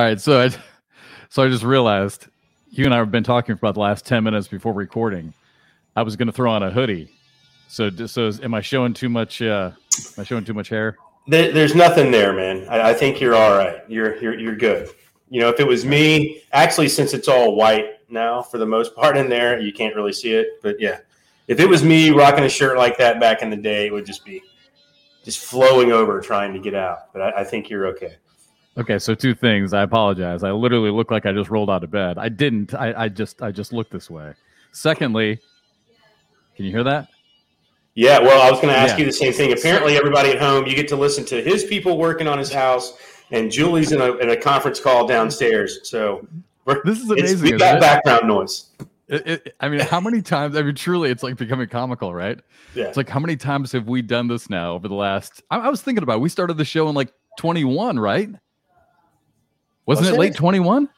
All 0.00 0.06
right, 0.06 0.18
so 0.18 0.40
I, 0.40 0.48
so 1.28 1.42
I 1.42 1.48
just 1.48 1.62
realized 1.62 2.28
you 2.70 2.86
and 2.86 2.94
I 2.94 2.96
have 2.96 3.10
been 3.10 3.22
talking 3.22 3.54
for 3.54 3.66
about 3.66 3.74
the 3.74 3.80
last 3.80 4.06
ten 4.06 4.24
minutes 4.24 4.48
before 4.48 4.72
recording. 4.72 5.34
I 5.94 6.02
was 6.02 6.16
going 6.16 6.24
to 6.26 6.32
throw 6.32 6.50
on 6.50 6.62
a 6.62 6.70
hoodie. 6.70 7.12
So, 7.68 7.90
so 8.06 8.26
is, 8.26 8.40
am 8.40 8.54
I 8.54 8.62
showing 8.62 8.94
too 8.94 9.10
much? 9.10 9.42
Uh, 9.42 9.72
am 9.98 10.14
I 10.16 10.24
showing 10.24 10.46
too 10.46 10.54
much 10.54 10.70
hair? 10.70 10.96
There, 11.26 11.52
there's 11.52 11.74
nothing 11.74 12.10
there, 12.10 12.32
man. 12.32 12.66
I, 12.70 12.92
I 12.92 12.94
think 12.94 13.20
you're 13.20 13.34
all 13.34 13.58
right. 13.58 13.82
You're 13.88 14.16
you're 14.22 14.38
you're 14.38 14.56
good. 14.56 14.88
You 15.28 15.42
know, 15.42 15.50
if 15.50 15.60
it 15.60 15.66
was 15.66 15.84
me, 15.84 16.44
actually, 16.52 16.88
since 16.88 17.12
it's 17.12 17.28
all 17.28 17.54
white 17.54 17.98
now 18.08 18.40
for 18.40 18.56
the 18.56 18.64
most 18.64 18.94
part 18.96 19.18
in 19.18 19.28
there, 19.28 19.60
you 19.60 19.70
can't 19.70 19.94
really 19.94 20.14
see 20.14 20.32
it. 20.32 20.62
But 20.62 20.80
yeah, 20.80 21.00
if 21.46 21.60
it 21.60 21.68
was 21.68 21.84
me 21.84 22.08
rocking 22.08 22.44
a 22.44 22.48
shirt 22.48 22.78
like 22.78 22.96
that 22.96 23.20
back 23.20 23.42
in 23.42 23.50
the 23.50 23.56
day, 23.56 23.88
it 23.88 23.92
would 23.92 24.06
just 24.06 24.24
be 24.24 24.40
just 25.26 25.40
flowing 25.40 25.92
over 25.92 26.22
trying 26.22 26.54
to 26.54 26.58
get 26.58 26.74
out. 26.74 27.12
But 27.12 27.20
I, 27.20 27.40
I 27.42 27.44
think 27.44 27.68
you're 27.68 27.86
okay. 27.88 28.16
Okay, 28.80 28.98
so 28.98 29.14
two 29.14 29.34
things. 29.34 29.74
I 29.74 29.82
apologize. 29.82 30.42
I 30.42 30.52
literally 30.52 30.90
look 30.90 31.10
like 31.10 31.26
I 31.26 31.32
just 31.32 31.50
rolled 31.50 31.68
out 31.68 31.84
of 31.84 31.90
bed. 31.90 32.16
I 32.16 32.30
didn't. 32.30 32.72
I, 32.72 33.04
I 33.04 33.08
just 33.08 33.42
I 33.42 33.50
just 33.50 33.74
looked 33.74 33.92
this 33.92 34.08
way. 34.08 34.32
Secondly, 34.72 35.38
can 36.56 36.64
you 36.64 36.70
hear 36.70 36.84
that? 36.84 37.08
Yeah, 37.94 38.20
well, 38.20 38.40
I 38.40 38.50
was 38.50 38.60
going 38.60 38.72
to 38.72 38.78
ask 38.78 38.92
yeah. 38.92 39.00
you 39.00 39.04
the 39.04 39.12
same 39.12 39.32
thing. 39.32 39.52
Apparently, 39.52 39.96
everybody 39.96 40.30
at 40.30 40.38
home, 40.38 40.64
you 40.66 40.74
get 40.74 40.88
to 40.88 40.96
listen 40.96 41.24
to 41.26 41.42
his 41.42 41.64
people 41.64 41.98
working 41.98 42.26
on 42.26 42.38
his 42.38 42.50
house, 42.50 42.96
and 43.32 43.50
Julie's 43.50 43.92
in 43.92 44.00
a, 44.00 44.16
in 44.16 44.30
a 44.30 44.36
conference 44.36 44.80
call 44.80 45.06
downstairs. 45.06 45.80
So 45.82 46.26
this 46.84 47.00
is 47.00 47.10
amazing. 47.10 47.52
We 47.52 47.58
got 47.58 47.80
background 47.80 48.28
noise. 48.28 48.70
It, 49.08 49.26
it, 49.26 49.56
I 49.60 49.68
mean, 49.68 49.80
how 49.80 50.00
many 50.00 50.22
times? 50.22 50.56
I 50.56 50.62
mean, 50.62 50.74
truly, 50.74 51.10
it's 51.10 51.22
like 51.22 51.36
becoming 51.36 51.68
comical, 51.68 52.14
right? 52.14 52.38
Yeah. 52.74 52.84
It's 52.84 52.96
like 52.96 53.08
how 53.08 53.20
many 53.20 53.36
times 53.36 53.72
have 53.72 53.88
we 53.88 54.00
done 54.00 54.28
this 54.28 54.48
now 54.48 54.72
over 54.72 54.88
the 54.88 54.94
last? 54.94 55.42
I, 55.50 55.58
I 55.58 55.68
was 55.68 55.82
thinking 55.82 56.02
about. 56.02 56.18
It. 56.18 56.20
We 56.20 56.28
started 56.28 56.56
the 56.56 56.64
show 56.64 56.88
in 56.88 56.94
like 56.94 57.12
21, 57.38 57.98
right? 57.98 58.30
Wasn't 59.90 60.04
was 60.06 60.12
it, 60.12 60.14
it 60.14 60.18
late 60.20 60.34
21? 60.36 60.88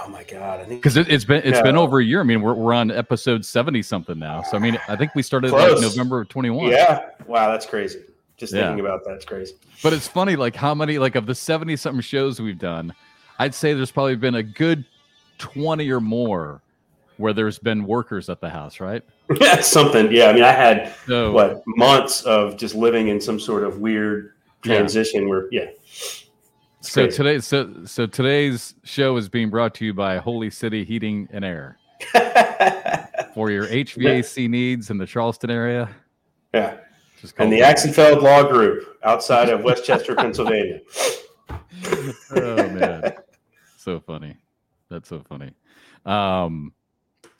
Oh 0.00 0.08
my 0.08 0.24
god! 0.24 0.60
I 0.60 0.64
think 0.64 0.80
because 0.80 0.96
it, 0.96 1.06
has 1.08 1.24
been 1.24 1.42
it's 1.44 1.60
been 1.60 1.76
over 1.76 1.98
a 1.98 2.04
year. 2.04 2.20
I 2.20 2.22
mean, 2.22 2.40
we're 2.40 2.54
we're 2.54 2.72
on 2.72 2.90
episode 2.90 3.44
seventy 3.44 3.82
something 3.82 4.18
now. 4.18 4.42
So 4.42 4.56
I 4.56 4.60
mean, 4.60 4.78
I 4.88 4.94
think 4.94 5.14
we 5.14 5.22
started 5.22 5.50
like 5.50 5.80
November 5.80 6.20
of 6.20 6.28
twenty 6.28 6.50
one. 6.50 6.70
Yeah. 6.70 7.10
Wow, 7.26 7.50
that's 7.50 7.66
crazy. 7.66 8.04
Just 8.36 8.54
yeah. 8.54 8.68
thinking 8.68 8.80
about 8.80 9.00
that's 9.04 9.24
crazy. 9.24 9.54
But 9.82 9.92
it's 9.92 10.06
funny, 10.06 10.36
like 10.36 10.54
how 10.54 10.72
many 10.72 10.98
like 10.98 11.16
of 11.16 11.26
the 11.26 11.34
seventy 11.34 11.74
something 11.76 12.00
shows 12.00 12.40
we've 12.40 12.58
done, 12.58 12.94
I'd 13.38 13.54
say 13.54 13.74
there's 13.74 13.90
probably 13.90 14.14
been 14.16 14.36
a 14.36 14.42
good 14.42 14.84
twenty 15.38 15.90
or 15.90 16.00
more 16.00 16.62
where 17.18 17.32
there's 17.32 17.58
been 17.58 17.84
workers 17.84 18.30
at 18.30 18.40
the 18.40 18.48
house, 18.48 18.80
right? 18.80 19.02
Yeah, 19.40 19.60
something. 19.60 20.10
Yeah, 20.10 20.28
I 20.28 20.32
mean, 20.32 20.44
I 20.44 20.52
had 20.52 20.94
so, 21.06 21.32
what 21.32 21.62
months 21.66 22.22
of 22.22 22.56
just 22.56 22.74
living 22.74 23.08
in 23.08 23.20
some 23.20 23.38
sort 23.38 23.64
of 23.64 23.80
weird 23.80 24.32
transition 24.62 25.24
yeah. 25.24 25.28
where, 25.28 25.48
yeah. 25.50 25.66
So 26.80 27.08
today, 27.08 27.40
so 27.40 27.84
so 27.84 28.06
today's 28.06 28.74
show 28.84 29.16
is 29.16 29.28
being 29.28 29.50
brought 29.50 29.74
to 29.76 29.84
you 29.84 29.92
by 29.92 30.18
Holy 30.18 30.48
City 30.48 30.84
Heating 30.84 31.28
and 31.32 31.44
Air 31.44 31.76
for 33.34 33.50
your 33.50 33.66
HVAC 33.66 34.42
yeah. 34.42 34.48
needs 34.48 34.90
in 34.90 34.96
the 34.96 35.06
Charleston 35.06 35.50
area. 35.50 35.88
Yeah, 36.54 36.78
and 37.38 37.52
the 37.52 37.60
Axenfeld 37.60 38.22
Law 38.22 38.44
Group 38.44 38.96
outside 39.02 39.48
of 39.48 39.62
West 39.64 39.84
Chester, 39.84 40.14
Pennsylvania. 40.16 40.80
oh 42.30 42.68
man, 42.68 43.12
so 43.76 43.98
funny. 43.98 44.36
That's 44.88 45.08
so 45.08 45.20
funny. 45.28 45.52
Um, 46.06 46.72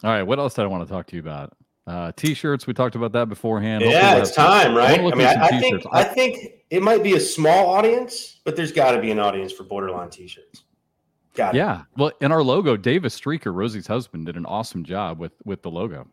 all 0.03 0.11
right, 0.11 0.25
what 0.25 0.41
else 0.41 0.55
did 0.55 0.63
I 0.63 0.67
want 0.67 0.87
to 0.87 0.93
talk 0.93 1.07
to 1.07 1.17
you 1.17 1.23
about? 1.23 1.57
Uh, 1.89 2.13
t-shirts. 2.17 2.67
We 2.67 2.75
talked 2.75 2.97
about 2.97 3.13
that 3.13 3.31
beforehand. 3.31 3.83
Yeah, 3.83 4.19
it's 4.19 4.35
time, 4.35 4.75
right? 4.75 5.01
I, 5.01 5.03
I 5.03 5.15
mean, 5.15 5.27
I, 5.27 5.47
I 5.47 5.59
think 5.59 5.83
I 5.91 6.05
think 6.05 6.53
it 6.69 6.83
might 6.83 7.03
be 7.03 7.15
a 7.15 7.21
small 7.21 7.71
audience, 7.71 8.41
but 8.45 8.57
there's 8.57 8.73
got 8.73 8.91
to 8.91 9.01
be 9.01 9.11
an 9.11 9.19
audience 9.19 9.53
for 9.53 9.65
BoarderLine 9.65 10.11
t-shirts. 10.11 10.65
Got 11.35 11.55
it. 11.55 11.59
Yeah. 11.59 11.85
Well, 11.97 12.13
in 12.21 12.31
our 12.31 12.43
logo, 12.43 12.77
Davis 12.77 13.19
Streaker, 13.19 13.55
Rosie's 13.55 13.87
husband, 13.87 14.27
did 14.27 14.37
an 14.37 14.45
awesome 14.45 14.85
job 14.85 15.19
with 15.19 15.33
with 15.47 15.63
the 15.63 15.71
logo. 15.71 16.07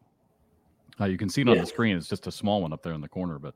Uh, 0.97 1.05
you 1.05 1.17
can 1.17 1.27
see 1.27 1.41
it 1.41 1.49
on 1.49 1.55
yeah. 1.55 1.61
the 1.61 1.67
screen. 1.67 1.97
It's 1.97 2.07
just 2.07 2.25
a 2.25 2.31
small 2.31 2.61
one 2.61 2.71
up 2.71 2.81
there 2.81 2.93
in 2.93 3.01
the 3.01 3.09
corner, 3.09 3.37
but 3.37 3.53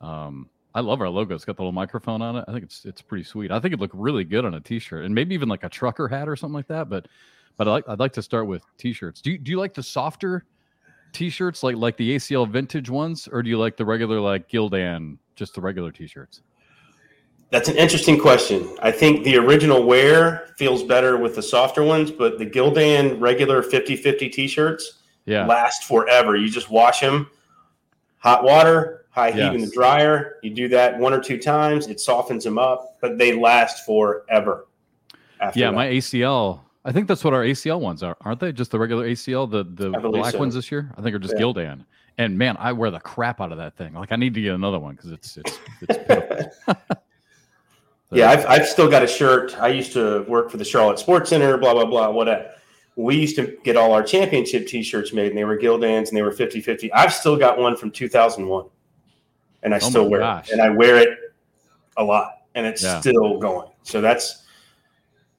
um, 0.00 0.48
I 0.72 0.80
love 0.80 1.00
our 1.00 1.08
logo. 1.08 1.34
It's 1.34 1.44
got 1.44 1.56
the 1.56 1.62
little 1.62 1.72
microphone 1.72 2.22
on 2.22 2.36
it. 2.36 2.44
I 2.46 2.52
think 2.52 2.62
it's 2.62 2.84
it's 2.84 3.02
pretty 3.02 3.24
sweet. 3.24 3.50
I 3.50 3.58
think 3.58 3.72
it'd 3.72 3.80
look 3.80 3.90
really 3.92 4.22
good 4.22 4.44
on 4.44 4.54
a 4.54 4.60
t-shirt 4.60 5.04
and 5.04 5.12
maybe 5.12 5.34
even 5.34 5.48
like 5.48 5.64
a 5.64 5.68
trucker 5.68 6.06
hat 6.06 6.28
or 6.28 6.36
something 6.36 6.54
like 6.54 6.68
that. 6.68 6.88
But 6.88 7.08
but 7.56 7.66
I 7.66 7.72
like 7.72 7.88
I'd 7.88 7.98
like 7.98 8.12
to 8.12 8.22
start 8.22 8.46
with 8.46 8.62
t-shirts. 8.78 9.20
Do 9.20 9.32
you 9.32 9.38
do 9.38 9.50
you 9.50 9.58
like 9.58 9.74
the 9.74 9.82
softer 9.82 10.44
t-shirts 11.12 11.62
like 11.62 11.76
like 11.76 11.96
the 11.96 12.16
ACL 12.16 12.48
vintage 12.48 12.90
ones, 12.90 13.28
or 13.30 13.42
do 13.42 13.50
you 13.50 13.58
like 13.58 13.76
the 13.76 13.84
regular 13.84 14.20
like 14.20 14.48
Gildan, 14.48 15.18
just 15.34 15.54
the 15.54 15.60
regular 15.60 15.90
t-shirts? 15.90 16.42
That's 17.50 17.68
an 17.68 17.76
interesting 17.76 18.18
question. 18.18 18.76
I 18.82 18.90
think 18.90 19.24
the 19.24 19.36
original 19.36 19.84
wear 19.84 20.48
feels 20.56 20.82
better 20.82 21.16
with 21.16 21.36
the 21.36 21.42
softer 21.42 21.84
ones, 21.84 22.10
but 22.10 22.38
the 22.38 22.46
Gildan 22.46 23.20
regular 23.20 23.62
50-50 23.62 24.32
t-shirts 24.32 25.02
yeah. 25.26 25.46
last 25.46 25.84
forever. 25.84 26.34
You 26.34 26.48
just 26.48 26.70
wash 26.70 27.00
them, 27.00 27.30
hot 28.18 28.42
water, 28.42 29.06
high 29.10 29.30
heat 29.30 29.38
yes. 29.38 29.54
in 29.54 29.60
the 29.60 29.70
dryer. 29.70 30.36
You 30.42 30.50
do 30.50 30.68
that 30.68 30.98
one 30.98 31.12
or 31.12 31.20
two 31.20 31.38
times, 31.38 31.86
it 31.86 32.00
softens 32.00 32.42
them 32.42 32.58
up, 32.58 32.98
but 33.00 33.16
they 33.16 33.32
last 33.32 33.86
forever. 33.86 34.66
yeah, 35.54 35.70
that. 35.70 35.74
my 35.74 35.86
ACL 35.86 36.62
I 36.86 36.92
think 36.92 37.08
that's 37.08 37.24
what 37.24 37.34
our 37.34 37.42
ACL 37.42 37.80
ones 37.80 38.04
are, 38.04 38.16
aren't 38.20 38.38
they? 38.38 38.52
Just 38.52 38.70
the 38.70 38.78
regular 38.78 39.08
ACL, 39.08 39.50
the 39.50 39.64
the 39.64 39.90
black 39.98 40.32
so. 40.32 40.38
ones 40.38 40.54
this 40.54 40.70
year. 40.70 40.92
I 40.96 41.02
think 41.02 41.16
are 41.16 41.18
just 41.18 41.34
yeah. 41.34 41.42
Gildan. 41.42 41.84
And 42.16 42.38
man, 42.38 42.56
I 42.60 42.72
wear 42.72 42.92
the 42.92 43.00
crap 43.00 43.40
out 43.40 43.50
of 43.50 43.58
that 43.58 43.76
thing. 43.76 43.92
Like 43.92 44.12
I 44.12 44.16
need 44.16 44.34
to 44.34 44.40
get 44.40 44.54
another 44.54 44.78
one 44.78 44.94
because 44.94 45.10
it's 45.10 45.36
it's 45.36 45.58
it's. 45.82 46.56
so, 46.64 46.74
yeah, 48.12 48.30
I've 48.30 48.46
I've 48.46 48.68
still 48.68 48.88
got 48.88 49.02
a 49.02 49.06
shirt. 49.08 49.60
I 49.60 49.68
used 49.68 49.92
to 49.94 50.24
work 50.28 50.48
for 50.48 50.58
the 50.58 50.64
Charlotte 50.64 51.00
Sports 51.00 51.30
Center. 51.30 51.58
Blah 51.58 51.74
blah 51.74 51.86
blah. 51.86 52.10
Whatever. 52.10 52.52
We 52.94 53.16
used 53.16 53.34
to 53.36 53.58
get 53.64 53.76
all 53.76 53.92
our 53.92 54.02
championship 54.02 54.66
T-shirts 54.66 55.12
made, 55.12 55.28
and 55.28 55.36
they 55.36 55.44
were 55.44 55.58
Gildans, 55.58 56.08
and 56.08 56.16
they 56.16 56.22
were 56.22 56.32
50-50. 56.32 56.88
I've 56.94 57.12
still 57.12 57.36
got 57.36 57.58
one 57.58 57.76
from 57.76 57.90
2001, 57.90 58.64
and 59.62 59.74
I 59.74 59.76
oh 59.76 59.80
still 59.80 60.08
wear 60.08 60.20
gosh. 60.20 60.48
it, 60.48 60.52
and 60.52 60.62
I 60.62 60.70
wear 60.70 60.96
it 60.96 61.18
a 61.98 62.04
lot, 62.04 62.44
and 62.54 62.64
it's 62.64 62.82
yeah. 62.82 62.98
still 63.00 63.38
going. 63.38 63.68
So 63.82 64.00
that's 64.00 64.45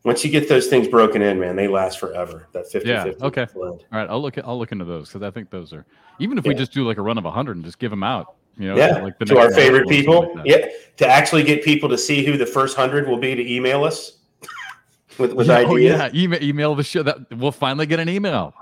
once 0.04 0.24
you 0.24 0.32
get 0.32 0.48
those 0.48 0.68
things 0.68 0.88
broken 0.88 1.22
in, 1.22 1.40
man, 1.40 1.56
they 1.56 1.68
last 1.68 2.00
forever. 2.00 2.48
That 2.54 2.70
50 2.70 2.88
yeah. 2.88 3.12
Okay. 3.22 3.46
Blend. 3.54 3.84
All 3.92 4.00
right. 4.00 4.10
I'll 4.10 4.22
look 4.22 4.38
at, 4.38 4.48
I'll 4.48 4.58
look 4.58 4.72
into 4.72 4.86
those 4.86 5.10
because 5.10 5.22
I 5.22 5.32
think 5.32 5.50
those 5.50 5.74
are 5.74 5.86
even 6.20 6.38
if 6.38 6.46
yeah. 6.46 6.50
we 6.50 6.56
just 6.56 6.72
do 6.72 6.88
like 6.88 6.98
a 6.98 7.02
run 7.02 7.18
of 7.18 7.24
100 7.24 7.58
and 7.58 7.66
just 7.66 7.80
give 7.80 7.92
them 7.92 8.04
out. 8.04 8.36
You 8.58 8.70
know, 8.70 8.78
yeah. 8.78 9.02
Like 9.02 9.20
to 9.20 9.38
our 9.38 9.52
favorite 9.52 9.88
people. 9.88 10.34
Like 10.36 10.48
yeah. 10.48 10.68
To 10.98 11.08
actually 11.08 11.44
get 11.44 11.64
people 11.64 11.90
to 11.90 11.98
see 11.98 12.26
who 12.26 12.38
the 12.38 12.46
first 12.46 12.76
hundred 12.76 13.08
will 13.08 13.20
be 13.20 13.36
to 13.36 13.52
email 13.52 13.84
us 13.84 14.18
with, 15.20 15.34
with 15.34 15.48
yeah, 15.48 15.58
ideas. 15.58 16.02
Oh, 16.02 16.06
yeah. 16.06 16.10
Email, 16.14 16.44
email 16.44 16.76
the 16.76 16.84
show 16.84 17.04
that 17.04 17.18
we'll 17.36 17.52
finally 17.52 17.86
get 17.86 18.00
an 18.00 18.10
email. 18.10 18.54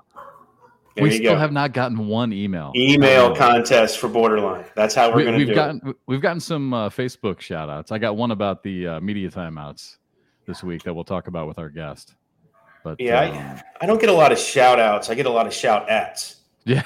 There 0.96 1.04
we 1.04 1.12
still 1.12 1.34
go. 1.34 1.40
have 1.40 1.52
not 1.52 1.74
gotten 1.74 2.08
one 2.08 2.32
email. 2.32 2.72
Email 2.76 3.28
um, 3.28 3.36
contest 3.36 4.00
for 4.00 4.10
BoarderLine. 4.10 4.66
That's 4.76 4.96
how 4.96 5.10
we're 5.12 5.18
we, 5.18 5.24
going 5.26 5.40
to 5.40 5.46
do 5.46 5.54
gotten, 5.54 5.82
it. 5.90 5.96
We've 6.08 6.22
gotten 6.22 6.40
some 6.40 6.74
uh, 6.74 6.90
Facebook 6.90 7.42
shout 7.42 7.70
outs. 7.70 7.92
I 7.92 7.98
got 7.98 8.16
one 8.16 8.32
about 8.32 8.64
the 8.64 8.88
uh, 8.88 9.00
media 9.02 9.30
timeouts 9.30 9.98
this 10.46 10.64
week 10.64 10.84
that 10.84 10.94
we'll 10.94 11.04
talk 11.04 11.28
about 11.28 11.48
with 11.48 11.60
our 11.60 11.70
guest. 11.70 12.16
But 12.84 13.00
yeah, 13.00 13.22
um, 13.22 13.36
I, 13.36 13.64
I, 13.82 13.86
don't 13.88 14.00
get 14.00 14.10
a 14.10 14.14
lot 14.14 14.32
of 14.32 14.38
shout 14.38 14.80
outs. 14.80 15.10
I 15.10 15.16
get 15.16 15.26
a 15.26 15.30
lot 15.30 15.48
of 15.48 15.54
shout 15.54 15.90
ats. 15.90 16.38
Yeah. 16.66 16.84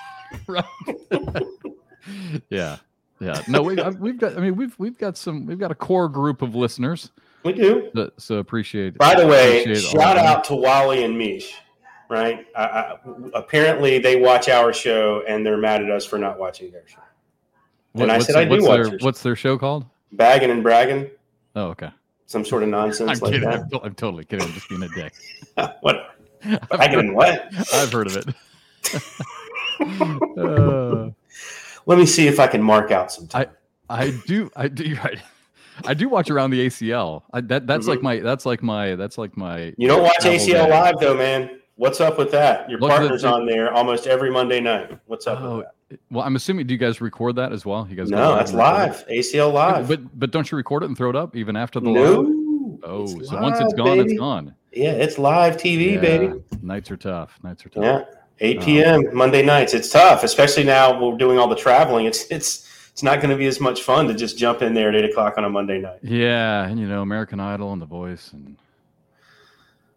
right. 0.46 0.64
yeah. 2.48 2.78
Yeah. 3.20 3.42
No, 3.48 3.62
we, 3.62 3.76
we've 4.00 4.18
got, 4.18 4.36
I 4.36 4.40
mean, 4.40 4.56
we've, 4.56 4.74
we've 4.78 4.96
got 4.96 5.18
some, 5.18 5.44
we've 5.44 5.58
got 5.58 5.70
a 5.70 5.74
core 5.74 6.08
group 6.08 6.40
of 6.40 6.54
listeners. 6.54 7.10
We 7.44 7.52
do. 7.52 7.90
So, 7.94 8.10
so 8.16 8.36
appreciate 8.36 8.96
By 8.96 9.14
the 9.14 9.26
way, 9.26 9.74
shout 9.74 10.16
out 10.16 10.42
to 10.44 10.54
Wally 10.54 11.04
and 11.04 11.18
Mish, 11.18 11.54
right? 12.08 12.46
I, 12.56 12.62
I, 12.62 12.96
apparently 13.34 13.98
they 13.98 14.16
watch 14.16 14.48
our 14.48 14.72
show 14.72 15.22
and 15.28 15.44
they're 15.44 15.58
mad 15.58 15.82
at 15.82 15.90
us 15.90 16.06
for 16.06 16.18
not 16.18 16.38
watching 16.38 16.70
their 16.72 16.88
show. 16.88 17.00
What, 17.92 18.04
and 18.04 18.12
I 18.12 18.20
said, 18.20 18.36
I 18.36 18.46
do 18.46 18.64
watch 18.64 18.88
their, 18.88 18.98
What's 19.00 19.22
their 19.22 19.36
show 19.36 19.58
called? 19.58 19.84
Bagging 20.12 20.50
and 20.50 20.62
Bragging. 20.62 21.10
Oh, 21.54 21.66
okay 21.66 21.90
some 22.32 22.44
sort 22.44 22.62
of 22.62 22.68
nonsense 22.80 23.10
I'm 23.10 23.18
like 23.18 23.32
kidding. 23.34 23.48
that. 23.48 23.60
I'm, 23.72 23.80
I'm, 23.84 23.94
totally 23.94 24.24
kidding. 24.24 24.46
I'm 24.46 24.52
just 24.54 24.68
being 24.68 24.82
a 24.82 24.88
dick. 24.88 25.12
what? 25.82 26.16
I 26.72 26.88
can 26.88 27.14
what? 27.14 27.46
I've 27.74 27.92
heard 27.92 28.08
of 28.08 28.16
it. 28.16 28.34
uh, 30.38 31.10
Let 31.86 31.98
me 31.98 32.06
see 32.06 32.26
if 32.26 32.40
I 32.40 32.48
can 32.48 32.62
mark 32.62 32.90
out 32.90 33.12
some 33.12 33.28
time. 33.28 33.46
I, 33.88 34.06
I 34.06 34.10
do. 34.26 34.50
I 34.56 34.66
do. 34.66 34.96
Right. 34.96 35.20
I 35.86 35.94
do 35.94 36.08
watch 36.08 36.30
around 36.30 36.50
the 36.50 36.66
ACL. 36.66 37.22
I, 37.32 37.42
that 37.42 37.66
that's 37.66 37.82
mm-hmm. 37.82 37.90
like 37.90 38.02
my. 38.02 38.18
That's 38.20 38.44
like 38.44 38.62
my. 38.62 38.96
That's 38.96 39.18
like 39.18 39.36
my. 39.36 39.72
You 39.78 39.86
don't 39.86 40.02
watch 40.02 40.18
ACL 40.22 40.66
day. 40.66 40.70
live 40.70 40.98
though, 40.98 41.16
man. 41.16 41.60
What's 41.76 42.00
up 42.00 42.18
with 42.18 42.30
that? 42.32 42.68
Your 42.68 42.80
Look 42.80 42.90
partner's 42.90 43.22
the, 43.22 43.32
on 43.32 43.46
there 43.46 43.72
almost 43.72 44.06
every 44.06 44.30
Monday 44.30 44.60
night. 44.60 44.98
What's 45.06 45.26
up 45.26 45.40
oh, 45.40 45.58
with 45.58 45.66
that? 45.66 45.74
Well, 46.10 46.24
I'm 46.24 46.36
assuming. 46.36 46.66
Do 46.66 46.74
you 46.74 46.78
guys 46.78 47.00
record 47.00 47.36
that 47.36 47.52
as 47.52 47.64
well? 47.64 47.86
You 47.88 47.96
guys? 47.96 48.10
No, 48.10 48.34
that's 48.34 48.52
live. 48.52 49.06
ACL 49.08 49.52
live. 49.52 49.88
But 49.88 50.18
but 50.18 50.30
don't 50.30 50.50
you 50.50 50.56
record 50.56 50.82
it 50.82 50.86
and 50.86 50.96
throw 50.96 51.10
it 51.10 51.16
up 51.16 51.36
even 51.36 51.56
after 51.56 51.80
the 51.80 51.90
no. 51.90 52.20
Live? 52.20 52.78
Oh, 52.84 53.06
so 53.06 53.16
live, 53.16 53.42
once 53.42 53.60
it's 53.60 53.74
gone, 53.74 53.98
baby. 53.98 54.10
it's 54.12 54.18
gone. 54.18 54.54
Yeah, 54.72 54.92
it's 54.92 55.18
live 55.18 55.56
TV, 55.56 55.94
yeah. 55.94 56.00
baby. 56.00 56.42
Nights 56.62 56.90
are 56.90 56.96
tough. 56.96 57.38
Nights 57.42 57.64
are 57.66 57.68
tough. 57.68 57.84
Yeah, 57.84 58.04
8 58.40 58.60
p.m. 58.62 59.06
Um, 59.06 59.16
Monday 59.16 59.42
nights. 59.42 59.74
It's 59.74 59.90
tough, 59.90 60.24
especially 60.24 60.64
now 60.64 61.00
we're 61.00 61.16
doing 61.16 61.38
all 61.38 61.48
the 61.48 61.56
traveling. 61.56 62.06
It's 62.06 62.24
it's 62.30 62.68
it's 62.90 63.02
not 63.02 63.20
going 63.20 63.30
to 63.30 63.36
be 63.36 63.46
as 63.46 63.60
much 63.60 63.82
fun 63.82 64.06
to 64.08 64.14
just 64.14 64.36
jump 64.36 64.62
in 64.62 64.74
there 64.74 64.88
at 64.88 64.94
eight 64.94 65.04
o'clock 65.04 65.38
on 65.38 65.44
a 65.44 65.50
Monday 65.50 65.80
night. 65.80 65.98
Yeah, 66.02 66.66
and 66.66 66.78
you 66.78 66.86
know 66.86 67.02
American 67.02 67.40
Idol 67.40 67.72
and 67.72 67.80
The 67.80 67.86
Voice 67.86 68.32
and 68.32 68.56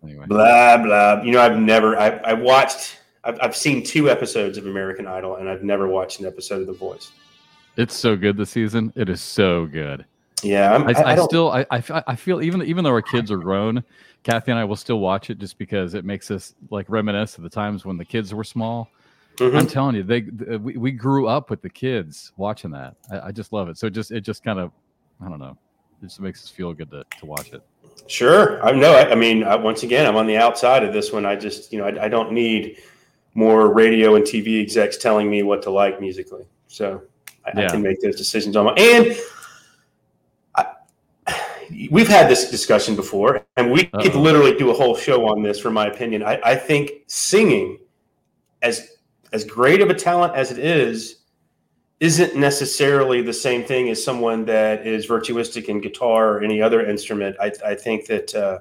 anyway. 0.04 0.26
blah 0.28 0.78
blah. 0.78 1.22
You 1.22 1.32
know, 1.32 1.42
I've 1.42 1.58
never. 1.58 1.98
I 1.98 2.10
I 2.10 2.34
watched. 2.34 3.00
I've, 3.26 3.38
I've 3.42 3.56
seen 3.56 3.84
two 3.84 4.10
episodes 4.10 4.58
of 4.58 4.68
American 4.68 5.08
Idol, 5.08 5.36
and 5.36 5.50
I've 5.50 5.64
never 5.64 5.88
watched 5.88 6.20
an 6.20 6.26
episode 6.26 6.62
of 6.62 6.68
The 6.68 6.74
Voice. 6.74 7.12
It's 7.76 7.96
so 7.96 8.16
good 8.16 8.38
this 8.38 8.52
season. 8.52 8.94
It 8.96 9.10
is 9.10 9.22
so 9.22 9.66
good. 9.66 10.06
Yeah, 10.44 10.76
I, 10.76 10.92
I, 10.92 11.14
I, 11.14 11.26
still 11.26 11.50
I, 11.52 11.66
I 11.72 12.16
feel 12.16 12.42
even 12.42 12.62
even 12.62 12.84
though 12.84 12.92
our 12.92 13.02
kids 13.02 13.32
are 13.32 13.38
grown, 13.38 13.84
Kathy 14.24 14.52
and 14.52 14.60
I 14.60 14.64
will 14.64 14.76
still 14.76 15.00
watch 15.00 15.30
it 15.30 15.40
just 15.40 15.58
because 15.58 15.94
it 15.94 16.06
makes 16.06 16.30
us 16.30 16.54
like 16.70 16.86
reminisce 16.90 17.38
of 17.38 17.44
the 17.44 17.50
times 17.50 17.86
when 17.86 17.98
the 17.98 18.06
kids 18.06 18.34
were 18.34 18.44
small. 18.44 18.90
Mm-hmm. 19.38 19.58
I'm 19.58 19.68
telling 19.68 19.96
you, 19.96 20.04
they, 20.04 20.22
they, 20.22 20.58
we, 20.58 20.78
we 20.78 20.92
grew 20.92 21.28
up 21.28 21.50
with 21.50 21.62
the 21.62 21.70
kids 21.70 22.32
watching 22.38 22.72
that. 22.72 22.96
I, 23.12 23.28
I 23.28 23.32
just 23.32 23.54
love 23.54 23.70
it. 23.70 23.78
So 23.78 23.88
it 23.88 23.94
just 23.94 24.12
it 24.12 24.22
just 24.22 24.44
kind 24.44 24.60
of 24.60 24.72
I 25.24 25.30
don't 25.30 25.40
know, 25.40 25.58
it 26.02 26.06
just 26.06 26.20
makes 26.20 26.44
us 26.44 26.50
feel 26.50 26.74
good 26.74 26.92
to, 26.92 27.04
to 27.20 27.26
watch 27.26 27.54
it. 27.54 27.64
Sure, 28.08 28.64
I 28.64 28.72
know. 28.72 28.94
I, 28.94 29.12
I 29.12 29.16
mean, 29.16 29.44
I, 29.44 29.56
once 29.56 29.84
again, 29.84 30.06
I'm 30.06 30.16
on 30.16 30.28
the 30.28 30.38
outside 30.38 30.84
of 30.84 30.94
this 30.94 31.12
one. 31.12 31.26
I 31.26 31.36
just 31.36 31.74
you 31.74 31.80
know 31.80 31.86
I, 31.86 32.06
I 32.06 32.08
don't 32.08 32.32
need 32.32 32.78
more 33.36 33.72
radio 33.74 34.16
and 34.16 34.26
TV 34.26 34.62
execs 34.62 34.98
telling 34.98 35.30
me 35.30 35.44
what 35.44 35.62
to 35.64 35.70
like 35.70 36.02
musically. 36.02 36.46
So 36.68 37.04
I, 37.46 37.52
yeah. 37.56 37.68
I 37.68 37.70
can 37.70 37.84
make 37.84 38.02
those 38.02 38.16
decisions 38.16 38.56
on 38.56 38.66
my 38.66 38.74
and 38.74 39.16
we've 41.90 42.08
had 42.08 42.30
this 42.30 42.50
discussion 42.50 42.96
before, 42.96 43.46
and 43.58 43.72
we 43.72 43.90
Uh-oh. 43.94 44.02
could 44.02 44.16
literally 44.16 44.56
do 44.56 44.72
a 44.72 44.74
whole 44.74 44.96
show 44.96 45.28
on 45.28 45.42
this. 45.42 45.60
For 45.60 45.70
my 45.70 45.88
opinion, 45.88 46.24
I, 46.24 46.40
I, 46.44 46.56
think 46.56 46.92
singing, 47.08 47.80
as 48.62 48.98
as 49.34 49.44
great 49.44 49.82
of 49.82 49.90
a 49.90 49.94
talent 49.94 50.36
as 50.36 50.52
it 50.52 50.60
is, 50.60 51.18
isn't 52.00 52.36
necessarily 52.36 53.22
the 53.22 53.34
same 53.34 53.64
thing 53.64 53.90
as 53.90 54.04
someone 54.04 54.46
that 54.46 54.86
is 54.86 55.08
virtuistic 55.08 55.66
in 55.66 55.82
guitar 55.82 56.34
or 56.34 56.44
any 56.44 56.62
other 56.62 56.86
instrument. 56.86 57.36
I, 57.40 57.52
I 57.66 57.76
think 57.76 58.08
that. 58.08 58.34
Uh, 58.34 58.60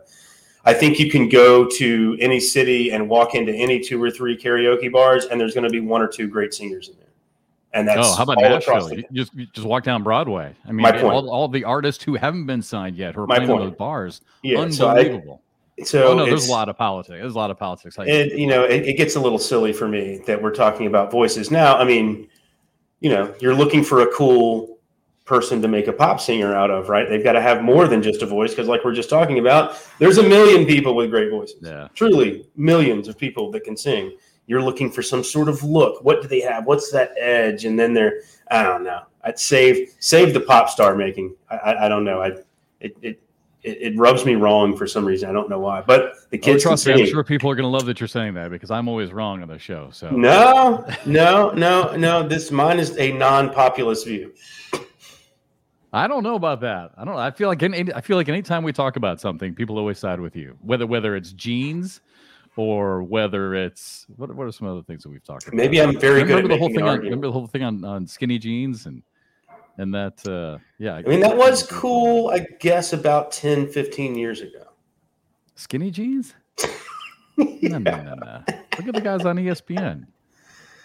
I 0.66 0.72
think 0.72 0.98
you 0.98 1.10
can 1.10 1.28
go 1.28 1.66
to 1.66 2.16
any 2.20 2.40
city 2.40 2.90
and 2.90 3.08
walk 3.08 3.34
into 3.34 3.52
any 3.52 3.80
two 3.80 4.02
or 4.02 4.10
three 4.10 4.36
karaoke 4.36 4.90
bars, 4.90 5.26
and 5.26 5.40
there's 5.40 5.54
going 5.54 5.64
to 5.64 5.70
be 5.70 5.80
one 5.80 6.00
or 6.00 6.08
two 6.08 6.26
great 6.26 6.54
singers 6.54 6.88
in 6.88 6.96
there. 6.96 7.04
And 7.74 7.88
that's 7.88 8.06
oh, 8.06 8.14
how 8.14 8.22
about 8.22 8.38
Nashville? 8.40 9.02
Just 9.12 9.34
just 9.52 9.66
walk 9.66 9.82
down 9.82 10.02
Broadway. 10.02 10.54
I 10.66 10.72
mean, 10.72 10.86
all, 10.86 11.28
all, 11.28 11.48
the 11.48 11.64
artists 11.64 12.04
who 12.04 12.14
haven't 12.14 12.46
been 12.46 12.62
signed 12.62 12.96
yet, 12.96 13.14
who 13.14 13.22
are 13.22 13.26
My 13.26 13.36
playing 13.36 13.50
point. 13.50 13.70
those 13.70 13.76
bars, 13.76 14.20
yeah, 14.42 14.60
unbelievable. 14.60 15.42
So, 15.78 15.82
I, 15.82 15.84
so 15.84 16.08
oh, 16.12 16.14
no, 16.14 16.24
there's 16.24 16.46
a 16.46 16.52
lot 16.52 16.68
of 16.68 16.78
politics. 16.78 17.18
There's 17.20 17.34
a 17.34 17.38
lot 17.38 17.50
of 17.50 17.58
politics. 17.58 17.98
And 17.98 18.30
you 18.30 18.46
know, 18.46 18.62
it, 18.62 18.86
it 18.86 18.96
gets 18.96 19.16
a 19.16 19.20
little 19.20 19.40
silly 19.40 19.72
for 19.72 19.88
me 19.88 20.22
that 20.26 20.40
we're 20.40 20.54
talking 20.54 20.86
about 20.86 21.10
voices 21.10 21.50
now. 21.50 21.76
I 21.76 21.82
mean, 21.82 22.28
you 23.00 23.10
know, 23.10 23.34
you're 23.40 23.56
looking 23.56 23.82
for 23.82 24.02
a 24.02 24.06
cool 24.12 24.73
person 25.24 25.62
to 25.62 25.68
make 25.68 25.86
a 25.86 25.92
pop 25.92 26.20
singer 26.20 26.54
out 26.54 26.70
of, 26.70 26.88
right? 26.88 27.08
They've 27.08 27.24
got 27.24 27.32
to 27.32 27.40
have 27.40 27.62
more 27.62 27.88
than 27.88 28.02
just 28.02 28.22
a 28.22 28.26
voice 28.26 28.50
because, 28.50 28.68
like 28.68 28.84
we're 28.84 28.94
just 28.94 29.08
talking 29.10 29.38
about, 29.38 29.76
there's 29.98 30.18
a 30.18 30.22
million 30.22 30.66
people 30.66 30.94
with 30.94 31.10
great 31.10 31.30
voices. 31.30 31.56
Yeah, 31.62 31.88
truly 31.94 32.46
millions 32.56 33.08
of 33.08 33.16
people 33.16 33.50
that 33.52 33.64
can 33.64 33.76
sing 33.76 34.16
you're 34.46 34.62
looking 34.62 34.90
for 34.90 35.02
some 35.02 35.24
sort 35.24 35.48
of 35.48 35.62
look. 35.62 36.04
What 36.04 36.22
do 36.22 36.28
they 36.28 36.40
have? 36.40 36.66
What's 36.66 36.90
that 36.92 37.12
edge? 37.18 37.64
And 37.64 37.78
then 37.78 37.94
they're, 37.94 38.20
I 38.50 38.62
don't 38.62 38.84
know. 38.84 39.02
I'd 39.22 39.38
save 39.38 39.94
save 40.00 40.34
the 40.34 40.40
pop 40.40 40.68
star 40.68 40.94
making. 40.94 41.34
I, 41.50 41.56
I, 41.56 41.86
I 41.86 41.88
don't 41.88 42.04
know. 42.04 42.20
I 42.20 42.32
it, 42.80 42.96
it 43.00 43.20
it, 43.62 43.96
rubs 43.96 44.26
me 44.26 44.34
wrong 44.34 44.76
for 44.76 44.86
some 44.86 45.06
reason. 45.06 45.30
I 45.30 45.32
don't 45.32 45.48
know 45.48 45.58
why. 45.58 45.80
But 45.80 46.16
the 46.28 46.38
oh, 46.38 46.42
kids, 46.42 46.66
oh, 46.66 46.68
trust 46.68 46.86
me, 46.86 46.92
I'm 46.92 47.06
sure 47.06 47.24
people 47.24 47.50
are 47.50 47.54
going 47.54 47.64
to 47.64 47.70
love 47.70 47.86
that 47.86 47.98
you're 47.98 48.08
saying 48.08 48.34
that 48.34 48.50
because 48.50 48.70
I'm 48.70 48.88
always 48.88 49.10
wrong 49.10 49.40
on 49.40 49.48
the 49.48 49.58
show. 49.58 49.88
So 49.90 50.10
no, 50.10 50.86
no, 51.06 51.50
no, 51.52 51.96
no. 51.96 52.28
This 52.28 52.50
mine 52.50 52.78
is 52.78 52.94
a 52.98 53.12
non-populist 53.12 54.06
view. 54.06 54.34
I 55.94 56.08
don't 56.08 56.24
know 56.24 56.34
about 56.34 56.60
that. 56.62 56.90
I 56.96 57.04
don't. 57.04 57.16
I 57.16 57.30
feel 57.30 57.48
like 57.48 57.62
any, 57.62 57.92
I 57.94 58.00
feel 58.00 58.16
like 58.16 58.28
anytime 58.28 58.64
we 58.64 58.72
talk 58.72 58.96
about 58.96 59.20
something, 59.20 59.54
people 59.54 59.78
always 59.78 59.96
side 59.96 60.18
with 60.18 60.34
you. 60.34 60.58
Whether 60.60 60.88
whether 60.88 61.14
it's 61.14 61.32
genes 61.32 62.00
or 62.56 63.04
whether 63.04 63.54
it's 63.54 64.04
what, 64.16 64.34
what 64.34 64.48
are 64.48 64.52
some 64.52 64.66
other 64.66 64.82
things 64.82 65.04
that 65.04 65.10
we've 65.10 65.22
talked 65.22 65.44
about? 65.46 65.54
Maybe 65.54 65.80
I'm 65.80 65.98
very 65.98 66.24
remember 66.24 66.42
good. 66.42 66.50
the 66.50 66.58
whole 66.58 66.68
thing. 66.68 66.82
On, 66.82 66.98
remember 66.98 67.28
the 67.28 67.32
whole 67.32 67.46
thing 67.46 67.62
on, 67.62 67.84
on 67.84 68.08
skinny 68.08 68.38
jeans 68.38 68.86
and 68.86 69.04
and 69.78 69.94
that 69.94 70.26
uh 70.26 70.58
yeah. 70.78 70.96
I 70.96 71.02
mean 71.02 71.20
that 71.20 71.36
was 71.36 71.64
cool, 71.64 72.30
I 72.30 72.40
guess, 72.58 72.92
about 72.92 73.30
10, 73.30 73.68
15 73.68 74.16
years 74.16 74.40
ago. 74.40 74.64
Skinny 75.54 75.92
jeans? 75.92 76.34
no, 77.36 77.78
no, 77.78 77.78
no, 77.78 78.14
no. 78.14 78.42
Look 78.48 78.88
at 78.88 78.94
the 78.94 79.00
guys 79.00 79.24
on 79.24 79.36
ESPN. 79.36 80.06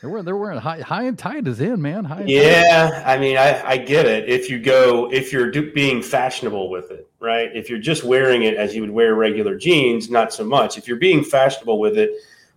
They're 0.02 0.10
wearing, 0.10 0.26
they're 0.26 0.38
wearing 0.38 0.60
high, 0.60 0.80
high 0.80 1.04
and 1.04 1.18
tight 1.18 1.46
is 1.48 1.60
in, 1.60 1.82
man. 1.82 2.06
High 2.06 2.24
yeah, 2.26 2.90
tight. 2.90 3.04
I 3.06 3.18
mean, 3.18 3.38
I, 3.38 3.62
I 3.68 3.78
get 3.78 4.06
it. 4.06 4.30
If 4.30 4.50
you 4.50 4.60
go, 4.60 5.12
if 5.12 5.34
you're 5.34 5.52
do, 5.52 5.72
being 5.74 6.02
fashionable 6.02 6.70
with 6.70 6.92
it, 6.92 7.10
right? 7.20 7.50
If 7.54 7.70
you're 7.70 7.80
just 7.80 8.06
wearing 8.06 8.44
it 8.44 8.56
as 8.56 8.74
you 8.74 8.82
would 8.82 8.92
wear 8.92 9.16
regular 9.16 9.58
jeans, 9.58 10.10
not 10.10 10.34
so 10.34 10.46
much. 10.46 10.78
If 10.78 10.88
you're 10.88 10.98
being 10.98 11.24
fashionable 11.24 11.80
with 11.80 11.98
it, 11.98 12.12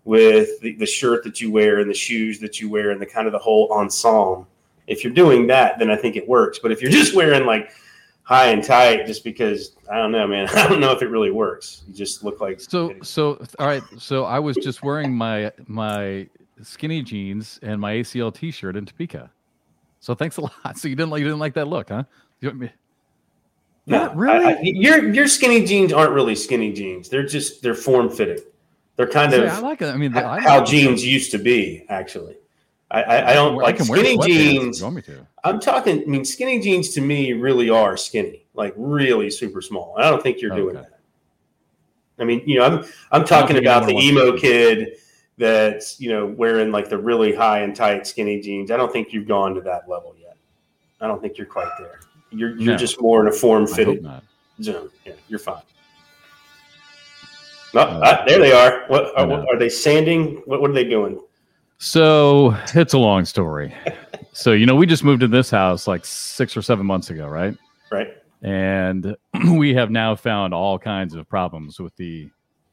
with 0.05 0.61
the, 0.61 0.75
the 0.77 0.87
shirt 0.87 1.25
that 1.25 1.41
you 1.41 1.51
wear 1.51 1.81
and 1.81 1.91
the 1.91 1.95
shoes 1.95 2.39
that 2.41 2.61
you 2.61 2.71
wear 2.71 2.91
and 2.91 3.01
the 3.01 3.07
kind 3.07 3.27
of 3.27 3.33
the 3.33 3.39
whole 3.39 3.73
ensemble, 3.73 4.47
if 4.87 5.03
you're 5.03 5.13
doing 5.13 5.47
that, 5.49 5.79
then 5.79 5.91
I 5.91 5.97
think 5.97 6.17
it 6.17 6.29
works. 6.29 6.59
But 6.61 6.71
if 6.71 6.81
you're 6.81 6.91
just 6.91 7.15
wearing 7.15 7.45
like 7.45 7.73
high 8.23 8.49
and 8.49 8.63
tight, 8.63 9.07
just 9.07 9.25
because 9.25 9.77
I 9.91 9.97
don't 9.97 10.13
know, 10.13 10.27
man, 10.27 10.49
I 10.55 10.69
don't 10.69 10.81
know 10.81 10.93
if 10.93 11.03
it 11.03 11.09
really 11.09 11.31
works. 11.31 11.83
You 11.89 11.95
just 11.95 12.23
look 12.23 12.41
like 12.41 12.61
so. 12.61 12.95
So 13.03 13.45
all 13.59 13.67
right. 13.67 13.83
So 13.99 14.25
I 14.25 14.39
was 14.39 14.57
just 14.57 14.83
wearing 14.83 15.13
my 15.13 15.53
my 15.67 16.29
skinny 16.63 17.03
jeans 17.03 17.59
and 17.63 17.81
my 17.81 17.95
ACL 17.95 18.35
T-shirt 18.35 18.77
in 18.77 18.87
Topeka. 18.87 19.31
So 20.01 20.15
thanks 20.15 20.37
a 20.37 20.43
lot. 20.43 20.53
So 20.77 20.89
you 20.89 20.97
didn't 20.97 21.11
like 21.11 21.21
you 21.21 21.27
didn't 21.27 21.39
like 21.39 21.55
that 21.55 21.69
look, 21.69 21.89
huh? 21.89 22.05
You 22.41 22.53
me? 22.53 22.71
No, 23.87 24.13
really. 24.15 24.45
I, 24.45 24.51
I, 24.51 24.61
your 24.63 25.13
your 25.13 25.29
skinny 25.29 25.65
jeans 25.65 25.93
aren't 25.93 26.13
really 26.13 26.35
skinny 26.35 26.73
jeans. 26.73 27.09
They're 27.09 27.27
just 27.27 27.63
they're 27.63 27.75
form 27.75 28.11
fitting. 28.11 28.45
They're 28.97 29.09
kind 29.09 29.33
of. 29.33 29.49
I 29.49 29.59
like 29.59 29.83
it. 29.83 29.87
I 29.87 29.97
mean, 29.97 30.13
the, 30.13 30.25
I 30.25 30.41
how 30.41 30.65
jeans 30.65 31.05
used 31.05 31.31
to 31.33 31.39
be. 31.39 31.85
Actually, 31.89 32.37
I, 32.91 33.03
I, 33.03 33.31
I 33.31 33.33
don't 33.33 33.57
like 33.57 33.81
skinny 33.81 34.19
jeans. 34.19 34.83
I'm 34.83 35.61
talking. 35.61 36.03
I 36.03 36.05
mean, 36.05 36.25
skinny 36.25 36.61
jeans 36.61 36.91
to 36.91 37.01
me 37.01 37.33
really 37.33 37.71
are 37.71 37.97
skinny, 37.97 38.47
like 38.55 38.75
really 38.77 39.31
super 39.31 39.63
small. 39.63 39.95
I 39.97 40.11
don't 40.11 40.23
think 40.23 40.41
you're 40.41 40.55
doing 40.55 40.75
that. 40.75 41.01
I 42.19 42.25
mean, 42.25 42.43
you 42.47 42.59
know, 42.59 42.65
I'm 42.65 42.85
I'm 43.11 43.25
talking 43.25 43.57
about 43.57 43.87
the 43.87 43.97
emo 43.97 44.37
kid 44.37 44.97
that's 45.39 46.01
you 46.01 46.11
know 46.11 46.27
wearing 46.27 46.71
like 46.71 46.89
the 46.89 46.99
really 46.99 47.35
high 47.35 47.61
and 47.61 47.75
tight 47.75 48.07
skinny 48.07 48.41
jeans. 48.41 48.71
I 48.71 48.77
don't 48.77 48.93
think 48.93 49.13
you've 49.13 49.29
gone 49.29 49.55
to 49.55 49.61
that 49.63 49.89
level 49.89 50.15
yet. 50.21 50.37
I 51.01 51.07
don't 51.07 51.21
think 51.21 51.39
you're 51.39 51.47
quite 51.47 51.71
there. 51.79 52.01
You're 52.31 52.57
you're 52.57 52.73
no, 52.73 52.77
just 52.77 53.01
more 53.01 53.21
in 53.21 53.29
a 53.29 53.33
form 53.33 53.67
fitted 53.67 54.07
zone. 54.63 54.91
Yeah, 55.05 55.13
you're 55.29 55.39
fine. 55.39 55.63
No, 57.75 57.81
uh, 57.81 58.01
ah, 58.05 58.25
there 58.27 58.39
they 58.39 58.53
are. 58.53 58.85
What 58.89 59.17
are, 59.17 59.27
what, 59.27 59.49
are 59.49 59.59
they 59.59 59.71
sanding? 59.71 60.43
What, 60.45 60.61
what 60.61 60.71
are 60.71 60.75
they 60.75 60.85
doing? 60.85 61.21
So 61.79 62.57
it's 62.75 62.93
a 62.93 62.99
long 62.99 63.25
story. 63.25 63.75
so 64.33 64.53
you 64.53 64.67
know, 64.67 64.77
we 64.77 64.87
just 64.87 65.05
moved 65.05 65.21
to 65.21 65.29
this 65.29 65.51
house 65.51 65.87
like 65.87 66.05
six 66.05 66.57
or 66.57 66.63
seven 66.63 66.87
months 66.87 67.11
ago, 67.11 67.27
right? 67.27 67.57
Right. 67.91 68.17
And 68.43 69.17
we 69.51 69.75
have 69.75 69.91
now 69.91 70.15
found 70.15 70.53
all 70.53 70.79
kinds 70.79 71.15
of 71.15 71.29
problems 71.29 71.81
with 71.81 71.97
the 71.97 72.29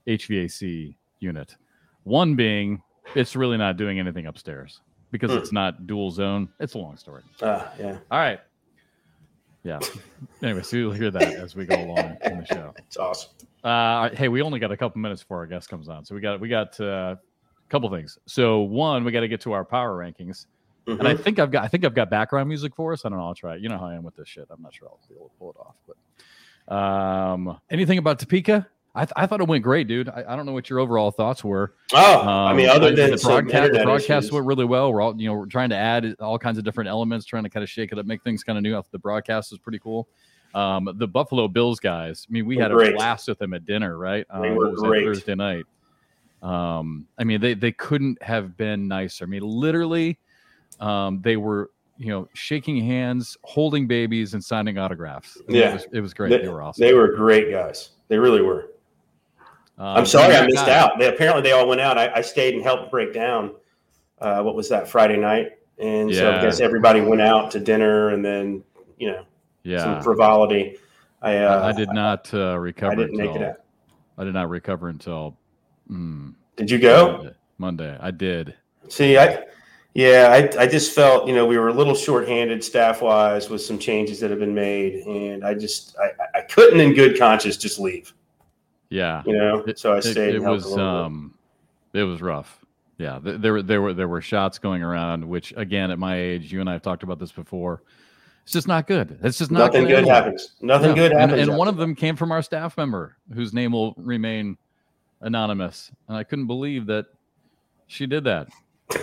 HVAC 0.08 0.96
unit. 1.20 1.56
One 2.04 2.36
being 2.36 2.82
it's 3.16 3.36
really 3.36 3.58
not 3.58 3.78
doing 3.78 4.00
anything 4.00 4.28
upstairs 4.28 4.82
because 5.12 5.32
it's 5.32 5.52
not 5.52 5.88
dual 5.88 6.12
zone. 6.12 6.50
It's 6.60 6.76
a 6.76 6.78
long 6.78 6.98
story. 6.98 7.24
Uh, 7.42 7.66
yeah. 7.80 7.98
All 8.12 8.20
right. 8.20 8.40
Yeah. 9.64 9.80
anyway, 10.44 10.62
so 10.62 10.78
you'll 10.78 10.94
hear 10.94 11.12
that 11.12 11.34
as 11.34 11.56
we 11.56 11.66
go 11.66 11.76
along 11.76 12.18
in 12.24 12.40
the 12.40 12.46
show. 12.46 12.74
It's 12.78 12.98
awesome. 12.98 13.32
Uh, 13.64 14.10
hey, 14.10 14.30
we 14.30 14.42
only 14.42 14.60
got 14.60 14.72
a 14.72 14.78
couple 14.78 15.02
minutes 15.02 15.24
before 15.24 15.38
our 15.38 15.48
guest 15.48 15.70
comes 15.70 15.90
on, 15.90 16.06
so 16.06 16.16
we 16.16 16.22
got 16.22 16.40
we 16.40 16.48
got 16.48 16.80
uh, 16.80 17.16
a 17.16 17.70
couple 17.70 17.90
things. 17.90 18.18
So 18.26 18.62
one, 18.62 19.04
we 19.04 19.12
got 19.12 19.22
to 19.22 19.28
get 19.28 19.42
to 19.42 19.52
our 19.52 19.66
power 19.66 19.98
rankings, 19.98 20.46
mm-hmm. 20.88 21.00
and 21.00 21.08
I 21.08 21.14
mm-hmm. 21.14 21.24
think 21.24 21.40
I've 21.40 21.52
got 21.52 21.66
I 21.66 21.68
think 21.68 21.84
I've 21.84 21.94
got 21.94 22.10
background 22.10 22.48
music 22.48 22.74
for 22.76 22.94
us. 22.94 23.04
I 23.04 23.10
don't 23.10 23.18
know. 23.18 23.26
I'll 23.26 23.36
try 23.36 23.56
it. 23.56 23.62
You 23.62 23.68
know 23.68 23.78
how 23.78 23.88
I 23.88 23.96
am 23.96 24.04
with 24.04 24.16
this 24.16 24.30
shit. 24.30 24.48
I'm 24.50 24.62
not 24.62 24.74
sure 24.74 24.88
I'll 24.88 25.00
be 25.10 25.16
able 25.16 25.28
to 25.28 25.36
pull 25.38 25.50
it 25.50 25.58
off, 25.60 25.76
but 25.88 26.74
um, 26.74 27.60
anything 27.70 27.98
about 27.98 28.20
Topeka? 28.20 28.68
I, 28.96 29.06
th- 29.06 29.14
I 29.16 29.28
thought 29.28 29.40
it 29.40 29.48
went 29.48 29.64
great, 29.64 29.88
dude. 29.88 30.10
I, 30.10 30.24
I, 30.30 30.36
don't 30.36 30.48
know 30.48 30.52
what 30.52 30.70
your 30.70 30.80
overall 30.80 31.12
thoughts 31.12 31.44
were. 31.44 31.76
Oh, 31.94 32.22
um, 32.22 32.28
I 32.28 32.54
mean, 32.54 32.70
other 32.70 32.96
than 32.96 33.12
the 33.12 33.18
broadcast, 33.18 33.72
the 33.72 33.84
broadcast 33.84 34.32
went 34.32 34.46
really 34.48 34.66
well. 34.66 34.92
We're 34.92 35.02
all, 35.02 35.20
you 35.20 35.30
know, 35.30 35.36
we're 35.36 35.46
trying 35.46 35.70
to 35.70 35.76
add 35.76 36.16
all 36.20 36.40
kinds 36.40 36.58
of 36.58 36.64
different 36.64 36.90
elements, 36.90 37.26
trying 37.26 37.44
to 37.44 37.50
kind 37.50 37.64
of 37.64 37.70
shake 37.70 37.92
it 37.92 38.00
up, 38.00 38.06
make 38.08 38.24
things 38.24 38.44
kind 38.44 38.58
of 38.58 38.64
new. 38.64 38.82
The 38.92 39.00
broadcast 39.00 39.52
was 39.52 39.60
pretty 39.60 39.80
cool. 39.80 40.08
Um, 40.56 40.90
the 40.96 41.08
Buffalo 41.08 41.48
Bills 41.48 41.80
guys. 41.80 42.26
I 42.28 42.34
mean, 42.34 42.46
we 42.46 42.58
had 42.58 42.72
great. 42.72 42.94
a 42.94 42.96
blast 42.96 43.28
with 43.28 43.38
them 43.38 43.54
at 43.54 43.66
dinner, 43.66 43.98
right? 43.98 44.26
They 44.42 44.50
um, 44.50 44.56
were 44.56 44.72
great. 44.72 45.04
Thursday 45.04 45.36
night. 45.36 45.66
Um, 46.42 47.06
I 47.18 47.24
mean, 47.26 47.42
they 47.42 47.54
they 47.54 47.72
couldn't 47.72 48.22
have 48.24 48.58
been 48.58 48.88
nicer. 48.88 49.26
I 49.26 49.28
mean, 49.28 49.44
literally, 49.44 50.18
um, 50.80 51.22
they 51.22 51.38
were 51.38 51.70
you 51.98 52.08
know 52.08 52.28
shaking 52.34 52.84
hands, 52.84 53.38
holding 53.44 53.86
babies, 53.86 54.34
and 54.34 54.44
signing 54.44 54.78
autographs. 54.78 55.38
I 55.38 55.52
mean, 55.52 55.62
yeah, 55.62 55.70
it 55.70 55.74
was, 55.74 55.88
it 55.94 56.02
was 56.02 56.14
great. 56.14 56.30
They, 56.30 56.40
they 56.40 56.50
were 56.50 56.64
awesome. 56.64 56.82
They 56.82 56.94
were 56.94 57.14
great 57.14 57.52
guys. 57.52 57.92
They 58.08 58.18
really 58.18 58.42
were. 58.42 58.72
Uh, 59.80 59.94
I'm 59.94 60.06
sorry 60.06 60.36
I 60.36 60.46
missed 60.46 60.68
out. 60.68 61.00
They 61.00 61.08
apparently 61.08 61.42
they 61.42 61.54
all 61.54 61.68
went 61.68 61.80
out. 61.80 61.98
I, 61.98 62.12
I 62.16 62.22
stayed 62.22 62.54
and 62.54 62.64
helped 62.64 62.92
break 62.92 63.14
down. 63.14 63.56
Uh, 64.20 64.42
what 64.42 64.56
was 64.56 64.68
that 64.70 64.88
Friday 64.88 65.18
night? 65.18 65.54
And 65.78 66.12
yeah. 66.12 66.18
so 66.18 66.32
I 66.32 66.42
guess 66.42 66.60
everybody 66.60 67.00
went 67.00 67.22
out 67.22 67.52
to 67.52 67.60
dinner 67.60 68.10
and 68.10 68.24
then 68.24 68.64
you 68.98 69.10
know 69.10 69.26
yeah 69.64 69.84
some 69.84 70.04
frivolity. 70.04 70.78
I 71.22 71.38
uh, 71.38 71.68
I, 71.68 71.72
did 71.72 71.90
not 71.94 72.34
uh, 72.34 72.58
recover. 72.58 72.92
I 72.92 72.96
didn't 72.96 73.16
make 73.16 73.36
it 73.36 73.42
out. 73.42 73.62
I 74.18 74.26
did 74.26 74.34
not 74.34 74.50
recover 74.50 74.90
until. 74.90 75.38
Mm, 75.90 76.36
did 76.58 76.70
you 76.70 76.78
go 76.78 77.14
Monday. 77.14 77.36
Monday. 77.58 77.98
I 78.02 78.12
did. 78.12 78.56
See, 78.90 79.18
I 79.18 79.46
yeah, 79.94 80.30
I, 80.32 80.64
I 80.64 80.68
just 80.68 80.94
felt, 80.94 81.28
you 81.28 81.34
know, 81.34 81.46
we 81.46 81.58
were 81.58 81.70
a 81.70 81.74
little 81.74 81.96
shorthanded 81.96 82.64
staff 82.64 83.02
wise 83.02 83.50
with 83.50 83.62
some 83.62 83.80
changes 83.80 84.20
that 84.20 84.30
have 84.30 84.40
been 84.40 84.54
made. 84.54 85.06
And 85.06 85.44
I 85.44 85.56
just, 85.56 85.96
I, 85.98 86.40
I 86.40 86.42
couldn't 86.42 86.80
in 86.80 86.94
good 86.94 87.18
conscience 87.18 87.58
just 87.58 87.80
leave. 87.80 88.14
Yeah. 88.90 89.24
You 89.26 89.34
know, 89.34 89.64
so 89.76 89.94
I 89.94 90.00
stayed. 90.00 90.36
It, 90.36 90.36
it 90.36 90.42
was, 90.42 90.78
um, 90.78 91.34
it 91.94 92.04
was 92.04 92.22
rough. 92.22 92.64
Yeah. 92.98 93.20
There 93.22 93.54
were, 93.54 93.62
there 93.62 93.82
were, 93.82 93.94
there 93.94 94.08
were 94.08 94.22
shots 94.22 94.60
going 94.60 94.82
around, 94.82 95.28
which 95.28 95.54
again, 95.56 95.92
at 95.92 96.00
my 96.00 96.20
age, 96.20 96.52
you 96.52 96.60
and 96.60 96.70
I 96.70 96.74
have 96.74 96.82
talked 96.82 97.04
about 97.04 97.20
this 97.20 97.32
before. 97.32 97.84
It's 98.44 98.54
just 98.54 98.68
not 98.68 98.88
good. 98.88 99.20
It's 99.22 99.38
just 99.38 99.52
not 99.52 99.74
nothing 99.74 99.88
good 99.88 100.08
happens. 100.08 100.54
Nothing 100.60 100.96
good 100.96 101.12
happens. 101.12 101.40
And, 101.40 101.50
and 101.52 101.58
one 101.58 101.68
of 101.68 101.78
them 101.78 101.94
came 101.94 102.16
from 102.16 102.32
our 102.32 102.42
staff 102.42 102.76
member 102.78 103.16
whose 103.34 103.54
name 103.54 103.72
will 103.72 103.94
remain 103.98 104.58
anonymous. 105.22 105.92
And 106.08 106.18
I 106.18 106.24
couldn't 106.24 106.48
believe 106.48 106.88
that 106.88 107.06
she 107.86 108.08
did 108.08 108.24
that. 108.24 108.48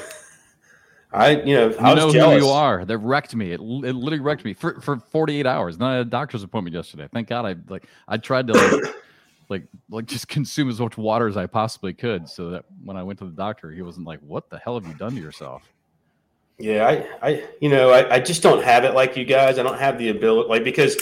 I, 1.12 1.42
you 1.42 1.54
know, 1.54 1.76
I 1.78 1.94
know 1.94 2.10
who 2.10 2.36
you 2.36 2.48
are. 2.48 2.84
That 2.84 2.98
wrecked 2.98 3.34
me. 3.34 3.52
It, 3.52 3.60
it 3.60 3.60
literally 3.60 4.18
wrecked 4.18 4.44
me 4.44 4.52
for, 4.52 4.80
for 4.80 4.98
48 4.98 5.46
hours. 5.46 5.78
Then 5.78 5.88
I 5.88 5.92
had 5.98 6.06
a 6.06 6.10
doctor's 6.10 6.42
appointment 6.42 6.74
yesterday. 6.74 7.08
Thank 7.12 7.28
God 7.28 7.46
I 7.46 7.54
like 7.68 7.86
I 8.08 8.16
tried 8.18 8.48
to 8.48 8.52
like 8.52 8.94
like 9.48 9.64
like 9.90 10.06
just 10.06 10.28
consume 10.28 10.68
as 10.68 10.80
much 10.80 10.96
water 10.96 11.28
as 11.28 11.36
I 11.36 11.46
possibly 11.46 11.94
could 11.94 12.28
so 12.28 12.50
that 12.50 12.64
when 12.84 12.96
I 12.96 13.02
went 13.02 13.18
to 13.20 13.24
the 13.24 13.32
doctor, 13.32 13.70
he 13.70 13.82
wasn't 13.82 14.06
like, 14.06 14.20
"What 14.20 14.50
the 14.50 14.58
hell 14.58 14.78
have 14.78 14.86
you 14.86 14.94
done 14.94 15.14
to 15.14 15.20
yourself?" 15.20 15.62
Yeah, 16.58 16.86
I, 16.86 17.28
I, 17.28 17.44
you 17.60 17.68
know, 17.68 17.90
I, 17.90 18.14
I 18.14 18.20
just 18.20 18.42
don't 18.42 18.64
have 18.64 18.84
it 18.84 18.94
like 18.94 19.14
you 19.14 19.26
guys. 19.26 19.58
I 19.58 19.62
don't 19.62 19.78
have 19.78 19.98
the 19.98 20.08
ability, 20.08 20.48
like 20.48 20.64
because 20.64 20.96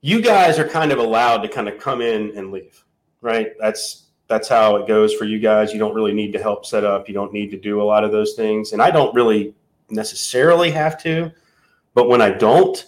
you 0.00 0.22
guys 0.22 0.58
are 0.58 0.66
kind 0.66 0.92
of 0.92 0.98
allowed 0.98 1.42
to 1.42 1.48
kind 1.48 1.68
of 1.68 1.78
come 1.78 2.00
in 2.00 2.36
and 2.36 2.50
leave, 2.50 2.82
right? 3.20 3.52
That's 3.60 4.06
that's 4.28 4.48
how 4.48 4.76
it 4.76 4.88
goes 4.88 5.12
for 5.12 5.24
you 5.24 5.38
guys. 5.38 5.72
You 5.72 5.78
don't 5.78 5.94
really 5.94 6.14
need 6.14 6.32
to 6.32 6.38
help 6.40 6.64
set 6.64 6.84
up. 6.84 7.06
You 7.06 7.14
don't 7.14 7.32
need 7.32 7.50
to 7.50 7.58
do 7.58 7.82
a 7.82 7.84
lot 7.84 8.02
of 8.02 8.12
those 8.12 8.32
things. 8.32 8.72
And 8.72 8.80
I 8.80 8.90
don't 8.90 9.14
really 9.14 9.54
necessarily 9.90 10.70
have 10.70 11.00
to, 11.02 11.30
but 11.92 12.08
when 12.08 12.22
I 12.22 12.30
don't, 12.30 12.86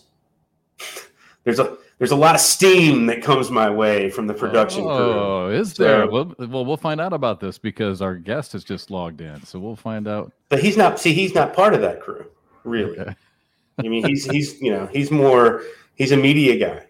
there's 1.44 1.58
a 1.58 1.76
there's 1.98 2.10
a 2.10 2.16
lot 2.16 2.34
of 2.34 2.40
steam 2.40 3.06
that 3.06 3.22
comes 3.22 3.50
my 3.50 3.70
way 3.70 4.10
from 4.10 4.26
the 4.26 4.34
production 4.34 4.84
oh, 4.84 4.96
crew. 4.96 5.12
Oh, 5.12 5.48
is 5.50 5.74
there? 5.74 6.08
well, 6.08 6.32
well, 6.38 6.64
we'll 6.64 6.76
find 6.76 7.00
out 7.00 7.12
about 7.12 7.40
this 7.40 7.58
because 7.58 8.02
our 8.02 8.16
guest 8.16 8.52
has 8.52 8.64
just 8.64 8.90
logged 8.90 9.20
in, 9.20 9.44
so 9.44 9.58
we'll 9.58 9.76
find 9.76 10.08
out. 10.08 10.32
But 10.48 10.60
he's 10.60 10.76
not. 10.76 10.98
See, 10.98 11.12
he's 11.12 11.34
not 11.34 11.54
part 11.54 11.74
of 11.74 11.80
that 11.82 12.00
crew, 12.00 12.26
really. 12.64 12.98
Okay. 12.98 13.14
I 13.78 13.82
mean, 13.82 14.04
he's 14.04 14.24
he's 14.24 14.60
you 14.60 14.70
know 14.70 14.86
he's 14.86 15.10
more 15.10 15.62
he's 15.94 16.12
a 16.12 16.16
media 16.16 16.56
guy. 16.56 16.86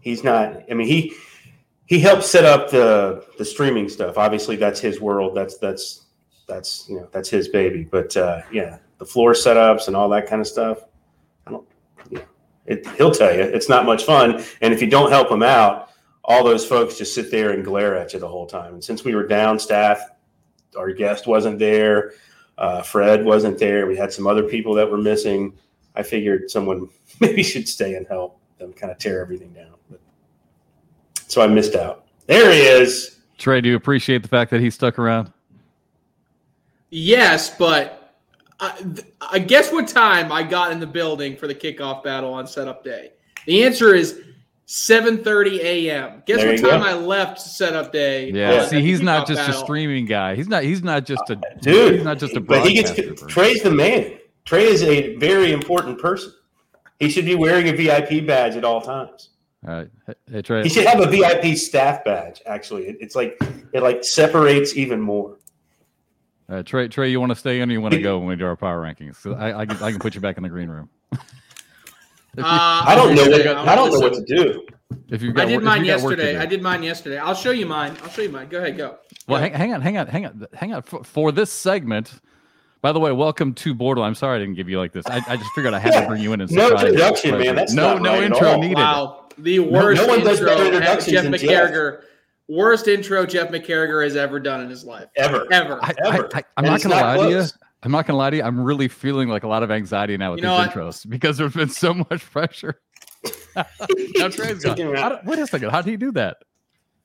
He's 0.00 0.24
not. 0.24 0.62
I 0.70 0.74
mean, 0.74 0.86
he 0.86 1.14
he 1.86 1.98
helped 1.98 2.24
set 2.24 2.44
up 2.44 2.70
the 2.70 3.24
the 3.38 3.44
streaming 3.44 3.88
stuff. 3.88 4.18
Obviously, 4.18 4.56
that's 4.56 4.80
his 4.80 5.00
world. 5.00 5.36
That's 5.36 5.58
that's 5.58 6.06
that's 6.46 6.86
you 6.88 6.96
know 6.96 7.08
that's 7.12 7.28
his 7.28 7.48
baby. 7.48 7.84
But 7.84 8.16
uh, 8.16 8.42
yeah, 8.52 8.78
the 8.98 9.06
floor 9.06 9.32
setups 9.32 9.88
and 9.88 9.96
all 9.96 10.08
that 10.10 10.26
kind 10.26 10.40
of 10.40 10.46
stuff. 10.46 10.84
I 11.46 11.50
don't. 11.50 11.66
Know, 12.10 12.20
it, 12.66 12.86
he'll 12.96 13.10
tell 13.10 13.34
you 13.34 13.42
it's 13.42 13.68
not 13.68 13.84
much 13.84 14.04
fun. 14.04 14.42
And 14.60 14.72
if 14.72 14.80
you 14.80 14.88
don't 14.88 15.10
help 15.10 15.30
him 15.30 15.42
out, 15.42 15.90
all 16.24 16.44
those 16.44 16.64
folks 16.64 16.98
just 16.98 17.14
sit 17.14 17.30
there 17.30 17.50
and 17.50 17.64
glare 17.64 17.96
at 17.96 18.12
you 18.12 18.20
the 18.20 18.28
whole 18.28 18.46
time. 18.46 18.74
And 18.74 18.84
since 18.84 19.04
we 19.04 19.14
were 19.14 19.26
down 19.26 19.58
staff, 19.58 20.00
our 20.76 20.92
guest 20.92 21.26
wasn't 21.26 21.58
there. 21.58 22.12
Uh, 22.58 22.82
Fred 22.82 23.24
wasn't 23.24 23.58
there. 23.58 23.86
We 23.86 23.96
had 23.96 24.12
some 24.12 24.26
other 24.26 24.44
people 24.44 24.74
that 24.74 24.90
were 24.90 24.98
missing. 24.98 25.54
I 25.96 26.02
figured 26.02 26.50
someone 26.50 26.88
maybe 27.20 27.42
should 27.42 27.68
stay 27.68 27.94
and 27.94 28.06
help 28.06 28.38
them 28.58 28.72
kind 28.72 28.92
of 28.92 28.98
tear 28.98 29.20
everything 29.20 29.52
down. 29.52 29.74
But 29.90 30.00
so 31.26 31.42
I 31.42 31.46
missed 31.48 31.74
out. 31.74 32.06
There 32.26 32.52
he 32.52 32.60
is. 32.60 33.18
Trey, 33.38 33.60
do 33.60 33.68
you 33.68 33.76
appreciate 33.76 34.22
the 34.22 34.28
fact 34.28 34.50
that 34.52 34.60
he 34.60 34.70
stuck 34.70 34.98
around? 34.98 35.32
Yes, 36.90 37.50
but 37.50 38.01
I, 38.62 38.94
I 39.20 39.38
guess 39.40 39.72
what 39.72 39.88
time 39.88 40.30
I 40.30 40.44
got 40.44 40.70
in 40.70 40.78
the 40.78 40.86
building 40.86 41.36
for 41.36 41.48
the 41.48 41.54
kickoff 41.54 42.04
battle 42.04 42.32
on 42.32 42.46
setup 42.46 42.84
day. 42.84 43.10
The 43.44 43.64
answer 43.64 43.92
is 43.92 44.20
7:30 44.68 45.58
a.m. 45.58 46.22
Guess 46.26 46.36
there 46.38 46.52
what 46.52 46.60
time 46.60 46.80
go. 46.80 46.86
I 46.86 46.94
left 46.94 47.40
setup 47.40 47.92
day? 47.92 48.30
Yeah, 48.30 48.64
see, 48.66 48.80
he's 48.80 49.00
not 49.00 49.26
just 49.26 49.40
battle. 49.40 49.60
a 49.60 49.64
streaming 49.64 50.06
guy. 50.06 50.36
He's 50.36 50.46
not. 50.46 50.62
He's 50.62 50.84
not 50.84 51.04
just 51.04 51.28
a 51.28 51.40
dude. 51.60 51.96
He's 51.96 52.04
not 52.04 52.18
just 52.18 52.36
a. 52.36 52.40
But 52.40 52.64
he 52.64 52.74
gets 52.74 52.92
Trey's 53.26 53.62
the 53.62 53.72
man. 53.72 54.18
Trey 54.44 54.66
is 54.66 54.84
a 54.84 55.16
very 55.16 55.52
important 55.52 55.98
person. 55.98 56.32
He 57.00 57.10
should 57.10 57.24
be 57.24 57.34
wearing 57.34 57.68
a 57.68 57.72
VIP 57.72 58.24
badge 58.24 58.54
at 58.54 58.64
all 58.64 58.80
times. 58.80 59.30
All 59.66 59.74
right. 59.74 59.88
Hey, 60.30 60.42
Trey. 60.42 60.62
He 60.62 60.68
should 60.68 60.86
have 60.86 61.00
a 61.00 61.06
VIP 61.08 61.56
staff 61.56 62.04
badge. 62.04 62.40
Actually, 62.46 62.96
it's 63.00 63.16
like 63.16 63.36
it 63.72 63.82
like 63.82 64.04
separates 64.04 64.76
even 64.76 65.00
more. 65.00 65.38
Uh, 66.52 66.62
Trey, 66.62 66.86
Trey, 66.86 67.08
you 67.08 67.18
want 67.18 67.30
to 67.30 67.36
stay 67.36 67.60
in 67.60 67.70
or 67.70 67.72
you 67.72 67.80
want 67.80 67.94
to 67.94 68.02
go 68.02 68.18
when 68.18 68.28
we 68.28 68.36
do 68.36 68.44
our 68.44 68.56
power 68.56 68.82
rankings? 68.82 69.16
So 69.16 69.32
I, 69.32 69.60
I, 69.60 69.66
can, 69.66 69.82
I 69.82 69.90
can 69.90 69.98
put 69.98 70.14
you 70.14 70.20
back 70.20 70.36
in 70.36 70.42
the 70.42 70.50
green 70.50 70.68
room. 70.68 70.90
uh, 71.12 71.18
I 72.36 72.94
don't 72.94 73.14
know. 73.14 73.22
What, 73.22 73.46
I 73.46 73.74
don't 73.74 73.90
know 73.90 74.00
what 74.00 74.12
to 74.12 74.22
do. 74.22 74.66
If 75.08 75.22
you 75.22 75.32
I 75.34 75.46
did 75.46 75.62
mine 75.62 75.86
yesterday. 75.86 76.36
I 76.36 76.44
did 76.44 76.60
mine 76.60 76.82
yesterday. 76.82 77.16
I'll 77.16 77.34
show 77.34 77.52
you 77.52 77.64
mine. 77.64 77.96
I'll 78.02 78.10
show 78.10 78.20
you 78.20 78.28
mine. 78.28 78.50
Go 78.50 78.58
ahead. 78.58 78.76
Go. 78.76 78.98
Well, 79.26 79.40
hang, 79.40 79.54
hang, 79.54 79.72
on, 79.72 79.80
hang 79.80 79.96
on, 79.96 80.06
hang 80.08 80.26
on, 80.26 80.46
hang 80.52 80.74
on. 80.74 80.82
For, 80.82 81.02
for, 81.04 81.32
this 81.32 81.50
segment, 81.50 82.20
by 82.82 82.92
the 82.92 83.00
way, 83.00 83.12
welcome 83.12 83.54
to 83.54 83.74
BoarderLine. 83.74 84.04
I'm 84.04 84.14
sorry 84.14 84.36
I 84.36 84.40
didn't 84.40 84.56
give 84.56 84.68
you 84.68 84.78
like 84.78 84.92
this. 84.92 85.06
I, 85.06 85.22
I 85.26 85.36
just 85.38 85.50
figured 85.54 85.72
I 85.72 85.78
had 85.78 85.98
to 85.98 86.06
bring 86.08 86.20
you 86.20 86.34
in 86.34 86.42
and 86.42 86.50
no 86.50 86.70
introduction, 86.70 87.38
man. 87.38 87.54
That's 87.54 87.72
no 87.72 87.96
no 87.96 88.12
right 88.12 88.24
intro 88.24 88.60
needed. 88.60 88.76
Wow 88.76 89.22
the 89.38 89.58
worst 89.60 90.02
no, 90.02 90.16
no 90.16 90.16
intro 90.16 90.36
Jeff 90.36 91.24
McCarriger. 91.26 92.02
Worst 92.52 92.86
intro 92.86 93.24
Jeff 93.24 93.48
McCarriger 93.48 94.04
has 94.04 94.14
ever 94.14 94.38
done 94.38 94.60
in 94.60 94.68
his 94.68 94.84
life. 94.84 95.06
Ever. 95.16 95.50
Ever. 95.50 95.82
I, 95.82 95.94
ever. 96.04 96.28
I, 96.34 96.44
am 96.58 96.66
not 96.66 96.82
going 96.82 96.94
to 96.94 97.02
lie 97.02 97.14
close. 97.14 97.50
to 97.50 97.56
you. 97.56 97.64
I'm 97.82 97.92
not 97.92 98.06
going 98.06 98.12
to 98.12 98.18
lie 98.18 98.28
to 98.28 98.36
you. 98.36 98.42
I'm 98.42 98.60
really 98.62 98.88
feeling 98.88 99.30
like 99.30 99.42
a 99.42 99.48
lot 99.48 99.62
of 99.62 99.70
anxiety 99.70 100.18
now 100.18 100.32
with 100.32 100.40
you 100.40 100.50
these 100.50 100.58
intros 100.58 101.08
because 101.08 101.38
there's 101.38 101.54
been 101.54 101.70
so 101.70 101.94
much 101.94 102.30
pressure. 102.30 102.78
now 103.56 104.28
Trey's 104.28 104.62
gone. 104.62 105.20
Wait 105.24 105.38
a 105.38 105.46
second. 105.46 105.70
How 105.70 105.80
do 105.80 105.90
you 105.90 105.96
do 105.96 106.12
that? 106.12 106.42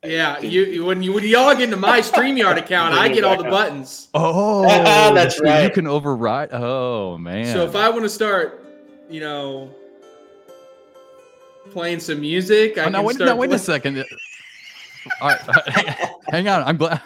Yeah, 0.03 0.39
you 0.39 0.83
when 0.83 1.01
you 1.01 1.13
when 1.13 1.23
y'all 1.23 1.53
get 1.53 1.63
into 1.63 1.77
my 1.77 2.01
StreamYard 2.01 2.57
account, 2.57 2.93
I 2.93 3.07
get 3.07 3.23
all 3.23 3.41
the 3.41 3.49
buttons. 3.49 4.09
Oh, 4.13 4.63
that's 5.13 5.39
right. 5.39 5.63
You 5.63 5.69
can 5.69 5.87
override. 5.87 6.49
Oh 6.51 7.17
man. 7.17 7.53
So 7.53 7.65
if 7.65 7.75
I 7.75 7.89
want 7.89 8.03
to 8.03 8.09
start, 8.09 8.65
you 9.09 9.21
know, 9.21 9.73
playing 11.71 12.01
some 12.01 12.19
music. 12.19 12.77
I 12.77 12.85
oh, 12.85 12.89
now, 12.89 13.03
wait, 13.03 13.17
now, 13.17 13.35
wait 13.35 13.51
a 13.51 13.59
second. 13.59 14.03
All 15.21 15.29
right, 15.29 15.39
hang 16.29 16.47
on. 16.47 16.63
I'm 16.63 16.77
glad. 16.77 17.01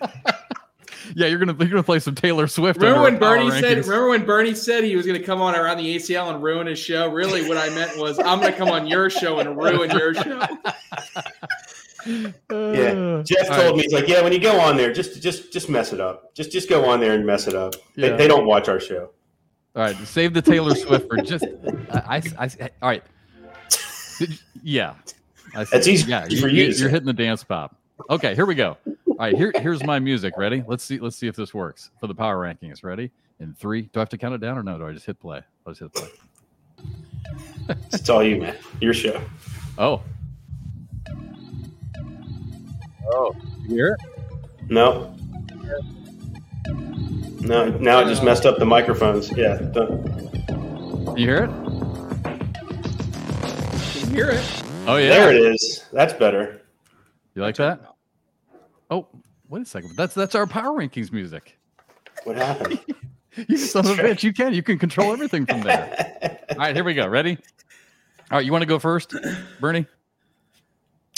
yeah, 1.14 1.26
you're 1.26 1.38
gonna 1.38 1.54
you're 1.58 1.68
gonna 1.68 1.82
play 1.82 1.98
some 1.98 2.14
Taylor 2.14 2.46
Swift. 2.46 2.80
Remember 2.80 3.02
when 3.02 3.18
Bernie 3.18 3.50
said? 3.50 3.78
Rankings. 3.78 3.84
Remember 3.84 4.08
when 4.08 4.24
Bernie 4.24 4.54
said 4.54 4.84
he 4.84 4.96
was 4.96 5.06
gonna 5.06 5.22
come 5.22 5.40
on 5.40 5.54
around 5.54 5.78
the 5.78 5.96
ACL 5.96 6.32
and 6.32 6.42
ruin 6.42 6.66
his 6.66 6.78
show? 6.78 7.08
Really, 7.10 7.48
what 7.48 7.56
I 7.56 7.68
meant 7.70 7.96
was 7.98 8.18
I'm 8.18 8.40
gonna 8.40 8.52
come 8.52 8.68
on 8.68 8.86
your 8.86 9.10
show 9.10 9.38
and 9.40 9.56
ruin 9.56 9.90
your 9.90 10.14
show. 10.14 10.22
yeah, 12.06 13.22
Jeff 13.24 13.48
told 13.48 13.58
right. 13.58 13.76
me 13.76 13.82
he's 13.82 13.92
like, 13.92 14.08
yeah, 14.08 14.22
when 14.22 14.32
you 14.32 14.40
go 14.40 14.58
on 14.60 14.76
there, 14.76 14.92
just 14.92 15.22
just 15.22 15.52
just 15.52 15.68
mess 15.68 15.92
it 15.92 16.00
up. 16.00 16.34
Just 16.34 16.50
just 16.50 16.68
go 16.68 16.88
on 16.88 17.00
there 17.00 17.14
and 17.14 17.26
mess 17.26 17.46
it 17.46 17.54
up. 17.54 17.74
Yeah. 17.96 18.10
They, 18.10 18.16
they 18.16 18.28
don't 18.28 18.46
watch 18.46 18.68
our 18.68 18.80
show. 18.80 19.10
All 19.76 19.82
right, 19.82 19.96
save 19.98 20.34
the 20.34 20.42
Taylor 20.42 20.74
Swift 20.74 21.08
for 21.08 21.18
just. 21.18 21.44
I, 21.92 22.22
I, 22.38 22.44
I 22.44 22.70
all 22.82 22.88
right 22.88 23.04
yeah. 24.62 24.94
That's 25.54 25.88
easy 25.88 26.10
yeah, 26.10 26.26
you, 26.28 26.40
for 26.40 26.48
you. 26.48 26.66
You're 26.66 26.88
hitting 26.88 27.06
the 27.06 27.12
dance 27.12 27.44
pop. 27.44 27.76
Okay, 28.08 28.34
here 28.34 28.46
we 28.46 28.54
go. 28.54 28.76
All 28.86 29.16
right, 29.18 29.36
here, 29.36 29.52
here's 29.56 29.84
my 29.84 29.98
music. 29.98 30.34
Ready? 30.36 30.64
Let's 30.66 30.84
see. 30.84 30.98
Let's 30.98 31.16
see 31.16 31.26
if 31.26 31.36
this 31.36 31.52
works 31.52 31.90
for 32.00 32.06
the 32.06 32.14
power 32.14 32.36
rankings. 32.36 32.82
Ready? 32.82 33.10
In 33.40 33.54
three. 33.54 33.82
Do 33.82 33.90
I 33.96 34.00
have 34.00 34.08
to 34.10 34.18
count 34.18 34.34
it 34.34 34.40
down 34.40 34.56
or 34.56 34.62
no? 34.62 34.78
Do 34.78 34.86
I 34.86 34.92
just 34.92 35.06
hit 35.06 35.20
play? 35.20 35.42
I'll 35.66 35.74
just 35.74 35.80
hit 35.80 35.92
play. 35.94 36.08
it's 37.92 38.08
all 38.08 38.22
you, 38.22 38.40
man. 38.40 38.56
Your 38.80 38.94
show. 38.94 39.20
Oh. 39.78 40.02
Oh, 43.12 43.34
you 43.62 43.74
hear 43.74 43.98
it? 43.98 44.70
No. 44.70 45.16
No, 47.40 47.70
now 47.78 48.00
it 48.00 48.04
just 48.04 48.22
messed 48.22 48.46
up 48.46 48.58
the 48.58 48.66
microphones. 48.66 49.30
Yeah. 49.32 49.56
Done. 49.56 51.14
You 51.16 51.26
hear 51.26 51.44
it? 51.44 51.70
hear 54.10 54.30
it. 54.30 54.69
Oh 54.86 54.96
yeah, 54.96 55.08
there 55.10 55.32
it 55.32 55.54
is. 55.54 55.84
That's 55.92 56.12
better. 56.12 56.62
You 57.34 57.42
like 57.42 57.56
that? 57.56 57.80
Oh, 58.90 59.06
wait 59.48 59.62
a 59.62 59.64
second. 59.64 59.96
That's 59.96 60.14
that's 60.14 60.34
our 60.34 60.46
power 60.46 60.78
rankings 60.78 61.12
music. 61.12 61.58
What 62.24 62.36
happened? 62.36 62.80
you 63.48 63.56
son 63.56 63.86
of 63.86 63.98
a 63.98 64.02
bitch! 64.02 64.22
You 64.22 64.32
can 64.32 64.52
you 64.52 64.62
can 64.62 64.78
control 64.78 65.12
everything 65.12 65.46
from 65.46 65.60
there. 65.60 66.38
All 66.50 66.56
right, 66.58 66.74
here 66.74 66.84
we 66.84 66.94
go. 66.94 67.06
Ready? 67.06 67.38
All 68.30 68.38
right, 68.38 68.44
you 68.44 68.52
want 68.52 68.62
to 68.62 68.66
go 68.66 68.78
first, 68.78 69.14
Bernie? 69.60 69.86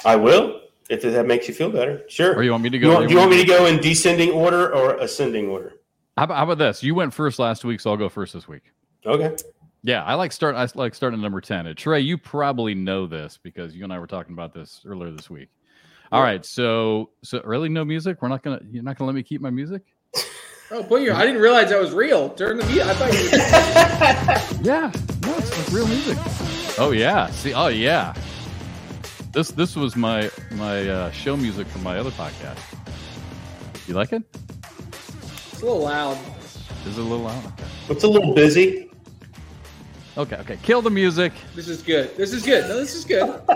I 0.04 0.16
will 0.16 0.62
if 0.92 1.02
that 1.02 1.26
makes 1.26 1.48
you 1.48 1.54
feel 1.54 1.70
better. 1.70 2.02
Sure. 2.08 2.34
Or 2.34 2.42
you 2.42 2.50
want 2.50 2.62
me 2.62 2.70
to 2.70 2.78
go? 2.78 2.88
You 2.88 2.94
want, 2.94 3.08
do 3.08 3.14
you 3.14 3.18
want 3.18 3.30
me 3.30 3.38
to 3.38 3.46
go 3.46 3.66
in 3.66 3.80
descending 3.80 4.30
order 4.30 4.72
or 4.74 4.96
ascending 4.96 5.48
order? 5.48 5.74
How 6.16 6.24
about, 6.24 6.36
how 6.36 6.44
about 6.44 6.58
this? 6.58 6.82
You 6.82 6.94
went 6.94 7.14
first 7.14 7.38
last 7.38 7.64
week, 7.64 7.80
so 7.80 7.90
I'll 7.90 7.96
go 7.96 8.08
first 8.08 8.34
this 8.34 8.46
week. 8.46 8.62
Okay. 9.06 9.34
Yeah, 9.84 10.04
I 10.04 10.14
like 10.14 10.32
start. 10.32 10.54
I 10.54 10.68
like 10.74 10.94
starting 10.94 11.18
at 11.18 11.22
number 11.22 11.40
ten. 11.40 11.66
And 11.66 11.76
Trey, 11.76 12.00
you 12.00 12.16
probably 12.16 12.74
know 12.74 13.06
this 13.06 13.38
because 13.42 13.74
you 13.74 13.82
and 13.84 13.92
I 13.92 13.98
were 13.98 14.06
talking 14.06 14.32
about 14.32 14.54
this 14.54 14.82
earlier 14.86 15.10
this 15.10 15.28
week. 15.28 15.48
All 16.12 16.22
right, 16.22 16.44
so 16.44 17.10
so 17.24 17.40
really 17.44 17.68
no 17.68 17.84
music. 17.84 18.20
We're 18.20 18.28
not 18.28 18.42
gonna. 18.42 18.60
You're 18.70 18.82
not 18.82 18.96
gonna 18.96 19.08
let 19.08 19.14
me 19.14 19.22
keep 19.22 19.40
my 19.40 19.50
music. 19.50 19.82
Oh, 20.70 20.82
put 20.82 21.02
your! 21.02 21.14
I 21.14 21.26
didn't 21.26 21.40
realize 21.40 21.70
that 21.70 21.80
was 21.80 21.92
real. 21.92 22.30
Turn 22.30 22.58
the 22.58 22.66
music. 22.66 22.84
I 22.84 22.94
thought. 22.94 24.60
You 24.60 24.62
yeah, 24.70 24.92
no, 25.22 25.36
it's 25.38 25.58
like 25.58 25.72
real 25.72 25.88
music. 25.88 26.18
Oh 26.78 26.92
yeah. 26.92 27.26
See. 27.30 27.54
Oh 27.54 27.68
yeah. 27.68 28.14
This 29.32 29.50
this 29.50 29.74
was 29.74 29.96
my 29.96 30.30
my 30.52 30.88
uh, 30.88 31.10
show 31.10 31.36
music 31.36 31.66
from 31.66 31.82
my 31.82 31.98
other 31.98 32.10
podcast. 32.10 32.58
You 33.88 33.94
like 33.94 34.12
it? 34.12 34.22
It's 34.92 35.62
a 35.62 35.64
little 35.64 35.82
loud. 35.82 36.18
Is 36.86 36.98
it 36.98 37.00
a 37.00 37.04
little 37.04 37.24
loud? 37.24 37.52
It's 37.88 38.04
a 38.04 38.08
little 38.08 38.34
busy. 38.34 38.91
Okay, 40.16 40.36
okay. 40.36 40.58
Kill 40.62 40.82
the 40.82 40.90
music. 40.90 41.32
This 41.54 41.68
is 41.68 41.82
good. 41.82 42.14
This 42.16 42.32
is 42.32 42.44
good. 42.44 42.68
No, 42.68 42.76
this 42.76 42.94
is 42.94 43.04
good. 43.04 43.22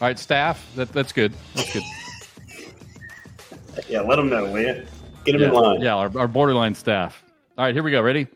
All 0.00 0.08
right, 0.08 0.18
staff. 0.18 0.66
That 0.76 0.92
that's 0.92 1.12
good. 1.12 1.32
That's 1.54 1.72
good. 1.72 1.82
yeah, 3.88 4.00
let 4.00 4.16
them 4.16 4.28
know, 4.28 4.44
will 4.44 4.60
you? 4.60 4.86
Get 5.24 5.32
them 5.32 5.40
yeah, 5.40 5.48
in 5.48 5.54
line. 5.54 5.80
Yeah, 5.80 5.94
our, 5.94 6.18
our 6.18 6.28
BoarderLine 6.28 6.76
staff. 6.76 7.24
All 7.56 7.64
right, 7.64 7.74
here 7.74 7.82
we 7.82 7.90
go. 7.90 8.02
Ready? 8.02 8.26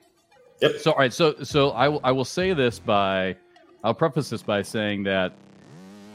Yep. 0.62 0.79
So, 0.79 0.93
all 0.93 0.99
right. 0.99 1.12
So, 1.12 1.35
so 1.43 1.71
I 1.71 1.88
will 1.88 2.00
I 2.03 2.12
will 2.12 2.25
say 2.25 2.55
this 2.55 2.79
by 2.79 3.37
I'll 3.85 3.95
preface 3.95 4.31
this 4.31 4.43
by 4.43 4.62
saying 4.62 5.03
that 5.05 5.33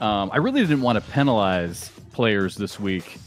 um, 0.02 0.32
I 0.34 0.38
really 0.38 0.62
didn't 0.62 0.82
want 0.82 0.96
to 1.04 1.12
penalize 1.12 1.90
players 2.14 2.56
this 2.56 2.80
week 2.80 3.18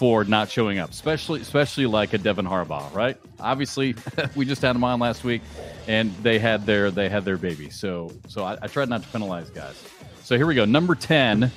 for 0.00 0.24
not 0.24 0.48
showing 0.48 0.78
up, 0.78 0.88
especially 0.88 1.42
especially 1.42 1.84
like 1.84 2.14
a 2.14 2.18
Devin 2.18 2.46
Harbaugh, 2.46 2.90
right? 2.94 3.18
Obviously, 3.38 3.94
we 4.34 4.46
just 4.46 4.62
had 4.62 4.74
him 4.74 4.82
on 4.82 4.98
last 4.98 5.24
week, 5.24 5.42
and 5.86 6.10
they 6.22 6.38
had 6.38 6.64
their 6.64 6.90
they 6.90 7.10
had 7.10 7.26
their 7.26 7.36
baby. 7.36 7.68
So 7.68 8.10
so 8.26 8.42
I, 8.42 8.56
I 8.62 8.66
tried 8.66 8.88
not 8.88 9.02
to 9.02 9.08
penalize 9.10 9.50
guys. 9.50 9.84
So 10.22 10.38
here 10.38 10.46
we 10.46 10.54
go. 10.54 10.64
Number 10.64 10.94
ten. 10.94 11.52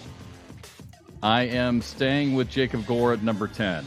I 1.24 1.44
am 1.44 1.82
staying 1.82 2.36
with 2.36 2.50
Jacob 2.50 2.86
Gore 2.86 3.14
at 3.14 3.24
number 3.24 3.48
ten. 3.48 3.86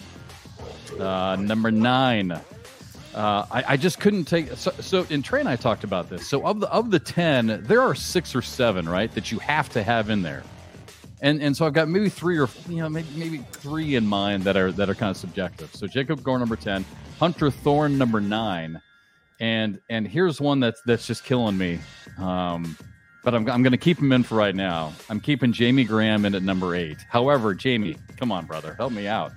Uh, 0.99 1.37
number 1.39 1.71
nine. 1.71 2.33
Uh, 2.33 2.41
I, 3.15 3.65
I, 3.69 3.77
just 3.77 4.01
couldn't 4.01 4.25
take 4.25 4.53
so, 4.57 4.71
so 4.81 5.07
in 5.11 5.23
train 5.23 5.47
I 5.47 5.57
talked 5.57 5.85
about 5.85 6.09
this. 6.09 6.27
So 6.27 6.47
of 6.47 6.61
the 6.61 6.71
of 6.71 6.91
the 6.91 6.99
ten, 6.99 7.63
there 7.65 7.83
are 7.83 7.95
six 7.95 8.35
or 8.35 8.41
seven, 8.41 8.89
right, 8.89 9.13
that 9.13 9.31
you 9.31 9.39
have 9.39 9.69
to 9.71 9.83
have 9.83 10.09
in 10.09 10.23
there. 10.23 10.43
And 11.23 11.43
and 11.43 11.57
so 11.57 11.67
I've 11.67 11.73
got 11.73 11.89
maybe 11.89 12.09
three 12.09 12.39
or 12.39 12.49
you 12.69 12.77
know, 12.77 12.89
maybe 12.89 13.09
maybe 13.17 13.39
three 13.53 13.95
in 13.95 14.07
mind 14.07 14.45
that 14.45 14.57
are 14.57 14.71
that 14.73 14.91
are 14.91 14.95
kind 14.95 15.11
of 15.11 15.17
subjective. 15.17 15.75
So 15.75 15.87
Jacob 15.87 16.23
Gore 16.23 16.39
number 16.39 16.57
ten, 16.57 16.85
Hunter 17.19 17.51
Thorne 17.51 17.97
number 17.97 18.21
nine, 18.21 18.81
and 19.41 19.81
and 19.89 20.07
here's 20.07 20.41
one 20.41 20.61
that's 20.61 20.81
that's 20.85 21.07
just 21.07 21.25
killing 21.25 21.57
me. 21.57 21.79
Um, 22.19 22.77
but 23.25 23.35
I'm, 23.35 23.51
I'm 23.51 23.61
going 23.61 23.73
to 23.73 23.77
keep 23.77 23.99
him 23.99 24.13
in 24.13 24.23
for 24.23 24.37
right 24.37 24.55
now. 24.55 24.93
I'm 25.11 25.19
keeping 25.19 25.53
Jamie 25.53 25.83
Graham 25.83 26.25
in 26.25 26.35
at 26.37 26.45
number 26.45 26.77
eight. 26.77 26.99
However, 27.11 27.55
Jamie, 27.55 27.97
come 28.19 28.31
on, 28.31 28.47
brother, 28.47 28.75
help 28.75 28.93
me 28.93 29.09
out. 29.09 29.33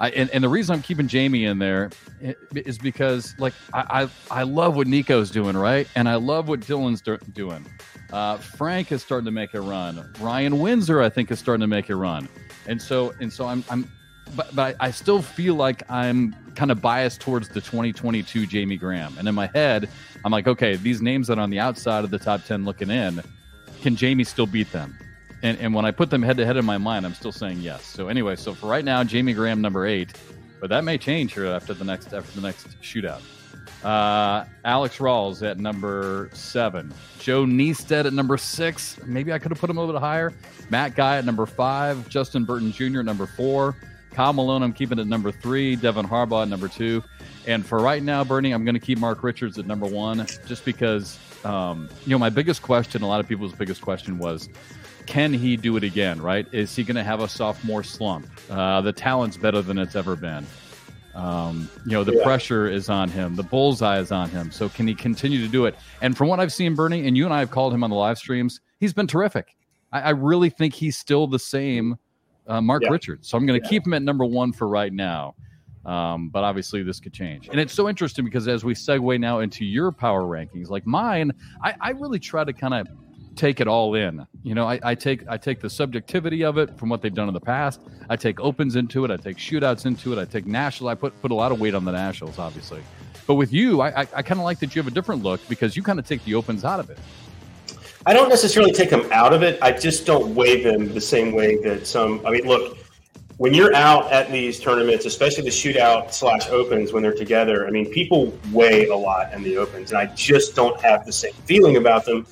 I, 0.00 0.08
and, 0.12 0.30
and 0.30 0.42
the 0.42 0.48
reason 0.48 0.74
I'm 0.74 0.82
keeping 0.82 1.08
Jamie 1.08 1.44
in 1.44 1.58
there 1.58 1.90
is 2.54 2.78
because 2.78 3.34
like 3.38 3.52
I, 3.74 4.08
I, 4.30 4.40
I 4.40 4.42
love 4.44 4.76
what 4.76 4.86
Nico's 4.86 5.30
doing, 5.30 5.58
right? 5.58 5.86
And 5.94 6.08
I 6.08 6.14
love 6.14 6.48
what 6.48 6.60
Dylan's 6.60 7.02
do- 7.02 7.18
doing. 7.34 7.66
Uh, 8.12 8.36
Frank 8.36 8.92
is 8.92 9.02
starting 9.02 9.24
to 9.24 9.30
make 9.30 9.54
a 9.54 9.60
run. 9.60 10.12
Ryan 10.20 10.58
Windsor, 10.58 11.00
I 11.00 11.08
think, 11.08 11.30
is 11.30 11.38
starting 11.38 11.62
to 11.62 11.66
make 11.66 11.88
a 11.88 11.96
run. 11.96 12.28
And 12.66 12.80
so 12.80 13.14
and 13.20 13.32
so 13.32 13.46
I'm 13.46 13.64
I'm 13.70 13.90
but, 14.36 14.54
but 14.54 14.76
I, 14.80 14.86
I 14.86 14.90
still 14.90 15.22
feel 15.22 15.54
like 15.54 15.82
I'm 15.90 16.34
kind 16.54 16.70
of 16.70 16.80
biased 16.80 17.20
towards 17.20 17.48
the 17.48 17.60
2022 17.60 18.46
Jamie 18.46 18.76
Graham. 18.76 19.14
And 19.18 19.28
in 19.28 19.34
my 19.34 19.46
head, 19.46 19.88
I'm 20.24 20.32
like, 20.32 20.46
okay, 20.46 20.76
these 20.76 21.02
names 21.02 21.26
that 21.28 21.38
are 21.38 21.42
on 21.42 21.50
the 21.50 21.58
outside 21.58 22.04
of 22.04 22.10
the 22.10 22.18
top 22.18 22.44
10 22.44 22.64
looking 22.64 22.90
in, 22.90 23.22
can 23.82 23.96
Jamie 23.96 24.24
still 24.24 24.46
beat 24.46 24.70
them? 24.72 24.96
And, 25.42 25.58
and 25.58 25.74
when 25.74 25.84
I 25.84 25.90
put 25.90 26.10
them 26.10 26.22
head 26.22 26.36
to 26.36 26.46
head 26.46 26.56
in 26.56 26.64
my 26.64 26.78
mind, 26.78 27.04
I'm 27.04 27.14
still 27.14 27.32
saying 27.32 27.60
yes. 27.60 27.84
So 27.84 28.08
anyway, 28.08 28.36
so 28.36 28.54
for 28.54 28.66
right 28.66 28.84
now, 28.84 29.02
Jamie 29.02 29.32
Graham 29.32 29.60
number 29.60 29.86
eight, 29.86 30.12
but 30.60 30.70
that 30.70 30.84
may 30.84 30.98
change 30.98 31.34
here 31.34 31.46
after 31.46 31.74
the 31.74 31.84
next 31.84 32.12
after 32.14 32.40
the 32.40 32.46
next 32.46 32.80
shootout. 32.80 33.22
Uh, 33.84 34.44
Alex 34.64 34.98
Rawls 34.98 35.42
at 35.48 35.58
number 35.58 36.30
seven, 36.32 36.92
Joe 37.18 37.44
Niestad 37.44 38.04
at 38.06 38.12
number 38.12 38.36
six. 38.36 38.96
Maybe 39.04 39.32
I 39.32 39.38
could 39.38 39.50
have 39.50 39.58
put 39.58 39.68
him 39.68 39.76
a 39.76 39.80
little 39.80 39.94
bit 39.94 40.00
higher. 40.00 40.32
Matt 40.70 40.94
Guy 40.94 41.18
at 41.18 41.24
number 41.24 41.46
five, 41.46 42.08
Justin 42.08 42.44
Burton 42.44 42.70
Jr. 42.70 43.00
at 43.00 43.04
number 43.04 43.26
four, 43.26 43.76
Kyle 44.12 44.32
Malone 44.32 44.62
I'm 44.62 44.72
keeping 44.72 44.98
at 44.98 45.06
number 45.06 45.32
three, 45.32 45.74
Devin 45.74 46.06
Harbaugh 46.06 46.42
at 46.42 46.48
number 46.48 46.68
two, 46.68 47.02
and 47.46 47.66
for 47.66 47.80
right 47.80 48.02
now, 48.02 48.22
Bernie, 48.22 48.52
I'm 48.52 48.64
going 48.64 48.74
to 48.74 48.80
keep 48.80 48.98
Mark 48.98 49.24
Richards 49.24 49.58
at 49.58 49.66
number 49.66 49.86
one, 49.86 50.26
just 50.46 50.64
because 50.64 51.18
um, 51.44 51.88
you 52.04 52.10
know 52.10 52.18
my 52.18 52.30
biggest 52.30 52.62
question, 52.62 53.02
a 53.02 53.08
lot 53.08 53.20
of 53.20 53.26
people's 53.26 53.52
biggest 53.52 53.82
question 53.82 54.18
was 54.18 54.48
can 55.06 55.32
he 55.32 55.56
do 55.56 55.76
it 55.76 55.84
again? 55.84 56.20
Right? 56.22 56.46
Is 56.52 56.74
he 56.74 56.84
going 56.84 56.96
to 56.96 57.02
have 57.02 57.20
a 57.20 57.28
sophomore 57.28 57.82
slump? 57.82 58.28
Uh, 58.48 58.80
the 58.80 58.92
talent's 58.92 59.36
better 59.36 59.62
than 59.62 59.78
it's 59.78 59.96
ever 59.96 60.16
been. 60.16 60.46
Um, 61.14 61.68
you 61.84 61.92
know, 61.92 62.04
the 62.04 62.14
yeah. 62.14 62.24
pressure 62.24 62.68
is 62.68 62.88
on 62.88 63.08
him. 63.08 63.36
The 63.36 63.42
bullseye 63.42 63.98
is 63.98 64.12
on 64.12 64.30
him. 64.30 64.50
So 64.50 64.68
can 64.68 64.86
he 64.86 64.94
continue 64.94 65.42
to 65.42 65.48
do 65.48 65.66
it? 65.66 65.74
And 66.00 66.16
from 66.16 66.28
what 66.28 66.40
I've 66.40 66.52
seen, 66.52 66.74
Bernie, 66.74 67.06
and 67.06 67.16
you 67.16 67.24
and 67.24 67.34
I 67.34 67.40
have 67.40 67.50
called 67.50 67.74
him 67.74 67.84
on 67.84 67.90
the 67.90 67.96
live 67.96 68.18
streams, 68.18 68.60
he's 68.80 68.92
been 68.92 69.06
terrific. 69.06 69.56
I, 69.92 70.00
I 70.00 70.10
really 70.10 70.50
think 70.50 70.74
he's 70.74 70.96
still 70.96 71.26
the 71.26 71.38
same 71.38 71.96
uh, 72.46 72.60
Mark 72.60 72.82
yeah. 72.82 72.90
Richards. 72.90 73.28
So 73.28 73.36
I'm 73.36 73.46
going 73.46 73.60
to 73.60 73.66
yeah. 73.66 73.70
keep 73.70 73.86
him 73.86 73.94
at 73.94 74.02
number 74.02 74.24
one 74.24 74.52
for 74.52 74.68
right 74.68 74.92
now. 74.92 75.34
Um, 75.84 76.28
but 76.28 76.44
obviously, 76.44 76.82
this 76.84 77.00
could 77.00 77.12
change. 77.12 77.48
And 77.48 77.58
it's 77.58 77.72
so 77.72 77.88
interesting 77.88 78.24
because 78.24 78.46
as 78.46 78.64
we 78.64 78.72
segue 78.72 79.18
now 79.18 79.40
into 79.40 79.64
your 79.64 79.90
power 79.90 80.22
rankings, 80.22 80.70
like 80.70 80.86
mine, 80.86 81.32
I, 81.62 81.74
I 81.80 81.90
really 81.90 82.20
try 82.20 82.44
to 82.44 82.52
kind 82.52 82.74
of 82.74 82.86
take 83.36 83.60
it 83.60 83.68
all 83.68 83.94
in. 83.94 84.26
You 84.42 84.54
know, 84.54 84.66
I, 84.66 84.80
I, 84.82 84.94
take 84.94 85.26
I 85.28 85.36
take 85.36 85.60
the 85.60 85.70
subjectivity 85.70 86.44
of 86.44 86.58
it 86.58 86.76
from 86.78 86.88
what 86.88 87.02
they've 87.02 87.14
done 87.14 87.28
in 87.28 87.34
the 87.34 87.40
past. 87.40 87.80
I 88.08 88.16
take 88.16 88.40
opens 88.40 88.76
into 88.76 89.04
it. 89.04 89.10
I 89.10 89.16
take 89.16 89.36
shootouts 89.36 89.86
into 89.86 90.12
it. 90.12 90.18
I 90.18 90.24
take 90.24 90.46
national. 90.46 90.88
I 90.90 90.94
put 90.94 91.20
put 91.22 91.30
a 91.30 91.34
lot 91.34 91.52
of 91.52 91.60
weight 91.60 91.74
on 91.74 91.84
the 91.84 91.92
nationals, 91.92 92.38
obviously. 92.38 92.82
But 93.26 93.34
with 93.34 93.52
you, 93.52 93.80
I, 93.80 94.02
I, 94.02 94.08
I 94.16 94.22
kind 94.22 94.40
of 94.40 94.44
like 94.44 94.58
that 94.60 94.74
you 94.74 94.82
have 94.82 94.90
a 94.90 94.94
different 94.94 95.22
look 95.22 95.40
because 95.48 95.76
you 95.76 95.82
kind 95.82 95.98
of 95.98 96.06
take 96.06 96.24
the 96.24 96.34
opens 96.34 96.64
out 96.64 96.80
of 96.80 96.90
it. 96.90 96.98
I 98.04 98.12
don't 98.12 98.28
necessarily 98.28 98.72
take 98.72 98.90
them 98.90 99.08
out 99.12 99.32
of 99.32 99.42
it. 99.42 99.62
I 99.62 99.70
just 99.70 100.06
don't 100.06 100.34
weigh 100.34 100.62
them 100.62 100.92
the 100.92 101.00
same 101.00 101.32
way 101.32 101.56
that 101.62 101.86
some. 101.86 102.24
I 102.26 102.30
mean, 102.30 102.46
look, 102.46 102.78
when 103.38 103.54
you're 103.54 103.74
out 103.74 104.10
at 104.12 104.30
these 104.30 104.60
tournaments, 104.60 105.04
especially 105.04 105.44
the 105.44 105.50
shootout 105.50 106.12
slash 106.12 106.48
opens 106.48 106.92
when 106.92 107.02
they're 107.02 107.14
together, 107.14 107.66
I 107.66 107.70
mean, 107.70 107.90
people 107.90 108.36
weigh 108.52 108.86
a 108.88 108.96
lot 108.96 109.32
in 109.32 109.42
the 109.42 109.56
opens, 109.56 109.92
and 109.92 109.98
I 109.98 110.06
just 110.14 110.56
don't 110.56 110.80
have 110.80 111.06
the 111.06 111.12
same 111.12 111.32
feeling 111.44 111.76
about 111.76 112.04
them 112.04 112.26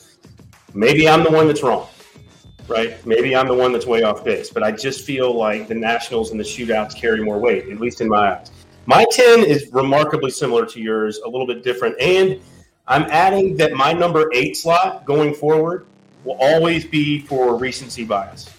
Maybe 0.75 1.09
I'm 1.09 1.25
the 1.25 1.31
one 1.31 1.47
that's 1.47 1.63
wrong, 1.63 1.89
right? 2.69 3.05
Maybe 3.07 3.35
I'm 3.35 3.49
the 3.49 3.55
one 3.55 3.73
that's 3.73 3.87
way 3.87 4.03
off 4.03 4.25
base, 4.25 4.51
but 4.51 4.63
I 4.63 4.73
just 4.73 5.05
feel 5.05 5.37
like 5.37 5.69
the 5.69 5.75
Nationals 5.75 6.31
and 6.31 6.39
the 6.39 6.45
shootouts 6.45 6.95
carry 6.95 7.23
more 7.23 7.39
weight, 7.39 7.69
at 7.69 7.81
least 7.81 8.01
in 8.01 8.09
my 8.09 8.37
eyes. 8.37 8.51
My 8.87 9.05
10 9.11 9.45
is 9.45 9.71
remarkably 9.73 10.31
similar 10.31 10.67
to 10.67 10.81
yours, 10.81 11.19
a 11.25 11.29
little 11.29 11.47
bit 11.47 11.63
different. 11.63 12.01
And 12.01 12.41
I'm 12.87 13.03
adding 13.05 13.57
that 13.59 13.73
my 13.73 13.93
number 13.93 14.31
eight 14.33 14.57
slot 14.57 15.05
going 15.05 15.35
forward 15.35 15.87
will 16.25 16.37
always 16.41 16.85
be 16.85 17.21
for 17.21 17.57
recency 17.57 18.05
bias. 18.05 18.51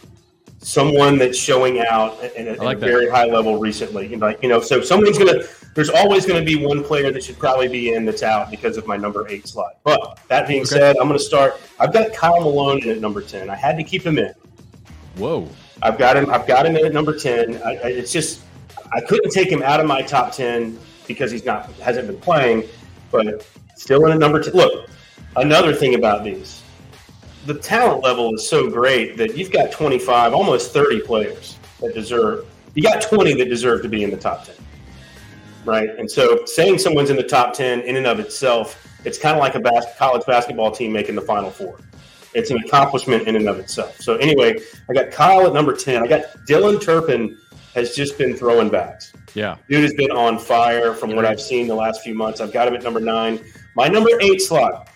Someone 0.60 1.18
that's 1.18 1.38
showing 1.38 1.80
out 1.80 2.22
at 2.24 2.48
a, 2.48 2.64
like 2.64 2.78
a 2.78 2.80
very 2.80 3.10
high 3.10 3.26
level 3.26 3.58
recently. 3.58 4.16
Like, 4.16 4.42
you 4.44 4.50
know, 4.50 4.62
so 4.62 4.82
someone's 4.82 5.18
going 5.18 5.34
to 5.40 5.50
there's 5.74 5.90
always 5.90 6.26
going 6.26 6.40
to 6.40 6.46
be 6.46 6.64
one 6.64 6.84
player 6.84 7.12
that 7.12 7.24
should 7.24 7.40
probably 7.40 7.68
be 7.68 7.94
in 7.94 8.06
that's 8.06 8.24
out 8.24 8.52
because 8.52 8.78
of 8.78 8.88
my 8.88 8.98
number 8.98 9.28
eight 9.30 9.48
slot. 9.48 9.78
But 9.84 10.20
that 10.28 10.48
being 10.48 10.62
okay. 10.62 10.70
said, 10.70 10.98
I'm 10.98 11.08
going 11.08 11.18
to 11.18 11.24
start. 11.24 11.60
I've 11.80 11.94
got 11.94 12.14
Kyle 12.14 12.42
Malone 12.42 12.84
in 12.84 12.90
at 12.90 13.00
number 13.00 13.22
ten. 13.22 13.50
I 13.50 13.56
had 13.56 13.78
to 13.78 13.84
keep 13.84 14.04
him 14.04 14.18
in. 14.18 14.34
Whoa! 15.16 15.48
I've 15.82 15.98
got 15.98 16.18
him. 16.18 16.30
I've 16.30 16.46
got 16.46 16.66
him 16.66 16.76
in 16.76 16.86
at 16.86 16.94
number 16.94 17.18
ten. 17.18 17.62
I, 17.64 17.76
I, 17.76 17.88
it's 17.88 18.12
just 18.12 18.42
I 18.92 19.02
couldn't 19.02 19.32
take 19.32 19.50
him 19.50 19.62
out 19.62 19.80
of 19.80 19.86
my 19.86 20.02
top 20.02 20.34
ten 20.34 20.78
because 21.08 21.32
he's 21.32 21.46
not 21.46 21.72
hasn't 21.74 22.08
been 22.08 22.20
playing, 22.20 22.64
but 23.12 23.48
still 23.76 24.06
in 24.06 24.12
at 24.12 24.20
number 24.20 24.42
ten. 24.42 24.54
Look, 24.54 24.90
another 25.38 25.74
thing 25.74 25.96
about 25.96 26.24
these, 26.26 26.64
the 27.46 27.54
talent 27.54 28.04
level 28.04 28.34
is 28.36 28.48
so 28.48 28.70
great 28.70 29.16
that 29.18 29.38
you've 29.38 29.52
got 29.52 29.72
25, 29.72 30.34
almost 30.34 30.74
30 30.74 31.02
players 31.02 31.58
that 31.80 31.94
deserve. 31.94 32.46
You 32.74 32.84
got 32.84 33.02
20 33.02 33.34
that 33.36 33.50
deserve 33.50 33.82
to 33.82 33.90
be 33.90 34.04
in 34.04 34.12
the 34.12 34.18
top 34.18 34.46
10 34.46 34.56
right? 35.66 35.90
And 35.98 36.10
so 36.10 36.46
saying 36.46 36.80
someone's 36.80 37.10
in 37.10 37.16
the 37.16 37.24
top 37.24 37.54
10 37.54 37.82
in 37.82 37.96
and 37.96 38.06
of 38.06 38.20
itself, 38.20 38.88
it's 39.06 39.18
kind 39.18 39.36
of 39.36 39.42
like 39.42 39.56
a 39.56 39.60
bas- 39.60 39.86
college 39.98 40.26
basketball 40.26 40.72
team 40.72 40.92
making 40.92 41.16
the 41.16 41.22
Final 41.22 41.50
Four. 41.50 41.80
It's 42.34 42.50
an 42.50 42.58
accomplishment 42.60 43.28
in 43.28 43.36
and 43.36 43.50
of 43.50 43.60
itself. 43.60 44.00
So 44.00 44.16
anyway, 44.16 44.58
I 44.90 44.94
got 44.94 45.12
Kyle 45.12 45.46
at 45.48 45.54
number 45.54 45.76
10. 45.76 46.04
I 46.04 46.08
got 46.08 46.22
Dylan 46.48 46.82
Turpin 46.82 47.38
has 47.76 47.96
just 47.96 48.18
been 48.18 48.36
throwing 48.36 48.70
backs. 48.70 49.14
Yeah. 49.34 49.58
Dude 49.70 49.84
has 49.84 49.94
been 49.94 50.12
on 50.12 50.38
fire 50.40 50.94
from 50.94 51.16
what 51.16 51.26
I've 51.26 51.42
seen 51.42 51.68
the 51.68 51.76
last 51.76 52.02
few 52.02 52.14
months. 52.14 52.42
I've 52.42 52.54
got 52.54 52.68
him 52.68 52.74
at 52.74 52.84
number 52.84 53.00
nine. 53.00 53.40
My 53.76 53.88
number 53.88 54.10
eight 54.22 54.42
slot. 54.42 54.90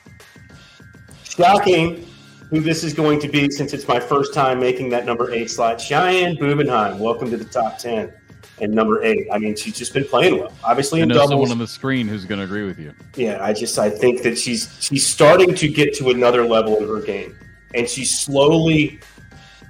Shocking 1.23 2.07
who 2.49 2.59
this 2.59 2.83
is 2.83 2.93
going 2.93 3.19
to 3.19 3.27
be 3.27 3.49
since 3.49 3.73
it's 3.73 3.87
my 3.87 3.99
first 3.99 4.33
time 4.33 4.59
making 4.59 4.89
that 4.89 5.05
number 5.05 5.33
eight 5.33 5.49
slot. 5.49 5.81
Cheyenne 5.81 6.35
Bubenheim, 6.35 6.99
welcome 6.99 7.29
to 7.31 7.37
the 7.37 7.45
top 7.45 7.77
10 7.77 8.13
and 8.61 8.73
number 8.73 9.03
eight. 9.03 9.27
I 9.31 9.37
mean, 9.37 9.55
she's 9.55 9.77
just 9.77 9.93
been 9.93 10.05
playing 10.05 10.39
well. 10.39 10.51
Obviously, 10.63 11.01
in 11.01 11.11
I 11.11 11.15
know 11.15 11.21
doubles, 11.21 11.29
someone 11.31 11.51
on 11.51 11.57
the 11.57 11.67
screen 11.67 12.07
who's 12.07 12.25
going 12.25 12.39
to 12.39 12.45
agree 12.45 12.65
with 12.65 12.79
you. 12.79 12.93
Yeah, 13.15 13.43
I 13.43 13.53
just 13.53 13.77
I 13.77 13.89
think 13.89 14.23
that 14.23 14.37
she's 14.37 14.75
she's 14.79 15.05
starting 15.05 15.55
to 15.55 15.67
get 15.67 15.93
to 15.95 16.09
another 16.09 16.45
level 16.45 16.77
in 16.77 16.87
her 16.87 17.01
game, 17.01 17.37
and 17.73 17.87
she's 17.87 18.17
slowly 18.17 18.99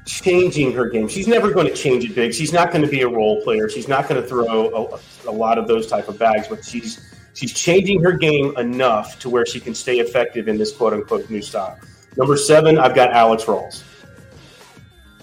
changing 0.05 0.71
her 0.73 0.87
game. 0.87 1.07
She's 1.07 1.27
never 1.27 1.51
going 1.51 1.67
to 1.67 1.73
change 1.73 2.05
it 2.05 2.13
big. 2.13 2.33
She's 2.33 2.53
not 2.53 2.71
going 2.71 2.83
to 2.83 2.89
be 2.89 3.01
a 3.01 3.07
role 3.07 3.41
player. 3.43 3.67
She's 3.69 3.87
not 3.87 4.07
going 4.07 4.21
to 4.21 4.27
throw 4.27 4.45
a, 4.45 5.29
a, 5.29 5.31
lot 5.31 5.57
of 5.57 5.67
those 5.67 5.87
type 5.87 6.07
of 6.07 6.19
bags, 6.19 6.47
but 6.47 6.63
she's 6.63 7.15
she's 7.33 7.53
changing 7.53 8.03
her 8.03 8.11
game 8.11 8.55
enough 8.57 9.19
to 9.19 9.29
where 9.29 9.45
she 9.45 9.59
can 9.59 9.73
stay 9.73 9.97
effective 9.99 10.47
in 10.47 10.57
this 10.57 10.71
quote 10.71 10.93
unquote 10.93 11.29
new 11.29 11.41
style. 11.41 11.79
Number 12.17 12.37
seven, 12.37 12.77
I've 12.77 12.95
got 12.95 13.11
Alex 13.11 13.43
Rawls. 13.43 13.83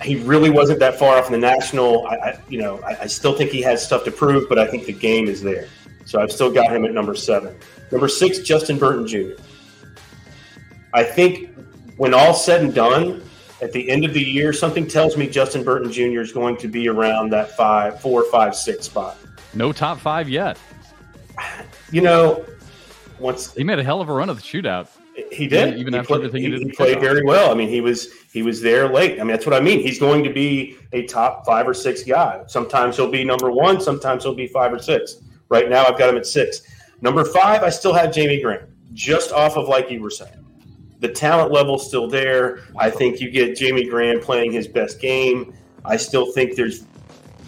He 0.03 0.17
really 0.17 0.51
wasn't 0.51 0.81
that 0.81 0.99
far 0.99 1.19
off 1.19 1.27
in 1.27 1.33
the 1.33 1.39
national. 1.39 2.07
I, 2.07 2.15
I 2.17 2.39
you 2.49 2.59
know, 2.61 2.81
I, 2.81 3.03
I 3.03 3.07
still 3.07 3.37
think 3.37 3.51
he 3.51 3.63
has 3.63 3.85
stuff 3.85 4.05
to 4.05 4.11
prove, 4.11 4.49
but 4.49 4.59
I 4.59 4.67
think 4.67 4.87
the 4.87 4.93
game 4.93 5.29
is 5.29 5.43
there. 5.43 5.69
So 6.05 6.21
I've 6.21 6.33
still 6.33 6.51
got 6.51 6.71
him 6.71 6.85
at 6.85 6.93
number 6.93 7.15
seven. 7.15 7.57
Number 7.91 8.09
six, 8.09 8.41
Justin 8.41 8.79
Burton 8.79 9.07
Jr. 9.07 9.41
I 10.95 11.05
think 11.05 11.55
when 11.97 12.15
all 12.15 12.35
said 12.35 12.63
and 12.63 12.75
done, 12.75 13.23
at 13.61 13.73
the 13.73 13.89
end 13.89 14.05
of 14.05 14.13
the 14.13 14.23
year, 14.23 14.53
something 14.53 14.89
tells 14.89 15.17
me 15.17 15.29
Justin 15.29 15.63
Burton 15.63 15.91
Jr. 15.93 16.21
is 16.21 16.33
going 16.33 16.57
to 16.59 16.69
be 16.69 16.89
around 16.89 17.31
that 17.31 17.57
five, 17.57 18.01
four, 18.01 18.25
five, 18.25 18.57
six 18.57 18.87
spot. 18.87 19.17
No 19.55 19.73
top 19.73 19.99
five 20.01 20.29
yet. 20.29 20.59
You 21.93 22.01
know, 22.01 22.45
once 23.19 23.55
he 23.55 23.65
made 23.65 23.79
a 23.79 23.85
hell 23.85 24.01
of 24.01 24.09
a 24.09 24.13
run 24.13 24.31
of 24.31 24.37
the 24.37 24.43
shootout. 24.43 24.89
He 25.31 25.47
did. 25.47 25.79
Even 25.79 25.93
he 25.93 25.99
after 25.99 26.09
played, 26.09 26.25
everything 26.25 26.53
he, 26.53 26.59
he, 26.59 26.65
he 26.65 26.73
played 26.73 27.01
very 27.01 27.23
well. 27.25 27.51
I 27.51 27.55
mean, 27.55 27.69
he 27.69 27.81
was 27.81 28.13
he 28.33 28.43
was 28.43 28.61
there 28.61 28.89
late. 28.89 29.21
I 29.21 29.25
mean, 29.25 29.29
that's 29.29 29.47
what 29.47 29.55
I 29.55 29.61
mean. 29.61 29.81
He's 29.81 29.99
going 29.99 30.25
to 30.25 30.33
be 30.33 30.77
a 30.93 31.07
top 31.07 31.45
five 31.47 31.69
or 31.69 31.75
six 31.75 32.03
guy. 32.03 32.43
Sometimes 32.47 32.97
he'll 32.97 33.11
be 33.11 33.25
number 33.25 33.51
one. 33.51 33.81
Sometimes 33.81 34.23
he'll 34.25 34.35
be 34.35 34.47
five 34.47 34.73
or 34.73 34.79
six. 34.79 35.17
Right 35.49 35.69
now, 35.69 35.85
I've 35.85 35.99
got 35.99 36.09
him 36.09 36.17
at 36.17 36.27
six. 36.27 36.63
Number 37.01 37.25
five, 37.25 37.63
I 37.63 37.69
still 37.69 37.93
have 37.93 38.13
Jamie 38.13 38.41
Graham, 38.41 38.67
just 38.95 39.33
off 39.33 39.57
of 39.57 39.69
like 39.69 39.91
you 39.91 40.01
were 40.01 40.11
saying. 40.11 40.45
The 41.01 41.09
talent 41.09 41.53
level's 41.53 41.87
still 41.87 42.09
there. 42.09 42.61
I 42.77 42.89
think 42.89 43.21
you 43.21 43.31
get 43.31 43.57
Jamie 43.57 43.85
Graham 43.87 44.21
playing 44.21 44.53
his 44.53 44.69
best 44.69 45.01
game. 45.01 45.53
I 45.85 45.97
still 45.97 46.31
think 46.33 46.55
there's 46.55 46.85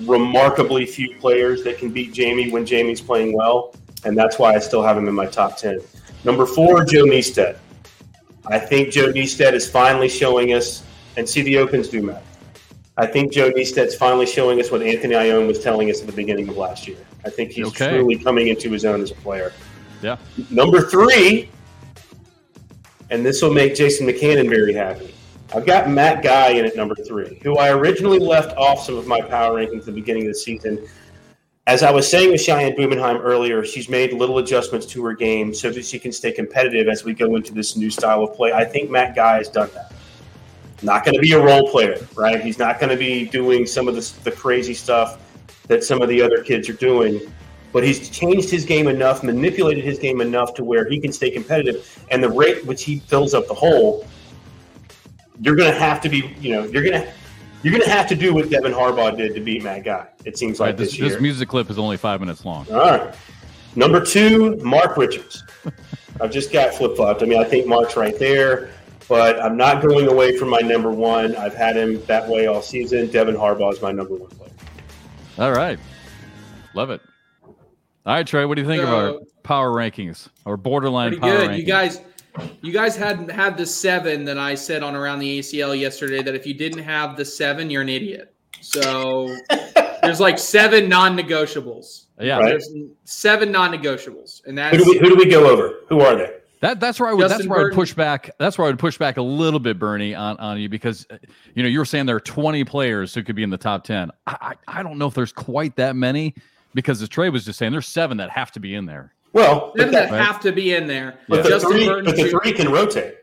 remarkably 0.03 0.87
few 0.87 1.17
players 1.19 1.63
that 1.63 1.79
can 1.79 1.91
beat 1.91 2.13
Jamie 2.13 2.51
when 2.51 2.67
Jamie's 2.67 3.01
playing 3.01 3.33
well, 3.33 3.75
and 4.05 4.19
that's 4.19 4.41
why 4.41 4.55
I 4.55 4.59
still 4.59 4.83
have 4.83 4.97
him 4.97 5.07
in 5.07 5.15
my 5.15 5.27
top 5.27 5.57
ten. 5.57 5.79
Number 6.25 6.47
four, 6.47 6.85
Joe 6.85 7.05
Niestad. 7.05 7.59
I 8.47 8.59
think 8.59 8.91
Joe 8.91 9.13
Niestad 9.13 9.53
is 9.53 9.69
finally 9.69 10.09
showing 10.09 10.53
us, 10.53 10.83
and 11.17 11.29
see 11.29 11.43
the 11.43 11.57
opens 11.59 11.89
do 11.89 12.03
matter. 12.03 12.23
I 12.97 13.07
think 13.07 13.33
Joe 13.33 13.51
Niestad's 13.51 13.95
finally 13.95 14.27
showing 14.27 14.61
us 14.61 14.71
what 14.71 14.83
Anthony 14.83 15.17
Ione 15.17 15.47
was 15.47 15.59
telling 15.61 15.91
us 15.91 16.01
at 16.01 16.07
the 16.07 16.13
beginning 16.13 16.49
of 16.49 16.57
last 16.57 16.87
year. 16.87 16.99
I 17.25 17.31
think 17.31 17.51
he's 17.51 17.67
okay. 17.69 17.89
truly 17.89 18.17
coming 18.17 18.49
into 18.49 18.71
his 18.71 18.85
own 18.85 19.01
as 19.01 19.11
a 19.11 19.17
player. 19.17 19.53
Yeah. 20.03 20.17
Number 20.51 20.83
three, 20.83 21.51
and 23.11 23.25
this 23.25 23.43
will 23.43 23.53
make 23.53 23.75
Jason 23.75 24.07
McCannon 24.07 24.49
very 24.49 24.75
happy. 24.75 25.15
I've 25.55 25.67
got 25.67 25.89
Matt 25.89 26.23
Guy 26.23 26.51
in 26.51 26.65
at 26.65 26.77
number 26.77 26.95
three, 26.95 27.41
who 27.43 27.59
I 27.59 27.71
originally 27.71 28.19
left 28.19 28.57
off 28.57 28.81
some 28.85 28.97
of 28.97 29.07
my 29.07 29.21
power 29.21 29.57
rankings 29.59 29.81
at 29.81 29.87
the 29.87 29.93
beginning 29.93 30.23
of 30.23 30.29
the 30.29 30.39
season. 30.39 30.87
As 31.67 31.83
I 31.83 31.91
was 31.91 32.11
saying 32.11 32.31
with 32.31 32.43
Cheyenne 32.43 32.73
Bubenheim 32.73 33.19
earlier, 33.23 33.65
she's 33.65 33.89
made 33.89 34.13
little 34.13 34.39
adjustments 34.39 34.85
to 34.87 35.05
her 35.05 35.15
game 35.15 35.55
so 35.55 35.71
that 35.71 35.85
she 35.85 35.99
can 35.99 36.13
stay 36.13 36.31
competitive 36.31 36.89
as 36.89 37.05
we 37.05 37.15
go 37.15 37.37
into 37.37 37.55
this 37.55 37.75
new 37.75 37.91
style 37.91 38.23
of 38.23 38.35
play. 38.35 38.53
I 38.53 38.65
think 38.65 38.91
Matt 38.91 39.15
Guy 39.15 39.39
has 39.39 39.49
done 39.49 39.71
that. 39.75 39.93
Not 40.83 41.05
going 41.05 41.15
to 41.15 41.21
be 41.21 41.33
a 41.33 41.43
role 41.43 41.71
player, 41.71 42.07
right? 42.15 42.43
He's 42.43 42.59
not 42.59 42.79
going 42.79 42.91
to 42.91 42.97
be 42.97 43.25
doing 43.25 43.65
some 43.65 43.89
of 43.89 43.95
the, 43.95 44.13
the 44.25 44.33
crazy 44.33 44.75
stuff 44.75 45.19
that 45.69 45.83
some 45.83 46.03
of 46.03 46.11
the 46.11 46.21
other 46.21 46.43
kids 46.43 46.69
are 46.69 46.75
doing 46.75 47.21
but 47.75 47.83
he's 47.83 48.09
changed 48.09 48.51
his 48.51 48.65
game 48.65 48.87
enough, 48.87 49.25
manipulated 49.25 49.83
his 49.83 49.99
game 49.99 50.21
enough 50.21 50.55
to 50.55 50.63
where 50.63 50.89
he 50.89 51.01
can 51.01 51.13
stay 51.13 51.29
competitive. 51.29 52.07
And 52.13 52.23
the 52.23 52.31
rate 52.31 52.65
which 52.65 52.85
he 52.85 53.01
fills 53.01 53.35
up 53.35 53.49
the 53.49 53.55
hole, 53.55 54.07
you're 55.41 55.57
going 55.57 55.73
to 55.73 55.77
have 55.77 56.01
to 56.03 56.09
be, 56.09 56.37
you 56.39 56.53
know, 56.53 56.63
you're 56.67 56.85
going 56.85 57.03
to 57.03 57.13
you're 57.65 57.73
going 57.73 57.83
to 57.83 57.91
have 57.91 58.07
to 58.09 58.15
do 58.15 58.35
what 58.35 58.51
Devin 58.51 58.73
Harbaugh 58.73 59.17
did 59.17 59.35
to 59.35 59.41
beat 59.41 59.63
Matt 59.63 59.85
Guy. 59.85 60.07
It 60.27 60.37
seems 60.37 60.61
like 60.61 60.69
right, 60.69 60.77
this, 60.77 60.91
this 60.91 60.99
year. 60.99 61.09
This 61.09 61.21
music 61.21 61.49
clip 61.49 61.71
is 61.71 61.79
only 61.79 61.97
five 61.97 62.21
minutes 62.21 62.45
long. 62.45 62.71
All 62.71 62.77
right. 62.79 63.15
Number 63.75 64.05
two, 64.05 64.57
Mark 64.57 64.99
Richards. 64.99 65.43
I've 66.21 66.31
just 66.31 66.53
got 66.53 66.75
flip 66.75 66.95
flopped. 66.95 67.23
I 67.23 67.27
mean, 67.27 67.41
I 67.41 67.45
think 67.45 67.67
Mark's 67.67 67.97
right 67.97 68.19
there, 68.19 68.71
but 69.09 69.43
I'm 69.43 69.57
not 69.57 69.83
going 69.83 70.09
away 70.09 70.37
from 70.37 70.51
my 70.51 70.61
number 70.61 70.91
one. 70.91 71.35
I've 71.37 71.55
had 71.55 71.75
him 71.75 72.05
that 72.05 72.29
way 72.29 72.47
all 72.47 72.61
season. 72.61 73.11
Devin 73.11 73.35
Harbaugh 73.35 73.73
is 73.73 73.81
my 73.81 73.93
number 73.93 74.15
one 74.15 74.29
player. 74.29 74.53
All 75.39 75.53
right. 75.53 75.79
Love 76.75 76.91
it. 76.91 77.01
All 78.07 78.15
right, 78.15 78.27
Trey, 78.27 78.45
what 78.45 78.57
do 78.57 78.63
you 78.63 78.69
think 78.69 78.83
so, 78.83 78.87
of 78.87 78.93
our 78.93 79.21
power 79.43 79.71
rankings 79.71 80.29
or 80.45 80.59
BoarderLine 80.59 81.09
pretty 81.09 81.21
power 81.21 81.39
good. 81.39 81.51
Rankings? 81.51 81.59
You 81.59 81.65
guys, 81.65 82.01
you 82.63 82.73
guys 82.73 82.97
had 82.97 83.31
had 83.31 83.57
the 83.57 83.67
seven 83.67 84.25
that 84.25 84.39
I 84.39 84.55
said 84.55 84.83
on 84.83 84.95
around 84.95 85.21
the 85.21 85.39
ACL 85.39 85.79
yesterday. 85.79 86.23
That 86.23 86.35
if 86.35 86.47
you 86.47 86.55
didn't 86.55 86.83
have 86.83 87.17
the 87.17 87.25
seven, 87.25 87.71
you're 87.71 87.83
an 87.83 87.89
idiot. 87.89 88.35
So 88.61 89.37
there's 90.03 90.21
like 90.21 90.39
seven 90.39 90.89
non-negotiables. 90.89 92.07
Yeah, 92.21 92.39
right. 92.39 92.47
there's 92.47 92.71
seven 93.05 93.51
non-negotiables, 93.51 94.45
and 94.47 94.57
that's 94.57 94.77
who 94.77 94.85
do 94.85 94.91
we 94.91 94.99
who 94.99 95.09
do 95.11 95.17
we 95.17 95.27
go 95.27 95.49
over? 95.49 95.81
Who 95.89 96.01
are 96.01 96.17
they? 96.17 96.31
That 96.61 96.81
that's 96.81 96.99
where 96.99 97.11
I 97.11 97.13
would 97.13 97.21
Justin 97.21 97.41
that's 97.41 97.49
where 97.49 97.59
Burton. 97.59 97.75
I 97.75 97.77
would 97.77 97.81
push 97.83 97.95
back. 97.95 98.31
That's 98.39 98.57
where 98.57 98.67
I 98.67 98.71
would 98.71 98.79
push 98.79 98.97
back 98.97 99.19
a 99.19 99.23
little 99.23 99.61
bit, 99.61 99.79
Bernie, 99.79 100.15
on, 100.15 100.39
on 100.39 100.59
you 100.59 100.69
because 100.69 101.07
uh, 101.11 101.19
you 101.55 101.63
know 101.63 101.69
you 101.69 101.79
were 101.79 101.85
saying 101.85 102.07
there 102.07 102.17
are 102.17 102.21
20 102.21 102.65
players 102.65 103.15
who 103.15 103.23
could 103.23 103.37
be 103.37 103.43
in 103.43 103.51
the 103.51 103.59
top 103.59 103.85
10. 103.85 104.11
I, 104.27 104.37
I, 104.67 104.79
I 104.79 104.83
don't 104.83 104.97
know 104.97 105.07
if 105.07 105.15
there's 105.15 105.33
quite 105.33 105.77
that 105.77 105.95
many 105.95 106.35
because 106.75 107.03
as 107.03 107.09
Trey 107.09 107.29
was 107.29 107.45
just 107.45 107.59
saying, 107.59 107.73
there's 107.73 107.87
seven 107.87 108.17
that 108.17 108.31
have 108.31 108.51
to 108.53 108.61
be 108.61 108.75
in 108.75 108.87
there. 108.87 109.14
Well, 109.35 109.73
seven 109.77 109.93
that 109.93 110.11
have 110.11 110.41
to 110.41 110.53
be 110.53 110.75
in 110.75 110.87
there. 110.87 111.19
But, 111.29 111.43
the, 111.43 111.61
three, 111.61 111.87
but 111.87 112.17
the 112.17 112.31
three 112.31 112.53
can 112.53 112.73
rotate. 112.73 113.17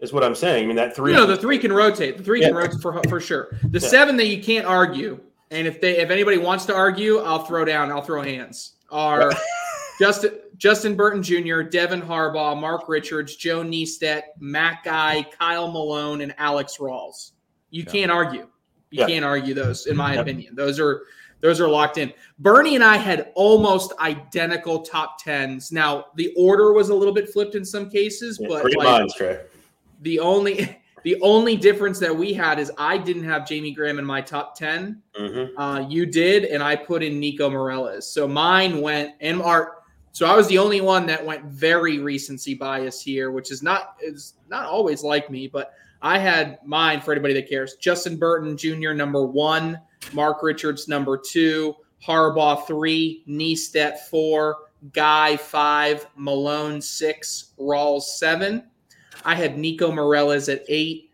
Is 0.00 0.12
what 0.12 0.24
I'm 0.24 0.34
saying. 0.34 0.64
I 0.64 0.66
mean 0.66 0.76
that 0.76 0.96
three. 0.96 1.12
No, 1.12 1.26
the 1.26 1.36
three 1.36 1.58
can 1.58 1.72
rotate. 1.72 2.16
The 2.16 2.24
three 2.24 2.40
yeah. 2.40 2.48
can 2.48 2.56
rotate 2.56 2.80
for 2.80 3.00
for 3.08 3.20
sure. 3.20 3.48
The 3.62 3.78
yeah. 3.78 3.86
seven 3.86 4.16
that 4.16 4.28
you 4.28 4.42
can't 4.42 4.64
argue, 4.64 5.20
and 5.50 5.66
if 5.66 5.78
they 5.82 5.98
if 5.98 6.08
anybody 6.08 6.38
wants 6.38 6.64
to 6.66 6.74
argue, 6.74 7.18
I'll 7.18 7.44
throw 7.44 7.66
down. 7.66 7.92
I'll 7.92 8.00
throw 8.00 8.22
hands. 8.22 8.76
Are 8.90 9.30
Justin 10.00 10.38
Justin 10.56 10.96
Burton 10.96 11.22
Jr., 11.22 11.60
Devin 11.60 12.00
Harbaugh, 12.00 12.58
Mark 12.58 12.88
Richards, 12.88 13.36
Joe 13.36 13.62
Niestad, 13.62 14.22
Matt 14.38 14.82
Guy, 14.84 15.26
Kyle 15.38 15.70
Malone, 15.70 16.22
and 16.22 16.34
Alex 16.38 16.78
Rawls. 16.78 17.32
You 17.68 17.82
yeah. 17.84 17.92
can't 17.92 18.10
argue. 18.10 18.48
You 18.90 19.06
can't 19.06 19.24
argue 19.24 19.54
those, 19.54 19.86
in 19.86 19.96
my 19.96 20.14
opinion. 20.14 20.54
Those 20.54 20.80
are 20.80 21.02
those 21.40 21.60
are 21.60 21.68
locked 21.68 21.98
in. 21.98 22.12
Bernie 22.38 22.74
and 22.74 22.84
I 22.84 22.96
had 22.96 23.32
almost 23.34 23.92
identical 23.98 24.80
top 24.80 25.22
tens. 25.22 25.72
Now 25.72 26.06
the 26.16 26.32
order 26.36 26.72
was 26.72 26.90
a 26.90 26.94
little 26.94 27.14
bit 27.14 27.30
flipped 27.30 27.54
in 27.54 27.64
some 27.64 27.90
cases, 27.90 28.38
yeah, 28.40 28.48
but 28.48 28.64
like, 28.64 28.76
minds, 28.76 29.14
the 30.02 30.20
only 30.20 30.78
the 31.02 31.20
only 31.22 31.56
difference 31.56 31.98
that 31.98 32.14
we 32.14 32.32
had 32.32 32.58
is 32.58 32.70
I 32.78 32.98
didn't 32.98 33.24
have 33.24 33.48
Jamie 33.48 33.72
Graham 33.72 33.98
in 33.98 34.04
my 34.04 34.20
top 34.20 34.54
10 34.56 35.00
mm-hmm. 35.18 35.58
uh, 35.58 35.80
you 35.88 36.06
did, 36.06 36.44
and 36.44 36.62
I 36.62 36.76
put 36.76 37.02
in 37.02 37.18
Nico 37.18 37.48
Morellis. 37.48 38.02
So 38.02 38.28
mine 38.28 38.80
went 38.80 39.14
and 39.20 39.40
our. 39.42 39.78
So 40.12 40.26
I 40.26 40.34
was 40.34 40.48
the 40.48 40.58
only 40.58 40.80
one 40.80 41.06
that 41.06 41.24
went 41.24 41.44
very 41.44 42.00
recency 42.00 42.54
bias 42.54 43.00
here, 43.00 43.30
which 43.30 43.52
is 43.52 43.62
not 43.62 43.94
is 44.02 44.34
not 44.48 44.66
always 44.66 45.04
like 45.04 45.30
me, 45.30 45.46
but 45.46 45.72
I 46.02 46.18
had 46.18 46.58
mine 46.64 47.00
for 47.00 47.12
anybody 47.12 47.34
that 47.34 47.48
cares. 47.48 47.74
Justin 47.76 48.16
Burton 48.16 48.56
Jr. 48.56 48.92
number 48.92 49.24
one. 49.24 49.80
Mark 50.12 50.42
Richards, 50.42 50.88
number 50.88 51.16
two. 51.16 51.74
Harbaugh, 52.04 52.66
three. 52.66 53.24
Niestad, 53.28 53.98
four. 53.98 54.56
Guy, 54.92 55.36
five. 55.36 56.06
Malone, 56.16 56.80
six. 56.80 57.52
Rawls, 57.58 58.02
seven. 58.02 58.64
I 59.24 59.34
had 59.34 59.58
Nico 59.58 59.90
Morellis 59.92 60.48
at 60.48 60.64
eight. 60.68 61.10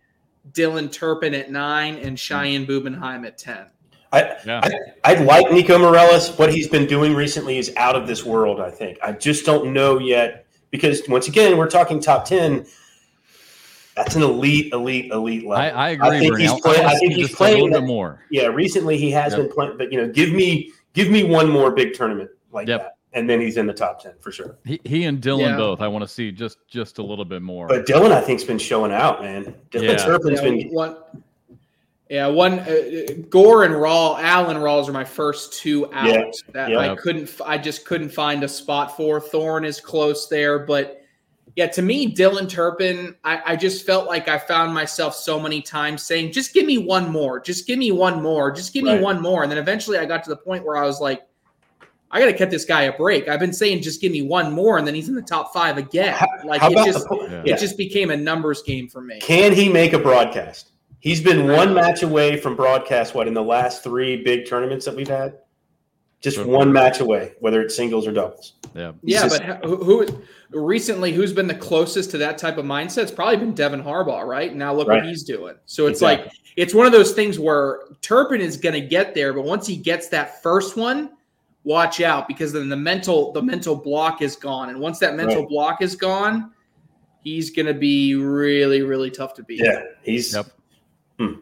Dylan 0.52 0.90
Turpin 0.92 1.34
at 1.34 1.50
nine. 1.50 1.96
And 1.96 2.18
Cheyenne 2.18 2.66
Bubenheim 2.66 3.26
at 3.26 3.38
10. 3.38 3.66
I, 4.12 4.36
yeah. 4.46 4.60
I, 5.04 5.14
I 5.16 5.22
like 5.22 5.50
Nico 5.50 5.78
Morellis. 5.78 6.38
What 6.38 6.52
he's 6.52 6.68
been 6.68 6.86
doing 6.86 7.14
recently 7.14 7.58
is 7.58 7.72
out 7.76 7.96
of 7.96 8.06
this 8.06 8.24
world, 8.24 8.60
I 8.60 8.70
think. 8.70 8.98
I 9.02 9.12
just 9.12 9.44
don't 9.44 9.72
know 9.72 9.98
yet 9.98 10.46
because, 10.70 11.02
once 11.08 11.26
again, 11.26 11.56
we're 11.58 11.68
talking 11.68 12.00
top 12.00 12.24
10 12.24 12.66
that's 13.96 14.14
an 14.14 14.22
elite, 14.22 14.72
elite, 14.72 15.10
elite 15.10 15.46
level. 15.46 15.64
I, 15.64 15.70
I 15.70 15.88
agree. 15.90 16.08
I 16.08 16.20
think 16.20 16.38
he's, 16.38 16.60
play, 16.60 16.84
I 16.84 16.94
think 16.96 17.14
he's 17.14 17.34
playing 17.34 17.60
a 17.60 17.64
little 17.64 17.80
bit 17.80 17.86
more. 17.86 18.22
Yeah, 18.30 18.46
recently 18.46 18.98
he 18.98 19.10
has 19.12 19.32
yep. 19.32 19.42
been 19.42 19.52
playing, 19.52 19.78
but 19.78 19.90
you 19.90 19.98
know, 19.98 20.12
give 20.12 20.32
me 20.32 20.72
give 20.92 21.10
me 21.10 21.24
one 21.24 21.48
more 21.48 21.70
big 21.70 21.94
tournament 21.94 22.30
like 22.52 22.68
yep. 22.68 22.82
that, 22.82 23.18
and 23.18 23.28
then 23.28 23.40
he's 23.40 23.56
in 23.56 23.66
the 23.66 23.72
top 23.72 24.02
ten 24.02 24.12
for 24.20 24.30
sure. 24.30 24.58
He, 24.64 24.80
he 24.84 25.04
and 25.04 25.22
Dylan 25.22 25.40
yeah. 25.40 25.56
both. 25.56 25.80
I 25.80 25.88
want 25.88 26.02
to 26.02 26.08
see 26.08 26.30
just 26.30 26.58
just 26.68 26.98
a 26.98 27.02
little 27.02 27.24
bit 27.24 27.40
more. 27.40 27.66
But 27.68 27.86
Dylan, 27.86 28.12
I 28.12 28.20
think's 28.20 28.44
been 28.44 28.58
showing 28.58 28.92
out, 28.92 29.22
man. 29.22 29.54
Dylan 29.70 29.98
yeah. 29.98 30.04
Turpin's 30.04 30.42
yeah, 30.42 30.50
been 30.50 30.68
one. 30.68 30.96
Yeah, 32.08 32.28
one 32.28 32.60
uh, 32.60 33.06
Gore 33.30 33.64
and 33.64 33.74
Raw, 33.74 34.16
Allen 34.16 34.58
Rawls 34.58 34.88
are 34.88 34.92
my 34.92 35.04
first 35.04 35.54
two 35.54 35.92
out 35.92 36.06
yeah. 36.06 36.30
that 36.52 36.76
I 36.76 36.94
couldn't. 36.94 37.30
I 37.44 37.58
just 37.58 37.84
couldn't 37.84 38.10
find 38.10 38.44
a 38.44 38.48
spot 38.48 38.96
for. 38.96 39.20
Thorne 39.20 39.64
is 39.64 39.80
close 39.80 40.28
there, 40.28 40.60
but 40.60 41.02
yeah, 41.56 41.66
to 41.68 41.80
me, 41.80 42.14
Dylan 42.14 42.48
Turpin, 42.50 43.16
I, 43.24 43.40
I, 43.46 43.56
just 43.56 43.86
felt 43.86 44.06
like 44.06 44.28
I 44.28 44.38
found 44.38 44.74
myself 44.74 45.14
so 45.14 45.40
many 45.40 45.62
times 45.62 46.02
saying, 46.02 46.32
just 46.32 46.52
give 46.52 46.66
me 46.66 46.76
one 46.76 47.10
more, 47.10 47.40
just 47.40 47.66
give 47.66 47.78
me 47.78 47.90
one 47.92 48.22
more, 48.22 48.52
just 48.52 48.74
give 48.74 48.84
right. 48.84 48.98
me 48.98 49.02
one 49.02 49.22
more. 49.22 49.42
And 49.42 49.50
then 49.50 49.58
eventually 49.58 49.96
I 49.96 50.04
got 50.04 50.22
to 50.24 50.30
the 50.30 50.36
point 50.36 50.66
where 50.66 50.76
I 50.76 50.84
was 50.84 51.00
like, 51.00 51.26
I 52.10 52.20
got 52.20 52.26
to 52.26 52.36
cut 52.36 52.50
this 52.50 52.66
guy 52.66 52.82
a 52.82 52.96
break. 52.96 53.26
I've 53.26 53.40
been 53.40 53.54
saying, 53.54 53.80
just 53.80 54.02
give 54.02 54.12
me 54.12 54.20
one 54.20 54.52
more. 54.52 54.76
And 54.76 54.86
then 54.86 54.94
he's 54.94 55.08
in 55.08 55.14
the 55.14 55.22
top 55.22 55.54
five 55.54 55.78
again. 55.78 56.14
Like 56.44 56.62
it 56.62 56.76
just, 56.84 57.08
the, 57.08 57.42
yeah. 57.44 57.54
it 57.54 57.58
just 57.58 57.78
became 57.78 58.10
a 58.10 58.16
numbers 58.16 58.62
game 58.62 58.88
for 58.88 59.00
me. 59.00 59.18
Can 59.20 59.52
he 59.52 59.70
make 59.70 59.94
a 59.94 59.98
broadcast? 59.98 60.72
He's 61.00 61.22
been 61.22 61.48
one 61.50 61.72
match 61.72 62.02
away 62.02 62.36
from 62.36 62.54
broadcast. 62.54 63.14
What 63.14 63.28
in 63.28 63.34
the 63.34 63.42
last 63.42 63.82
three 63.82 64.22
big 64.22 64.46
tournaments 64.46 64.84
that 64.84 64.94
we've 64.94 65.08
had? 65.08 65.38
Just 66.20 66.36
sure. 66.36 66.46
one 66.46 66.72
match 66.72 67.00
away, 67.00 67.34
whether 67.40 67.60
it's 67.60 67.76
singles 67.76 68.06
or 68.06 68.12
doubles. 68.12 68.54
Yeah, 68.74 68.92
He's 69.02 69.14
yeah. 69.14 69.22
Just, 69.28 69.42
but 69.42 69.64
who, 69.64 69.76
who 69.76 70.06
recently 70.50 71.12
who's 71.12 71.32
been 71.32 71.46
the 71.46 71.54
closest 71.54 72.10
to 72.12 72.18
that 72.18 72.38
type 72.38 72.56
of 72.56 72.64
mindset? 72.64 73.02
It's 73.02 73.12
probably 73.12 73.36
been 73.36 73.54
Devin 73.54 73.82
Harbaugh, 73.82 74.24
right? 74.24 74.54
Now 74.54 74.74
look 74.74 74.88
right. 74.88 75.02
what 75.02 75.08
he's 75.08 75.22
doing. 75.22 75.54
So 75.66 75.86
it's 75.86 76.00
exactly. 76.00 76.26
like 76.26 76.36
it's 76.56 76.74
one 76.74 76.86
of 76.86 76.92
those 76.92 77.12
things 77.12 77.38
where 77.38 77.80
Turpin 78.00 78.40
is 78.40 78.56
going 78.56 78.74
to 78.74 78.80
get 78.80 79.14
there, 79.14 79.32
but 79.34 79.44
once 79.44 79.66
he 79.66 79.76
gets 79.76 80.08
that 80.08 80.42
first 80.42 80.76
one, 80.76 81.10
watch 81.64 82.00
out 82.00 82.28
because 82.28 82.52
then 82.52 82.68
the 82.68 82.76
mental 82.76 83.32
the 83.32 83.42
mental 83.42 83.76
block 83.76 84.22
is 84.22 84.36
gone, 84.36 84.70
and 84.70 84.80
once 84.80 84.98
that 85.00 85.16
mental 85.16 85.40
right. 85.40 85.48
block 85.48 85.82
is 85.82 85.94
gone, 85.94 86.52
he's 87.22 87.50
going 87.50 87.66
to 87.66 87.74
be 87.74 88.14
really 88.14 88.82
really 88.82 89.10
tough 89.10 89.34
to 89.34 89.42
beat. 89.42 89.60
Yeah, 89.62 89.82
he's. 90.02 90.34
Yep. 90.34 90.46
Hmm. 91.18 91.32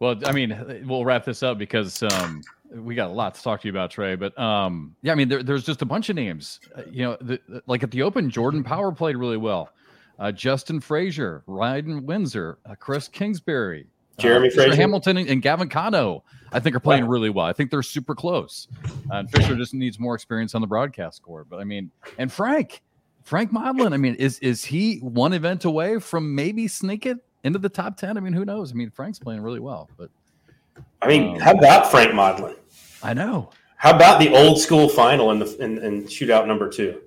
Well, 0.00 0.16
I 0.24 0.32
mean, 0.32 0.84
we'll 0.86 1.04
wrap 1.04 1.24
this 1.24 1.42
up 1.42 1.58
because 1.58 2.02
um, 2.04 2.40
we 2.70 2.94
got 2.94 3.10
a 3.10 3.12
lot 3.12 3.34
to 3.34 3.42
talk 3.42 3.60
to 3.62 3.68
you 3.68 3.72
about, 3.72 3.90
Trey. 3.90 4.14
But 4.14 4.38
um, 4.38 4.94
yeah, 5.02 5.12
I 5.12 5.14
mean, 5.14 5.28
there, 5.28 5.42
there's 5.42 5.64
just 5.64 5.82
a 5.82 5.86
bunch 5.86 6.08
of 6.08 6.16
names. 6.16 6.60
Uh, 6.76 6.82
you 6.90 7.04
know, 7.04 7.16
the, 7.20 7.40
like 7.66 7.82
at 7.82 7.90
the 7.90 8.02
Open, 8.02 8.30
Jordan 8.30 8.62
Power 8.62 8.92
played 8.92 9.16
really 9.16 9.36
well. 9.36 9.70
Uh, 10.18 10.32
Justin 10.32 10.80
Frazier, 10.80 11.42
Ryan 11.46 12.04
Windsor, 12.04 12.58
uh, 12.66 12.74
Chris 12.74 13.06
Kingsbury, 13.08 13.86
Jeremy 14.18 14.48
uh, 14.48 14.52
Frazier, 14.52 14.74
Hamilton, 14.74 15.16
and, 15.16 15.28
and, 15.28 15.42
Gavin 15.42 15.68
Cano. 15.68 16.24
I 16.50 16.60
think 16.60 16.74
are 16.74 16.80
playing 16.80 17.04
wow. 17.04 17.10
really 17.10 17.30
well. 17.30 17.46
I 17.46 17.52
think 17.52 17.70
they're 17.70 17.82
super 17.82 18.14
close. 18.14 18.68
Uh, 19.10 19.16
and 19.16 19.30
Fisher 19.30 19.54
just 19.54 19.74
needs 19.74 19.98
more 19.98 20.14
experience 20.14 20.54
on 20.54 20.60
the 20.60 20.66
broadcast 20.66 21.22
court. 21.22 21.46
But 21.48 21.60
I 21.60 21.64
mean, 21.64 21.90
and 22.16 22.32
Frank, 22.32 22.82
Frank 23.22 23.52
Modlin. 23.52 23.92
I 23.92 23.96
mean, 23.96 24.14
is 24.16 24.38
is 24.40 24.64
he 24.64 24.98
one 24.98 25.32
event 25.32 25.64
away 25.64 25.98
from 25.98 26.34
maybe 26.34 26.66
sneak 26.66 27.06
it 27.06 27.18
into 27.44 27.58
the 27.58 27.68
top 27.68 27.96
ten? 27.96 28.16
I 28.16 28.20
mean, 28.20 28.32
who 28.32 28.44
knows? 28.44 28.72
I 28.72 28.74
mean, 28.74 28.90
Frank's 28.90 29.18
playing 29.18 29.42
really 29.42 29.60
well, 29.60 29.88
but 29.96 30.10
I 31.02 31.08
mean, 31.08 31.34
um, 31.34 31.40
how 31.40 31.52
about 31.52 31.90
Frank 31.90 32.12
Modlin? 32.12 32.56
I 33.02 33.14
know. 33.14 33.50
How 33.76 33.94
about 33.94 34.18
the 34.20 34.34
old 34.34 34.60
school 34.60 34.88
final 34.88 35.30
in 35.30 35.38
the 35.38 35.56
in, 35.62 35.78
in 35.78 36.04
shootout 36.04 36.46
number 36.46 36.68
two? 36.68 37.00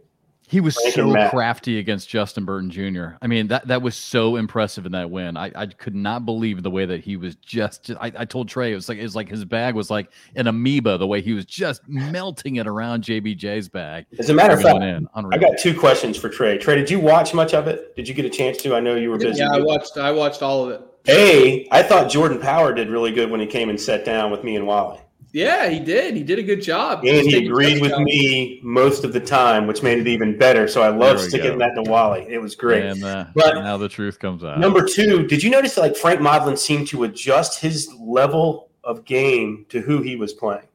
He 0.52 0.60
was 0.60 0.76
Frank 0.76 0.96
so 0.96 1.30
crafty 1.30 1.80
against 1.80 2.10
Justin 2.10 2.44
Burton 2.44 2.70
Jr. 2.70 3.16
I 3.22 3.28
mean, 3.28 3.48
that 3.48 3.68
that 3.68 3.82
was 3.82 3.96
so 3.96 4.36
impressive 4.36 4.86
in 4.86 4.92
that 4.92 5.10
win. 5.10 5.38
I, 5.38 5.50
I 5.56 5.66
could 5.66 5.96
not 5.96 6.26
believe 6.26 6.62
the 6.62 6.70
way 6.70 6.86
that 6.86 7.00
he 7.00 7.16
was 7.16 7.36
just. 7.36 7.90
I, 8.02 8.12
I 8.18 8.26
told 8.26 8.50
Trey 8.50 8.74
it 8.74 8.76
was 8.76 8.90
like 8.90 8.98
it 8.98 9.04
was 9.04 9.16
like 9.16 9.30
his 9.30 9.46
bag 9.46 9.76
was 9.76 9.90
like 9.90 10.12
an 10.36 10.48
amoeba. 10.48 10.98
The 10.98 11.08
way 11.08 11.22
he 11.22 11.32
was 11.32 11.46
just 11.46 11.88
melting 11.88 12.58
it 12.58 12.68
around 12.68 13.06
JBJ's 13.06 13.70
bag. 13.70 14.08
As 14.20 14.30
a 14.30 14.34
matter 14.34 14.56
of 14.56 14.62
fact, 14.62 14.84
in. 14.84 15.08
I 15.16 15.38
got 15.38 15.58
two 15.58 15.78
questions 15.78 16.18
for 16.18 16.28
Trey. 16.28 16.58
Trey, 16.58 16.76
did 16.76 16.90
you 16.90 17.00
watch 17.00 17.34
much 17.34 17.54
of 17.54 17.70
it? 17.70 17.96
Did 17.96 18.10
you 18.10 18.14
get 18.14 18.26
a 18.26 18.30
chance 18.30 18.58
to? 18.64 18.76
I 18.76 18.82
know 18.82 18.96
you 18.96 19.10
were 19.10 19.18
busy. 19.18 19.40
Yeah, 19.40 19.54
I 19.54 19.60
watched. 19.62 19.98
I 19.98 20.12
watched 20.12 20.42
all 20.42 20.66
of 20.66 20.72
it. 20.72 20.91
A, 21.08 21.68
I 21.72 21.84
thought 21.84 22.12
Jordan 22.12 22.40
Power 22.40 22.74
did 22.74 22.90
really 22.90 23.12
good 23.12 23.32
when 23.32 23.40
he 23.40 23.48
came 23.48 23.70
and 23.70 23.80
sat 23.80 24.06
down 24.06 24.32
with 24.32 24.44
me 24.44 24.56
and 24.56 24.68
Wally. 24.68 25.00
Yeah, 25.34 25.70
he 25.70 25.80
did. 25.80 26.16
He 26.16 26.24
did 26.24 26.40
a 26.40 26.44
good 26.44 26.62
job. 26.62 27.06
And 27.06 27.26
he 27.26 27.46
agreed 27.46 27.82
with 27.82 27.98
me 28.00 28.60
most 28.64 29.06
of 29.06 29.14
the 29.14 29.20
time, 29.20 29.66
which 29.66 29.82
made 29.82 29.98
it 29.98 30.08
even 30.08 30.38
better. 30.38 30.68
So 30.68 30.82
I 30.82 30.90
love 30.90 31.22
sticking 31.22 31.54
go. 31.54 31.60
that 31.60 31.74
to 31.76 31.90
Wally. 31.90 32.26
It 32.28 32.40
was 32.40 32.54
great. 32.54 32.84
And 32.84 33.04
uh, 33.04 33.26
but 33.34 33.56
now 33.56 33.78
the 33.78 33.88
truth 33.88 34.20
comes 34.20 34.44
out. 34.44 34.60
Number 34.60 34.86
two, 34.86 35.26
did 35.28 35.42
you 35.42 35.50
notice 35.50 35.76
that 35.76 35.82
like 35.82 35.96
Frank 35.96 36.20
Modlin 36.20 36.58
seemed 36.58 36.88
to 36.90 37.06
adjust 37.06 37.62
his 37.62 37.94
level 37.98 38.72
of 38.84 39.06
game 39.06 39.66
to 39.70 39.80
who 39.80 40.02
he 40.02 40.18
was 40.18 40.34
playing? 40.34 40.68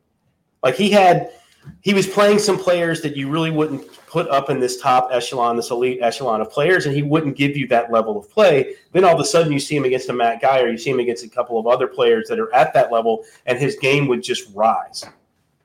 Like 0.62 0.74
he 0.74 0.90
had 0.90 1.30
he 1.82 1.94
was 1.94 2.06
playing 2.06 2.38
some 2.38 2.58
players 2.58 3.00
that 3.02 3.16
you 3.16 3.28
really 3.28 3.50
wouldn't 3.50 3.86
put 4.06 4.28
up 4.28 4.50
in 4.50 4.60
this 4.60 4.80
top 4.80 5.08
echelon, 5.12 5.56
this 5.56 5.70
elite 5.70 5.98
echelon 6.02 6.40
of 6.40 6.50
players, 6.50 6.86
and 6.86 6.94
he 6.94 7.02
wouldn't 7.02 7.36
give 7.36 7.56
you 7.56 7.66
that 7.68 7.92
level 7.92 8.18
of 8.18 8.30
play. 8.30 8.74
Then 8.92 9.04
all 9.04 9.14
of 9.14 9.20
a 9.20 9.24
sudden, 9.24 9.52
you 9.52 9.60
see 9.60 9.76
him 9.76 9.84
against 9.84 10.08
a 10.08 10.12
Matt 10.12 10.40
Guy, 10.40 10.60
or 10.60 10.68
you 10.68 10.78
see 10.78 10.90
him 10.90 11.00
against 11.00 11.24
a 11.24 11.28
couple 11.28 11.58
of 11.58 11.66
other 11.66 11.86
players 11.86 12.28
that 12.28 12.38
are 12.38 12.52
at 12.54 12.72
that 12.74 12.90
level, 12.90 13.24
and 13.46 13.58
his 13.58 13.76
game 13.76 14.06
would 14.08 14.22
just 14.22 14.48
rise. 14.54 15.04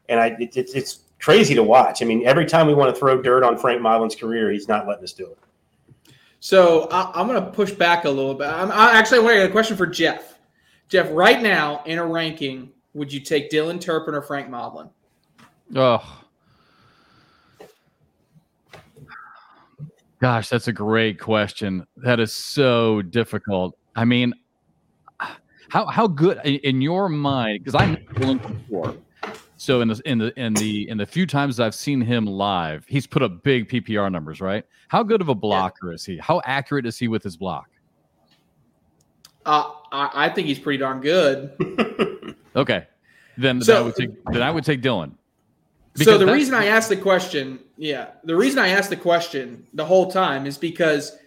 And 0.09 0.19
I, 0.19 0.27
it, 0.39 0.57
it, 0.57 0.69
it's 0.73 0.99
crazy 1.19 1.55
to 1.55 1.63
watch. 1.63 2.01
I 2.01 2.05
mean, 2.05 2.25
every 2.25 2.45
time 2.45 2.67
we 2.67 2.73
want 2.73 2.93
to 2.93 2.99
throw 2.99 3.21
dirt 3.21 3.43
on 3.43 3.57
Frank 3.57 3.81
Modlin's 3.81 4.15
career, 4.15 4.51
he's 4.51 4.67
not 4.67 4.87
letting 4.87 5.03
us 5.03 5.13
do 5.13 5.27
it. 5.27 5.37
So 6.39 6.87
I, 6.91 7.21
am 7.21 7.27
going 7.27 7.41
to 7.41 7.51
push 7.51 7.71
back 7.71 8.05
a 8.05 8.09
little 8.09 8.33
bit. 8.33 8.47
I'm 8.47 8.71
I 8.71 8.93
actually 8.93 9.19
I 9.19 9.21
want 9.21 9.39
a 9.39 9.49
question 9.49 9.77
for 9.77 9.85
Jeff. 9.85 10.39
Jeff, 10.89 11.07
right 11.11 11.41
now 11.41 11.83
in 11.85 11.99
a 11.99 12.05
ranking, 12.05 12.71
would 12.93 13.13
you 13.13 13.19
take 13.19 13.49
Dylan 13.49 13.79
Turpin 13.79 14.15
or 14.15 14.23
Frank 14.23 14.49
Modlin? 14.49 14.89
Oh, 15.75 16.21
Gosh, 20.21 20.49
that's 20.49 20.67
a 20.67 20.73
great 20.73 21.19
question. 21.19 21.87
That 21.97 22.19
is 22.19 22.31
so 22.31 23.01
difficult. 23.01 23.75
I 23.95 24.05
mean, 24.05 24.35
how 25.69 25.87
how 25.87 26.05
good 26.05 26.39
in 26.45 26.79
your 26.79 27.09
mind? 27.09 27.63
Because 27.63 27.73
I 27.73 27.87
know 27.87 28.27
him 28.27 28.37
before. 28.37 28.95
So 29.57 29.81
in 29.81 29.87
the 29.87 30.01
in 30.05 30.19
the 30.19 30.39
in 30.39 30.53
the 30.53 30.87
in 30.89 30.97
the 30.99 31.07
few 31.07 31.25
times 31.25 31.59
I've 31.59 31.73
seen 31.73 32.01
him 32.01 32.27
live, 32.27 32.85
he's 32.87 33.07
put 33.07 33.23
up 33.23 33.41
big 33.41 33.67
PPR 33.67 34.11
numbers, 34.11 34.41
right? 34.41 34.63
How 34.89 35.01
good 35.01 35.21
of 35.21 35.29
a 35.29 35.35
blocker 35.35 35.91
is 35.91 36.05
he? 36.05 36.17
How 36.17 36.39
accurate 36.45 36.85
is 36.85 36.99
he 36.99 37.07
with 37.07 37.23
his 37.23 37.35
block? 37.35 37.69
Uh, 39.43 39.71
I, 39.91 40.25
I 40.25 40.29
think 40.29 40.47
he's 40.47 40.59
pretty 40.59 40.77
darn 40.77 41.01
good. 41.01 42.35
okay, 42.55 42.85
then, 43.37 43.59
so, 43.59 43.73
then 43.73 43.81
I 43.81 43.85
would 43.85 43.95
take 43.95 44.09
then 44.33 44.43
I 44.43 44.51
would 44.51 44.65
take 44.65 44.83
Dylan. 44.83 45.13
Because 45.93 46.05
so 46.05 46.17
the 46.17 46.31
reason 46.31 46.53
I 46.53 46.67
asked 46.67 46.89
the 46.89 46.97
question, 46.97 47.59
yeah, 47.77 48.11
the 48.23 48.35
reason 48.35 48.59
I 48.59 48.69
asked 48.69 48.89
the 48.89 48.95
question 48.95 49.67
the 49.73 49.85
whole 49.85 50.09
time 50.09 50.45
is 50.45 50.57
because 50.57 51.17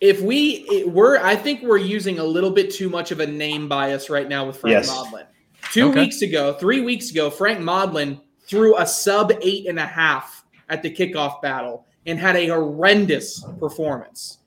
if 0.00 0.20
we 0.20 0.84
we're 0.86 1.18
I 1.18 1.34
think 1.36 1.62
we're 1.62 1.78
using 1.78 2.18
a 2.18 2.24
little 2.24 2.50
bit 2.50 2.72
too 2.72 2.88
much 2.88 3.10
of 3.10 3.20
a 3.20 3.26
name 3.26 3.68
bias 3.68 4.10
right 4.10 4.28
now 4.28 4.46
with 4.46 4.58
Frank 4.58 4.74
yes. 4.74 4.90
Modlin. 4.90 5.26
Two 5.72 5.90
okay. 5.90 6.00
weeks 6.00 6.22
ago, 6.22 6.54
three 6.54 6.80
weeks 6.80 7.10
ago, 7.10 7.30
Frank 7.30 7.60
Modlin 7.60 8.20
threw 8.46 8.76
a 8.76 8.86
sub 8.86 9.32
eight 9.40 9.68
and 9.68 9.78
a 9.78 9.86
half 9.86 10.44
at 10.68 10.82
the 10.82 10.90
kickoff 10.90 11.40
battle 11.40 11.86
and 12.06 12.18
had 12.18 12.36
a 12.36 12.48
horrendous 12.48 13.44
performance. 13.58 14.38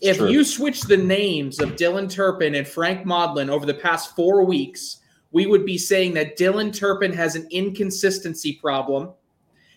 If 0.00 0.18
True. 0.18 0.28
you 0.28 0.44
switch 0.44 0.82
the 0.82 0.96
names 0.96 1.60
of 1.60 1.76
Dylan 1.76 2.10
Turpin 2.10 2.54
and 2.56 2.66
Frank 2.66 3.06
Modlin 3.06 3.48
over 3.48 3.64
the 3.64 3.74
past 3.74 4.16
four 4.16 4.44
weeks, 4.44 4.98
we 5.34 5.46
would 5.46 5.66
be 5.66 5.76
saying 5.76 6.14
that 6.14 6.38
Dylan 6.38 6.74
Turpin 6.74 7.12
has 7.12 7.34
an 7.34 7.46
inconsistency 7.50 8.52
problem. 8.52 9.10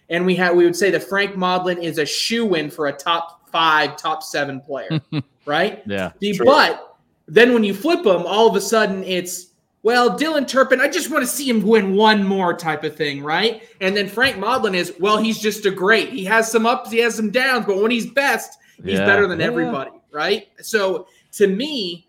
And 0.08 0.26
we 0.26 0.36
have 0.36 0.56
we 0.56 0.63
would 0.63 0.76
say 0.76 0.91
that 0.91 1.04
Frank 1.04 1.36
Modlin 1.36 1.84
is 1.84 1.98
a 1.98 2.06
shoe 2.06 2.54
in 2.54 2.70
for 2.70 2.88
a 2.88 2.93
top 2.93 3.50
five, 3.50 3.98
top 3.98 4.24
seven 4.24 4.62
player, 4.62 5.02
right? 5.46 5.82
Yeah. 5.86 6.12
The, 6.20 6.39
but 6.46 6.98
then 7.28 7.54
when 7.54 7.63
you 7.63 7.74
flip 7.74 8.04
them, 8.04 8.24
all 8.26 8.48
of 8.48 8.56
a 8.56 8.62
sudden 8.62 9.04
it's 9.04 9.48
well, 9.82 10.17
Dylan 10.17 10.48
Turpin, 10.48 10.80
I 10.80 10.89
just 10.89 11.10
want 11.10 11.24
to 11.24 11.28
see 11.28 11.50
him 11.50 11.62
win 11.62 11.96
one 11.96 12.24
more 12.24 12.54
type 12.54 12.84
of 12.84 12.96
thing, 12.96 13.24
right? 13.24 13.63
And 13.82 13.96
then 13.98 14.08
Frank 14.08 14.36
Modlin 14.36 14.76
is, 14.76 14.93
well, 15.00 15.17
he's 15.17 15.39
just 15.39 15.65
a 15.65 15.72
great. 15.72 16.10
He 16.10 16.26
has 16.26 16.52
some 16.52 16.65
ups, 16.65 16.91
he 16.91 17.00
has 17.00 17.15
some 17.15 17.32
downs, 17.32 17.65
but 17.65 17.82
when 17.82 17.89
he's 17.89 18.12
best, 18.12 18.60
he's 18.84 19.00
yeah. 19.00 19.06
better 19.06 19.28
than 19.28 19.39
yeah. 19.39 19.48
everybody, 19.48 19.91
right? 20.12 20.50
So 20.62 21.08
to 21.34 21.48
me, 21.48 22.07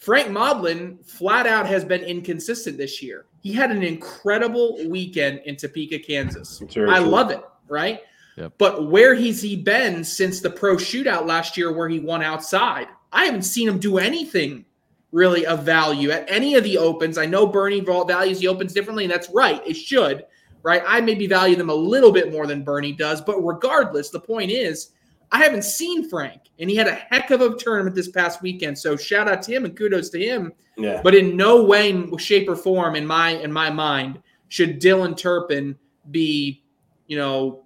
Frank 0.00 0.28
Modlin 0.28 1.04
flat 1.04 1.46
out 1.46 1.66
has 1.66 1.84
been 1.84 2.02
inconsistent 2.02 2.78
this 2.78 3.02
year. 3.02 3.26
He 3.42 3.52
had 3.52 3.70
an 3.70 3.82
incredible 3.82 4.78
weekend 4.88 5.42
in 5.44 5.56
Topeka, 5.56 5.98
Kansas. 5.98 6.62
I 6.76 6.98
love 6.98 7.30
it, 7.30 7.42
right? 7.68 8.00
Yep. 8.36 8.54
But 8.56 8.90
where 8.90 9.14
has 9.14 9.42
he 9.42 9.56
been 9.56 10.02
since 10.02 10.40
the 10.40 10.48
pro 10.48 10.76
shootout 10.76 11.26
last 11.26 11.58
year 11.58 11.70
where 11.70 11.88
he 11.88 12.00
won 12.00 12.22
outside? 12.22 12.88
I 13.12 13.26
haven't 13.26 13.42
seen 13.42 13.68
him 13.68 13.78
do 13.78 13.98
anything 13.98 14.64
really 15.12 15.44
of 15.44 15.64
value 15.64 16.10
at 16.10 16.30
any 16.30 16.54
of 16.54 16.64
the 16.64 16.78
opens. 16.78 17.18
I 17.18 17.26
know 17.26 17.46
Bernie 17.46 17.80
values 17.80 18.40
the 18.40 18.48
opens 18.48 18.72
differently, 18.72 19.04
and 19.04 19.12
that's 19.12 19.28
right. 19.30 19.60
It 19.66 19.74
should, 19.74 20.24
right? 20.62 20.82
I 20.86 21.02
maybe 21.02 21.26
value 21.26 21.56
them 21.56 21.68
a 21.68 21.74
little 21.74 22.12
bit 22.12 22.32
more 22.32 22.46
than 22.46 22.64
Bernie 22.64 22.92
does, 22.92 23.20
but 23.20 23.38
regardless, 23.40 24.08
the 24.08 24.20
point 24.20 24.50
is 24.50 24.92
I 25.32 25.42
haven't 25.42 25.62
seen 25.62 26.08
Frank, 26.08 26.40
and 26.58 26.68
he 26.68 26.74
had 26.74 26.88
a 26.88 26.94
heck 26.94 27.30
of 27.30 27.40
a 27.40 27.54
tournament 27.56 27.94
this 27.94 28.08
past 28.08 28.42
weekend. 28.42 28.76
So 28.76 28.96
shout 28.96 29.28
out 29.28 29.42
to 29.42 29.52
him 29.52 29.64
and 29.64 29.76
kudos 29.76 30.10
to 30.10 30.18
him. 30.18 30.52
Yeah. 30.76 31.00
But 31.02 31.14
in 31.14 31.36
no 31.36 31.64
way, 31.64 32.08
shape, 32.18 32.48
or 32.48 32.56
form, 32.56 32.96
in 32.96 33.06
my 33.06 33.30
in 33.30 33.52
my 33.52 33.70
mind, 33.70 34.20
should 34.48 34.80
Dylan 34.80 35.16
Turpin 35.16 35.76
be, 36.10 36.64
you 37.06 37.16
know, 37.16 37.64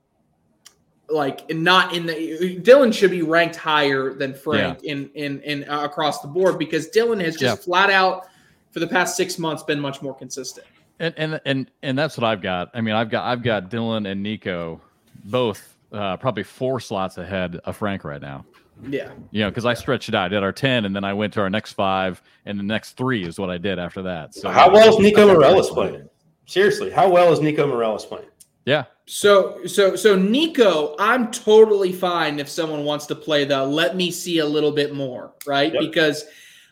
like 1.09 1.49
not 1.51 1.95
in 1.95 2.07
the 2.07 2.59
Dylan 2.61 2.93
should 2.93 3.11
be 3.11 3.23
ranked 3.23 3.57
higher 3.57 4.13
than 4.13 4.35
Frank 4.35 4.81
yeah. 4.83 4.93
in 4.93 5.11
in 5.15 5.41
in 5.43 5.69
uh, 5.69 5.85
across 5.85 6.21
the 6.21 6.29
board 6.29 6.59
because 6.59 6.89
Dylan 6.91 7.23
has 7.25 7.37
just 7.37 7.61
yeah. 7.61 7.65
flat 7.65 7.91
out 7.91 8.27
for 8.73 8.81
the 8.81 8.87
past 8.87 9.17
six 9.17 9.39
months 9.39 9.63
been 9.63 9.81
much 9.81 10.03
more 10.03 10.15
consistent. 10.15 10.67
And 10.99 11.15
and 11.17 11.41
and 11.47 11.71
and 11.83 11.99
that's 11.99 12.19
what 12.19 12.25
I've 12.25 12.43
got. 12.43 12.71
I 12.75 12.81
mean, 12.81 12.95
I've 12.95 13.11
got 13.11 13.25
I've 13.25 13.43
got 13.43 13.71
Dylan 13.71 14.11
and 14.11 14.23
Nico 14.23 14.81
both 15.25 15.74
uh, 15.95 16.17
probably 16.17 16.43
four 16.43 16.81
slots 16.81 17.19
ahead 17.19 17.57
of 17.65 17.77
Frank 17.77 18.05
right 18.05 18.21
now. 18.21 18.45
Yeah. 18.89 19.13
You 19.31 19.45
know, 19.45 19.51
because 19.51 19.65
I 19.65 19.75
stretched 19.75 20.09
it 20.09 20.15
out. 20.15 20.27
I 20.27 20.29
did 20.29 20.43
our 20.43 20.53
10, 20.53 20.85
and 20.85 20.95
then 20.95 21.05
I 21.05 21.13
went 21.13 21.33
to 21.35 21.41
our 21.41 21.51
next 21.51 21.73
five, 21.73 22.21
and 22.45 22.59
the 22.59 22.65
next 22.65 22.97
three 22.97 23.25
is 23.25 23.39
what 23.39 23.51
I 23.51 23.59
did 23.59 23.79
after 23.79 24.03
that. 24.03 24.35
So, 24.35 24.51
how 24.51 24.71
well 24.71 24.89
is 24.89 24.99
Nico 24.99 25.27
Morellis 25.27 25.69
playing? 25.69 26.09
Seriously, 26.47 26.91
how 26.91 27.09
well 27.09 27.33
is 27.33 27.41
Nico 27.41 27.67
Morellis 27.67 28.05
playing? 28.05 28.29
Yeah. 28.67 28.85
So, 29.07 29.65
so, 29.67 29.95
so 29.95 30.17
Nico, 30.17 30.97
I'm 30.99 31.31
totally 31.31 31.93
fine 31.93 32.39
if 32.41 32.49
someone 32.49 32.85
wants 32.85 33.07
to 33.07 33.15
play 33.15 33.45
the 33.45 33.65
let 33.65 33.97
me 33.97 34.11
see 34.11 34.39
a 34.39 34.47
little 34.47 34.73
bit 34.73 34.95
more, 34.95 35.35
right? 35.47 35.73
Yep. 35.73 35.81
Because 35.81 36.25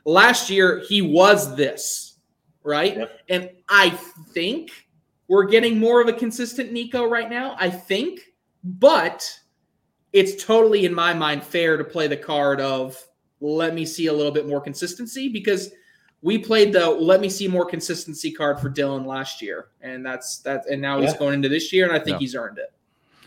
Last 0.04 0.50
year, 0.50 0.82
he 0.88 1.00
was 1.00 1.54
this, 1.54 2.18
right? 2.64 2.96
Yep. 2.96 3.20
And 3.28 3.50
I 3.68 3.90
think 4.32 4.70
we're 5.28 5.46
getting 5.46 5.78
more 5.78 6.00
of 6.00 6.08
a 6.08 6.12
consistent 6.12 6.72
Nico 6.72 7.08
right 7.08 7.30
now. 7.30 7.56
I 7.58 7.70
think, 7.70 8.20
but 8.64 9.38
it's 10.12 10.44
totally, 10.44 10.84
in 10.84 10.94
my 10.94 11.14
mind, 11.14 11.42
fair 11.42 11.76
to 11.76 11.84
play 11.84 12.06
the 12.06 12.16
card 12.16 12.60
of 12.60 13.02
let 13.40 13.74
me 13.74 13.84
see 13.84 14.06
a 14.06 14.12
little 14.12 14.32
bit 14.32 14.46
more 14.46 14.60
consistency 14.60 15.28
because 15.28 15.72
we 16.20 16.38
played 16.38 16.72
the 16.72 16.88
let 16.88 17.20
me 17.20 17.28
see 17.28 17.48
more 17.48 17.64
consistency 17.64 18.30
card 18.30 18.60
for 18.60 18.70
Dylan 18.70 19.04
last 19.06 19.42
year, 19.42 19.68
and 19.80 20.06
that's 20.06 20.38
that. 20.40 20.64
And 20.70 20.80
now 20.80 21.00
he's 21.00 21.14
going 21.14 21.34
into 21.34 21.48
this 21.48 21.72
year, 21.72 21.84
and 21.84 21.92
I 21.92 21.98
think 21.98 22.14
Yeah. 22.14 22.18
he's 22.18 22.34
earned 22.36 22.58
it. 22.58 22.72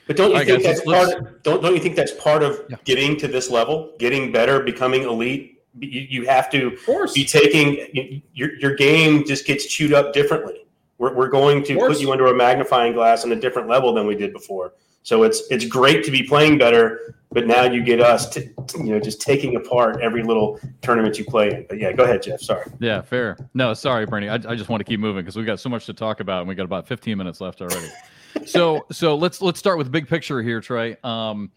But 0.07 0.15
don't 0.15 0.27
you 0.29 0.33
All 0.35 0.39
right, 0.39 0.47
think 0.47 0.63
guys, 0.63 0.77
that's 0.77 0.85
part? 0.85 1.09
Of, 1.19 1.43
don't 1.43 1.61
don't 1.61 1.73
you 1.73 1.81
think 1.81 1.95
that's 1.97 2.13
part 2.13 2.43
of 2.43 2.63
Yeah. 2.69 2.77
getting 2.85 3.17
to 3.17 3.27
this 3.27 3.49
level, 3.49 3.93
getting 3.99 4.31
better, 4.31 4.61
becoming 4.61 5.03
elite? 5.03 5.63
You, 5.77 6.07
you 6.09 6.25
have 6.27 6.49
to 6.51 6.67
Of 6.67 6.85
course, 6.85 7.13
be 7.13 7.25
taking 7.25 7.85
you- 7.91 8.21
your 8.33 8.55
your 8.59 8.75
game 8.75 9.25
just 9.25 9.45
gets 9.45 9.65
chewed 9.65 9.91
up 9.91 10.13
differently. 10.13 10.65
We're, 10.97 11.13
we're 11.13 11.27
going 11.27 11.61
to 11.65 11.75
put 11.77 11.99
you 11.99 12.13
under 12.13 12.27
a 12.27 12.33
magnifying 12.33 12.93
glass 12.93 13.25
on 13.25 13.31
a 13.33 13.35
different 13.35 13.67
level 13.67 13.93
than 13.93 14.07
we 14.07 14.15
did 14.15 14.31
before. 14.31 14.73
So 15.05 15.21
it's 15.21 15.43
it's 15.51 15.65
great 15.65 16.03
to 16.05 16.11
be 16.11 16.23
playing 16.23 16.57
better, 16.57 17.15
but 17.31 17.45
now 17.45 17.63
you 17.63 17.83
get 17.83 18.01
us 18.01 18.27
to 18.29 18.41
you 18.79 18.85
know 18.85 18.99
just 18.99 19.21
taking 19.21 19.55
apart 19.55 20.01
every 20.01 20.23
little 20.23 20.59
tournament 20.81 21.19
you 21.19 21.25
play 21.25 21.51
in. 21.51 21.65
But 21.69 21.77
yeah, 21.77 21.91
go 21.91 22.05
ahead, 22.05 22.23
Jeff. 22.23 22.41
Sorry. 22.41 22.65
Yeah, 22.79 23.03
fair. 23.03 23.37
No, 23.53 23.75
sorry, 23.75 24.07
Bernie. 24.07 24.29
I, 24.29 24.33
I 24.33 24.55
just 24.55 24.67
want 24.67 24.81
to 24.81 24.83
keep 24.83 24.99
moving 24.99 25.21
because 25.23 25.35
we've 25.35 25.45
got 25.45 25.59
so 25.59 25.69
much 25.69 25.85
to 25.85 25.93
talk 25.93 26.21
about, 26.21 26.39
and 26.39 26.49
we 26.49 26.55
got 26.55 26.63
about 26.63 26.87
15 26.87 27.19
minutes 27.19 27.39
left 27.39 27.61
already. 27.61 27.87
so, 28.47 28.87
so 28.91 29.15
let's 29.15 29.43
let's 29.43 29.59
start 29.59 29.77
with 29.77 29.85
the 29.85 29.91
big 29.91 30.07
picture 30.07 30.41
here, 30.41 30.59
Trey. 30.59 30.97
Um, 31.03 31.51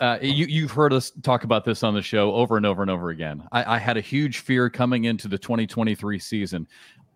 uh, 0.00 0.18
you 0.20 0.46
you've 0.46 0.72
heard 0.72 0.92
us 0.92 1.12
talk 1.22 1.44
about 1.44 1.64
this 1.64 1.84
on 1.84 1.94
the 1.94 2.02
show 2.02 2.34
over 2.34 2.56
and 2.56 2.66
over 2.66 2.82
and 2.82 2.90
over 2.90 3.10
again. 3.10 3.46
I, 3.52 3.76
I 3.76 3.78
had 3.78 3.96
a 3.96 4.00
huge 4.00 4.38
fear 4.38 4.68
coming 4.68 5.04
into 5.04 5.28
the 5.28 5.38
2023 5.38 6.18
season. 6.18 6.66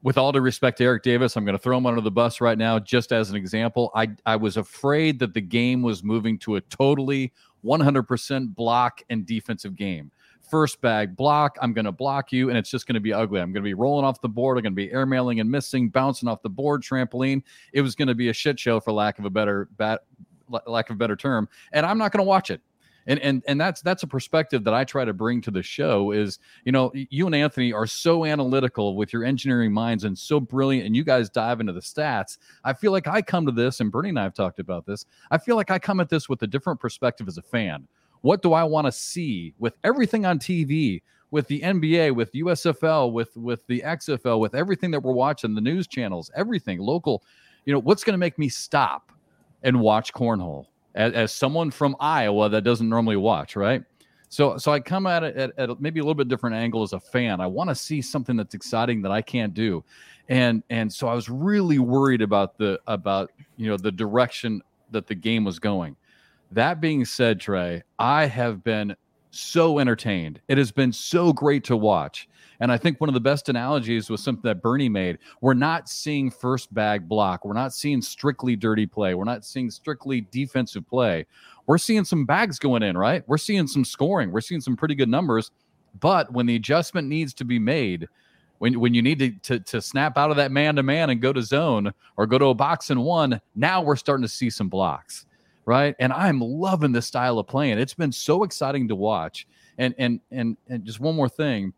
With 0.03 0.19
all 0.19 0.33
due 0.33 0.41
respect 0.41 0.79
to 0.79 0.85
Eric 0.85 1.05
Davis, 1.05 1.37
I'm 1.37 1.45
going 1.45 1.57
to 1.57 1.63
throw 1.63 1.77
him 1.79 1.87
under 1.87 2.01
the 2.01 2.11
bus 2.11 2.41
right 2.41 2.59
now, 2.59 2.79
just 2.79 3.13
as 3.13 3.31
an 3.31 3.37
example. 3.37 3.91
I 3.95 4.09
I 4.27 4.37
was 4.37 4.57
afraid 4.57 5.19
that 5.21 5.33
the 5.33 5.41
game 5.41 5.83
was 5.83 6.03
moving 6.03 6.39
to 6.41 6.57
a 6.57 6.61
totally 6.63 7.33
100% 7.65 8.55
block 8.55 9.03
and 9.11 9.25
defensive 9.25 9.77
game 9.77 10.11
first 10.53 10.83
bag 10.83 11.17
block. 11.17 11.57
I'm 11.63 11.73
going 11.73 11.87
to 11.87 11.93
block 11.93 12.31
you, 12.31 12.51
and 12.51 12.59
it's 12.59 12.71
just 12.71 12.87
going 12.87 12.95
to 12.95 13.01
be 13.01 13.11
ugly. 13.13 13.41
I'm 13.41 13.53
going 13.53 13.63
to 13.63 13.69
be 13.69 13.73
rolling 13.73 14.05
off 14.05 14.21
the 14.21 14.29
board. 14.29 14.59
I'm 14.59 14.63
going 14.63 14.73
to 14.73 14.77
be 14.77 14.89
airmailing 14.89 15.41
and 15.41 15.51
missing, 15.51 15.89
bouncing 15.89 16.29
off 16.29 16.43
the 16.43 16.51
board, 16.51 16.83
trampoline. 16.83 17.43
It 17.73 17.81
was 17.81 17.95
going 17.95 18.09
to 18.09 18.15
be 18.15 18.29
a 18.29 18.35
shit 18.35 18.61
show, 18.61 18.79
for 18.79 18.93
lack 18.93 19.19
of 19.19 19.25
a 19.25 19.31
better 19.31 19.69
bat, 19.79 20.03
lack 20.67 20.91
of 20.91 20.97
a 20.97 20.99
better 20.99 21.17
term. 21.17 21.49
And 21.73 21.87
I'm 21.87 21.97
not 21.97 22.13
going 22.13 22.23
to 22.23 22.29
watch 22.29 22.51
it. 22.51 22.61
And 23.07 23.19
and 23.21 23.43
and 23.47 23.61
that's 23.61 23.83
that's 23.83 24.03
a 24.03 24.07
perspective 24.07 24.65
that 24.65 24.75
I 24.75 24.85
try 24.85 25.05
to 25.05 25.13
bring 25.13 25.41
to 25.43 25.51
the 25.51 25.63
show. 25.63 26.13
Is 26.13 26.39
you 26.65 26.73
know 26.73 26.93
you 26.95 27.27
and 27.27 27.35
Anthony 27.35 27.73
are 27.73 27.87
so 27.87 28.25
analytical 28.25 28.97
with 28.97 29.13
your 29.13 29.25
engineering 29.25 29.73
minds 29.73 30.05
and 30.05 30.17
so 30.17 30.39
brilliant, 30.41 30.87
and 30.87 30.95
you 30.95 31.05
guys 31.05 31.29
dive 31.29 31.61
into 31.61 31.73
the 31.73 31.81
stats. 31.81 32.39
I 32.65 32.73
feel 32.73 32.93
like 32.93 33.09
I 33.09 33.23
come 33.23 33.47
to 33.47 33.53
this, 33.53 33.81
and 33.81 33.91
Bernie 33.91 34.11
and 34.11 34.19
I 34.19 34.23
have 34.25 34.35
talked 34.35 34.61
about 34.61 34.87
this. 34.87 35.05
I 35.31 35.39
feel 35.39 35.57
like 35.57 35.71
I 35.71 35.79
come 35.79 36.01
at 36.01 36.09
this 36.09 36.29
with 36.29 36.43
a 36.43 36.47
different 36.47 36.81
perspective 36.81 37.29
as 37.29 37.39
a 37.39 37.43
fan 37.43 37.89
what 38.23 38.41
do 38.41 38.53
I 38.55 38.65
want 38.65 38.87
to 38.87 38.93
see 38.93 39.53
with 39.59 39.77
everything 39.85 40.25
on 40.25 40.39
TV, 40.39 41.03
with 41.31 41.47
the 41.49 41.61
NBA, 41.61 42.15
with 42.15 42.33
USFL, 42.33 43.13
with 43.13 43.37
with 43.37 43.67
the 43.67 43.83
XFL, 43.85 44.41
with 44.41 44.55
everything 44.55 44.91
that 44.93 45.01
we're 45.01 45.13
watching, 45.13 45.55
the 45.55 45.61
news 45.61 45.87
channels, 45.87 46.31
everything 46.35 46.79
local. 46.79 47.23
You 47.67 47.73
know, 47.73 47.81
what's 47.81 48.03
going 48.03 48.15
to 48.15 48.19
make 48.19 48.39
me 48.39 48.49
stop 48.49 49.13
and 49.63 49.81
watch 49.81 50.13
cornhole 50.13 50.67
as, 50.95 51.13
as 51.13 51.33
someone 51.33 51.71
from 51.71 51.97
Iowa 52.01 52.49
that 52.49 52.63
doesn't 52.63 52.89
normally 52.89 53.17
watch, 53.17 53.57
right? 53.57 53.83
So, 54.29 54.57
so 54.57 54.73
I 54.73 54.81
come 54.81 55.07
at 55.07 55.23
it 55.23 55.37
at, 55.37 55.53
at 55.59 55.81
maybe 55.81 56.01
a 56.01 56.03
little 56.03 56.15
bit 56.15 56.29
different 56.29 56.57
angle 56.57 56.83
as 56.83 56.95
a 56.95 57.01
fan. 57.01 57.41
I 57.41 57.47
want 57.47 57.69
to 57.69 57.75
see 57.75 58.01
something 58.01 58.37
that's 58.37 58.55
exciting 58.55 59.03
that 59.03 59.13
I 59.13 59.21
can't 59.21 59.53
do, 59.53 59.85
and 60.31 60.63
and 60.71 60.91
so 60.91 61.07
I 61.07 61.15
was 61.15 61.29
really 61.29 61.79
worried 61.79 62.23
about 62.23 62.57
the 62.57 62.81
about 62.87 63.31
you 63.59 63.69
know 63.69 63.77
the 63.77 63.93
direction 63.93 64.63
that 64.91 65.07
the 65.07 65.15
game 65.15 65.45
was 65.45 65.59
going. 65.59 65.97
That 66.51 66.81
being 66.81 67.05
said, 67.05 67.41
Trey, 67.41 67.83
I 67.99 68.25
have 68.27 68.65
been 68.65 68.97
so 69.33 69.79
entertained. 69.79 70.41
It 70.49 70.57
has 70.57 70.73
been 70.73 70.93
so 70.93 71.33
great 71.33 71.65
to 71.65 71.77
watch. 71.77 72.29
And 72.63 72.71
I 72.71 72.79
think 72.79 73.01
one 73.01 73.11
of 73.11 73.15
the 73.15 73.21
best 73.21 73.49
analogies 73.49 74.09
was 74.09 74.23
something 74.23 74.49
that 74.49 74.63
Bernie 74.63 74.89
made. 74.89 75.19
We're 75.41 75.53
not 75.53 75.89
seeing 75.89 76.31
first 76.31 76.73
bag 76.73 77.09
block. 77.09 77.45
We're 77.45 77.55
not 77.55 77.75
seeing 77.75 78.01
strictly 78.01 78.55
dirty 78.55 78.87
play. 78.87 79.15
We're 79.15 79.25
not 79.25 79.45
seeing 79.45 79.69
strictly 79.69 80.21
defensive 80.31 80.87
play. 80.87 81.27
We're 81.67 81.79
seeing 81.79 82.05
some 82.05 82.25
bags 82.25 82.61
going 82.61 82.85
in, 82.85 82.97
right? 82.97 83.25
We're 83.27 83.37
seeing 83.37 83.67
some 83.67 83.85
scoring. 83.85 84.31
We're 84.31 84.43
seeing 84.43 84.61
some 84.61 84.77
pretty 84.77 84.95
good 84.95 85.09
numbers. 85.09 85.51
But 85.99 86.33
when 86.33 86.47
the 86.47 86.55
adjustment 86.55 87.09
needs 87.09 87.35
to 87.35 87.45
be 87.45 87.59
made, 87.59 88.07
when, 88.59 88.79
when 88.79 88.95
you 88.95 89.03
need 89.03 89.19
to, 89.19 89.31
to, 89.41 89.59
to 89.59 89.83
snap 89.83 90.17
out 90.17 90.31
of 90.31 90.37
that 90.37 90.53
man 90.53 90.77
to 90.77 90.85
man 90.85 91.11
and 91.11 91.21
go 91.21 91.33
to 91.33 91.43
zone 91.43 91.93
or 92.17 92.29
go 92.29 92.39
to 92.39 92.47
a 92.47 92.55
box 92.55 92.91
and 92.91 93.03
one, 93.03 93.41
now 93.57 93.83
we're 93.83 93.97
starting 93.97 94.23
to 94.23 94.29
see 94.29 94.51
some 94.51 94.69
blocks 94.69 95.27
right? 95.65 95.95
And 96.01 96.13
I'm 96.13 96.41
loving 96.41 96.93
this 96.93 97.07
style 97.07 97.39
of 97.39 97.47
playing. 97.47 97.79
It's 97.79 97.95
been 97.95 98.11
so 98.13 98.43
exciting 98.43 98.89
to 98.89 98.97
watch. 98.97 99.47
And 99.79 99.95
and 99.97 100.21
and 100.31 100.57
and 100.69 100.85
just 100.85 101.01
one 101.01 101.17
more 101.17 101.29
thing, 101.29 101.73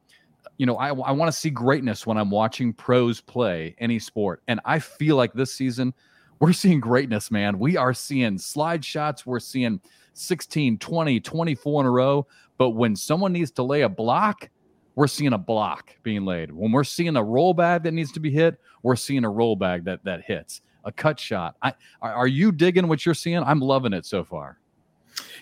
you 0.57 0.67
know, 0.67 0.77
I 0.77 0.89
I 0.89 1.13
want 1.13 1.33
to 1.33 1.39
see 1.39 1.51
greatness 1.51 2.07
when 2.07 2.17
I'm 2.17 2.31
watching 2.31 2.73
pros 2.73 3.21
play 3.21 3.75
any 3.79 3.99
sport, 3.99 4.43
and 4.49 4.61
I 4.65 4.79
feel 4.79 5.17
like 5.17 5.33
this 5.33 5.53
season 5.53 5.95
we're 6.41 6.53
seeing 6.53 6.81
greatness, 6.81 7.31
man. 7.31 7.59
We 7.59 7.77
are 7.77 7.95
seeing 7.95 8.39
slide 8.39 8.85
shots. 8.85 9.25
We're 9.25 9.41
seeing 9.41 9.81
16, 10.15 10.79
20, 10.79 11.21
24 11.21 11.81
in 11.81 11.87
a 11.87 11.91
row. 11.91 12.27
But 12.59 12.71
when 12.71 12.95
someone 12.97 13.33
needs 13.33 13.51
to 13.53 13.63
lay 13.63 13.83
a 13.83 13.89
block, 13.89 14.51
we're 14.95 15.07
seeing 15.07 15.33
a 15.33 15.39
block 15.39 15.97
being 16.03 16.25
laid. 16.25 16.53
When 16.53 16.71
we're 16.71 16.85
seeing 16.85 17.17
a 17.17 17.25
roll 17.25 17.55
bag 17.55 17.83
that 17.85 17.93
needs 17.93 18.13
to 18.13 18.21
be 18.21 18.31
hit, 18.31 18.61
we're 18.83 18.97
seeing 18.97 19.25
a 19.25 19.31
roll 19.31 19.57
bag 19.57 19.85
that 19.85 20.05
that 20.05 20.23
hits 20.23 20.61
a 20.85 20.93
cut 20.93 21.19
shot. 21.19 21.57
I 21.63 21.73
are, 22.03 22.15
are 22.15 22.27
you 22.27 22.53
digging 22.53 22.89
what 22.89 23.05
you're 23.05 23.15
seeing? 23.15 23.43
I'm 23.43 23.61
loving 23.61 23.93
it 23.93 24.07
so 24.07 24.23
far. 24.23 24.59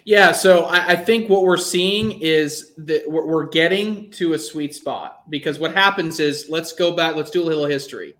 Yeah, 0.05 0.33
so 0.33 0.65
I, 0.65 0.88
I 0.88 0.97
think 0.97 1.31
what 1.31 1.43
we're 1.43 1.57
seeing 1.57 2.21
is 2.21 2.73
that 2.79 3.09
we're, 3.09 3.25
we're 3.25 3.47
getting 3.47 4.11
to 4.12 4.33
a 4.33 4.38
sweet 4.38 4.75
spot 4.75 5.31
because 5.31 5.61
what 5.61 5.75
happens 5.75 6.19
is 6.19 6.47
let's 6.49 6.73
go 6.73 6.93
back, 6.93 7.15
let's 7.15 7.31
do 7.31 7.43
a 7.43 7.45
little 7.45 7.67
history. 7.67 8.17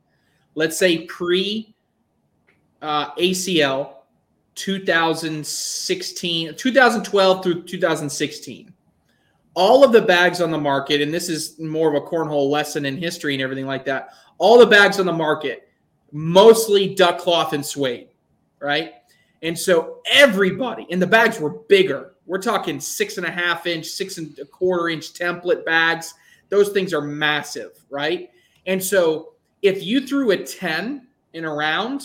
Let's 0.55 0.79
say 0.79 1.07
pre 1.07 1.75
uh, 2.81 3.13
ACL 3.15 3.95
2016, 4.55 6.55
2012 6.55 7.43
through 7.43 7.63
2016. 7.65 8.73
All 9.55 9.85
of 9.85 9.93
the 9.93 10.01
bags 10.01 10.41
on 10.41 10.51
the 10.51 10.59
market, 10.59 11.03
and 11.03 11.13
this 11.13 11.29
is 11.29 11.59
more 11.59 11.95
of 11.95 12.03
a 12.03 12.07
cornhole 12.07 12.49
lesson 12.49 12.87
in 12.87 12.97
history 12.97 13.35
and 13.35 13.43
everything 13.43 13.67
like 13.67 13.85
that. 13.85 14.11
All 14.39 14.59
the 14.59 14.67
bags 14.67 14.99
on 14.99 15.07
the 15.07 15.13
market, 15.13 15.69
mostly 16.11 16.95
duck 16.95 17.19
cloth 17.19 17.53
and 17.53 17.65
suede, 17.65 18.09
right? 18.61 18.95
And 19.43 19.59
so 19.59 19.99
everybody, 20.11 20.87
and 20.91 21.03
the 21.03 21.07
bags 21.07 21.41
were 21.41 21.51
bigger. 21.51 22.15
We're 22.27 22.41
talking 22.41 22.81
six 22.81 23.17
and 23.17 23.27
a 23.27 23.31
half 23.31 23.67
inch, 23.67 23.87
six 23.87 24.19
and 24.19 24.39
a 24.39 24.45
quarter 24.45 24.89
inch 24.89 25.13
template 25.13 25.65
bags. 25.65 26.15
Those 26.49 26.69
things 26.69 26.95
are 26.95 27.01
massive, 27.01 27.85
right? 27.91 28.31
And 28.67 28.83
so 28.83 29.33
if 29.63 29.83
you 29.83 30.07
threw 30.07 30.31
a 30.31 30.37
10 30.37 31.07
in 31.33 31.45
a 31.45 31.53
round, 31.53 32.03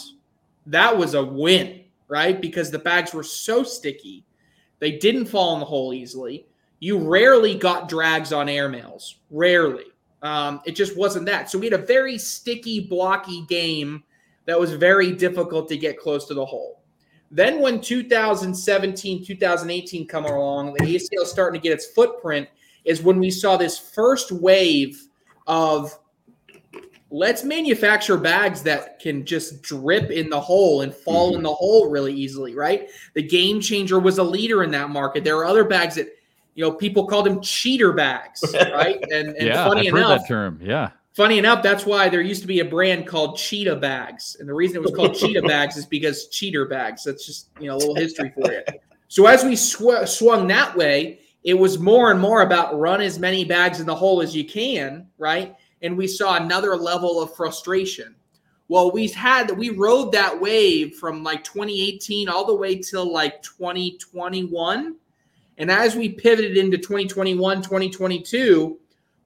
that 0.65 0.95
was 0.95 1.13
a 1.13 1.23
win, 1.23 1.81
right? 2.07 2.41
Because 2.41 2.71
the 2.71 2.79
bags 2.79 3.13
were 3.13 3.23
so 3.23 3.63
sticky. 3.63 4.23
They 4.79 4.93
didn't 4.93 5.25
fall 5.25 5.53
in 5.53 5.59
the 5.59 5.65
hole 5.65 5.93
easily. 5.93 6.47
You 6.79 6.97
rarely 6.97 7.55
got 7.55 7.89
drags 7.89 8.31
on 8.31 8.47
airmails, 8.47 9.15
rarely. 9.31 9.85
Um, 10.21 10.61
it 10.65 10.75
just 10.75 10.97
wasn't 10.97 11.25
that. 11.27 11.49
So 11.49 11.57
we 11.57 11.65
had 11.65 11.79
a 11.79 11.85
very 11.85 12.17
sticky, 12.17 12.81
blocky 12.81 13.45
game 13.45 14.03
that 14.45 14.59
was 14.59 14.73
very 14.73 15.11
difficult 15.11 15.67
to 15.69 15.77
get 15.77 15.99
close 15.99 16.25
to 16.25 16.33
the 16.33 16.45
hole. 16.45 16.76
Then 17.29 17.61
when 17.61 17.81
2017, 17.81 19.25
2018 19.25 20.07
come 20.07 20.25
along, 20.25 20.73
the 20.73 20.85
ACL 20.85 21.25
starting 21.25 21.59
to 21.59 21.63
get 21.63 21.73
its 21.73 21.87
footprint 21.87 22.47
is 22.85 23.01
when 23.01 23.19
we 23.19 23.29
saw 23.29 23.57
this 23.57 23.77
first 23.77 24.31
wave 24.31 25.07
of 25.45 25.97
let's 27.09 27.43
manufacture 27.43 28.17
bags 28.17 28.63
that 28.63 28.99
can 28.99 29.25
just 29.25 29.61
drip 29.61 30.11
in 30.11 30.29
the 30.29 30.39
hole 30.39 30.81
and 30.81 30.93
fall 30.93 31.29
mm-hmm. 31.29 31.37
in 31.37 31.43
the 31.43 31.53
hole 31.53 31.89
really 31.89 32.13
easily, 32.13 32.55
right? 32.55 32.89
The 33.13 33.23
game 33.23 33.61
changer 33.61 33.99
was 33.99 34.17
a 34.17 34.23
leader 34.23 34.63
in 34.63 34.71
that 34.71 34.89
market. 34.89 35.23
There 35.23 35.37
are 35.37 35.45
other 35.45 35.63
bags 35.63 35.95
that 35.95 36.07
you 36.55 36.63
know 36.63 36.71
people 36.71 37.07
called 37.07 37.25
them 37.25 37.41
cheater 37.41 37.93
bags, 37.93 38.43
right? 38.73 39.01
And, 39.11 39.29
and 39.35 39.47
yeah, 39.47 39.67
funny 39.67 39.87
I've 39.87 39.95
enough, 39.95 40.09
heard 40.09 40.19
that 40.21 40.27
term. 40.27 40.59
Yeah. 40.61 40.91
Funny 41.17 41.39
enough, 41.39 41.63
that's 41.63 41.83
why 41.83 42.09
there 42.09 42.21
used 42.21 42.43
to 42.43 42.47
be 42.47 42.59
a 42.59 42.65
brand 42.65 43.07
called 43.07 43.39
Cheetah 43.39 43.77
Bags, 43.77 44.37
and 44.39 44.47
the 44.47 44.53
reason 44.53 44.77
it 44.77 44.83
was 44.83 44.93
called 44.93 45.15
Cheetah 45.15 45.41
Bags 45.47 45.75
is 45.75 45.87
because 45.87 46.27
cheater 46.27 46.65
bags. 46.67 47.03
That's 47.03 47.25
just 47.25 47.49
you 47.59 47.65
know 47.65 47.75
a 47.75 47.79
little 47.79 47.95
history 47.95 48.31
for 48.35 48.51
you. 48.51 48.61
So 49.07 49.25
as 49.25 49.43
we 49.43 49.55
sw- 49.55 50.05
swung 50.05 50.47
that 50.47 50.75
way, 50.75 51.21
it 51.43 51.55
was 51.55 51.79
more 51.79 52.11
and 52.11 52.19
more 52.19 52.41
about 52.41 52.77
run 52.77 52.99
as 52.99 53.17
many 53.17 53.45
bags 53.45 53.79
in 53.79 53.87
the 53.87 53.95
hole 53.95 54.21
as 54.21 54.35
you 54.35 54.43
can, 54.45 55.07
right? 55.17 55.55
And 55.81 55.97
we 55.97 56.07
saw 56.07 56.35
another 56.35 56.75
level 56.75 57.21
of 57.21 57.33
frustration. 57.33 58.15
Well, 58.67 58.91
we 58.91 59.07
had 59.07 59.49
we 59.57 59.69
rode 59.69 60.11
that 60.11 60.39
wave 60.39 60.97
from 60.97 61.23
like 61.23 61.43
2018 61.45 62.29
all 62.29 62.45
the 62.45 62.53
way 62.53 62.77
till 62.77 63.11
like 63.11 63.41
2021. 63.41 64.97
And 65.57 65.71
as 65.71 65.95
we 65.95 66.09
pivoted 66.09 66.57
into 66.57 66.77
2021, 66.77 67.63
2022, 67.63 68.77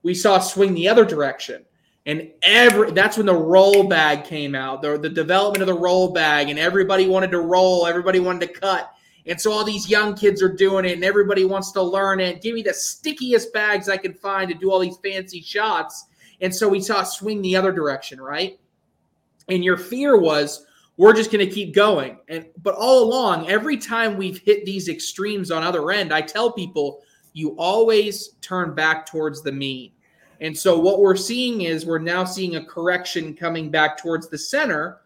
we 0.04 0.14
saw 0.14 0.38
swing 0.38 0.72
the 0.72 0.88
other 0.88 1.04
direction. 1.04 1.66
And 2.06 2.30
every 2.42 2.90
that's 2.90 3.16
when 3.16 3.26
the 3.26 3.34
roll 3.34 3.84
bag 3.84 4.24
came 4.24 4.54
out, 4.54 4.82
the, 4.82 4.98
the 4.98 5.08
development 5.08 5.62
of 5.62 5.68
the 5.68 5.80
roll 5.80 6.12
bag, 6.12 6.48
and 6.48 6.58
everybody 6.58 7.06
wanted 7.06 7.30
to 7.30 7.40
roll, 7.40 7.86
everybody 7.86 8.18
wanted 8.18 8.46
to 8.48 8.60
cut. 8.60 8.92
And 9.26 9.40
so 9.40 9.52
all 9.52 9.64
these 9.64 9.88
young 9.88 10.16
kids 10.16 10.42
are 10.42 10.52
doing 10.52 10.84
it, 10.84 10.92
and 10.92 11.04
everybody 11.04 11.44
wants 11.44 11.70
to 11.72 11.82
learn 11.82 12.18
it. 12.18 12.42
Give 12.42 12.54
me 12.56 12.62
the 12.62 12.74
stickiest 12.74 13.52
bags 13.52 13.88
I 13.88 13.96
can 13.96 14.14
find 14.14 14.50
to 14.50 14.54
do 14.54 14.72
all 14.72 14.80
these 14.80 14.96
fancy 14.96 15.40
shots. 15.40 16.06
And 16.40 16.52
so 16.52 16.68
we 16.68 16.80
saw 16.80 17.04
swing 17.04 17.40
the 17.40 17.54
other 17.54 17.70
direction, 17.70 18.20
right? 18.20 18.58
And 19.48 19.64
your 19.64 19.76
fear 19.76 20.18
was 20.18 20.66
we're 20.96 21.14
just 21.14 21.30
going 21.30 21.46
to 21.46 21.52
keep 21.52 21.72
going. 21.72 22.18
And 22.28 22.46
but 22.62 22.74
all 22.74 23.04
along, 23.04 23.48
every 23.48 23.76
time 23.76 24.16
we've 24.16 24.38
hit 24.38 24.64
these 24.64 24.88
extremes 24.88 25.52
on 25.52 25.62
other 25.62 25.90
end, 25.92 26.12
I 26.12 26.20
tell 26.20 26.52
people 26.52 27.00
you 27.32 27.54
always 27.58 28.30
turn 28.40 28.74
back 28.74 29.06
towards 29.06 29.42
the 29.42 29.52
mean. 29.52 29.91
And 30.42 30.58
so 30.58 30.76
what 30.76 30.98
we're 30.98 31.16
seeing 31.16 31.62
is 31.62 31.86
we're 31.86 32.00
now 32.00 32.24
seeing 32.24 32.56
a 32.56 32.64
correction 32.64 33.32
coming 33.32 33.70
back 33.70 33.96
towards 33.96 34.28
the 34.28 34.36
center. 34.36 34.98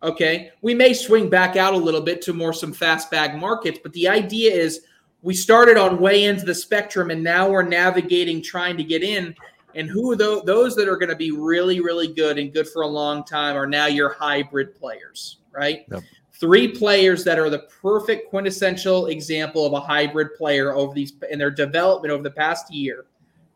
Okay. 0.00 0.52
We 0.62 0.74
may 0.74 0.94
swing 0.94 1.28
back 1.28 1.56
out 1.56 1.74
a 1.74 1.76
little 1.76 2.00
bit 2.00 2.22
to 2.22 2.32
more 2.32 2.52
some 2.52 2.72
fast 2.72 3.10
bag 3.10 3.34
markets, 3.34 3.80
but 3.82 3.92
the 3.92 4.08
idea 4.08 4.52
is 4.52 4.82
we 5.22 5.34
started 5.34 5.76
on 5.76 5.98
way 5.98 6.24
into 6.24 6.46
the 6.46 6.54
spectrum 6.54 7.10
and 7.10 7.22
now 7.22 7.50
we're 7.50 7.64
navigating 7.64 8.40
trying 8.40 8.76
to 8.76 8.84
get 8.84 9.02
in. 9.02 9.34
And 9.74 9.90
who 9.90 10.12
are 10.12 10.16
those, 10.16 10.44
those 10.44 10.76
that 10.76 10.88
are 10.88 10.96
going 10.96 11.10
to 11.10 11.16
be 11.16 11.32
really, 11.32 11.80
really 11.80 12.14
good 12.14 12.38
and 12.38 12.52
good 12.52 12.68
for 12.68 12.82
a 12.82 12.86
long 12.86 13.24
time 13.24 13.56
are 13.56 13.66
now 13.66 13.86
your 13.86 14.10
hybrid 14.10 14.76
players, 14.76 15.38
right? 15.50 15.84
Yep. 15.90 16.02
Three 16.32 16.68
players 16.68 17.24
that 17.24 17.40
are 17.40 17.50
the 17.50 17.66
perfect 17.82 18.30
quintessential 18.30 19.06
example 19.06 19.66
of 19.66 19.72
a 19.72 19.80
hybrid 19.80 20.34
player 20.38 20.72
over 20.74 20.94
these 20.94 21.12
in 21.28 21.40
their 21.40 21.50
development 21.50 22.12
over 22.12 22.22
the 22.22 22.30
past 22.30 22.72
year 22.72 23.04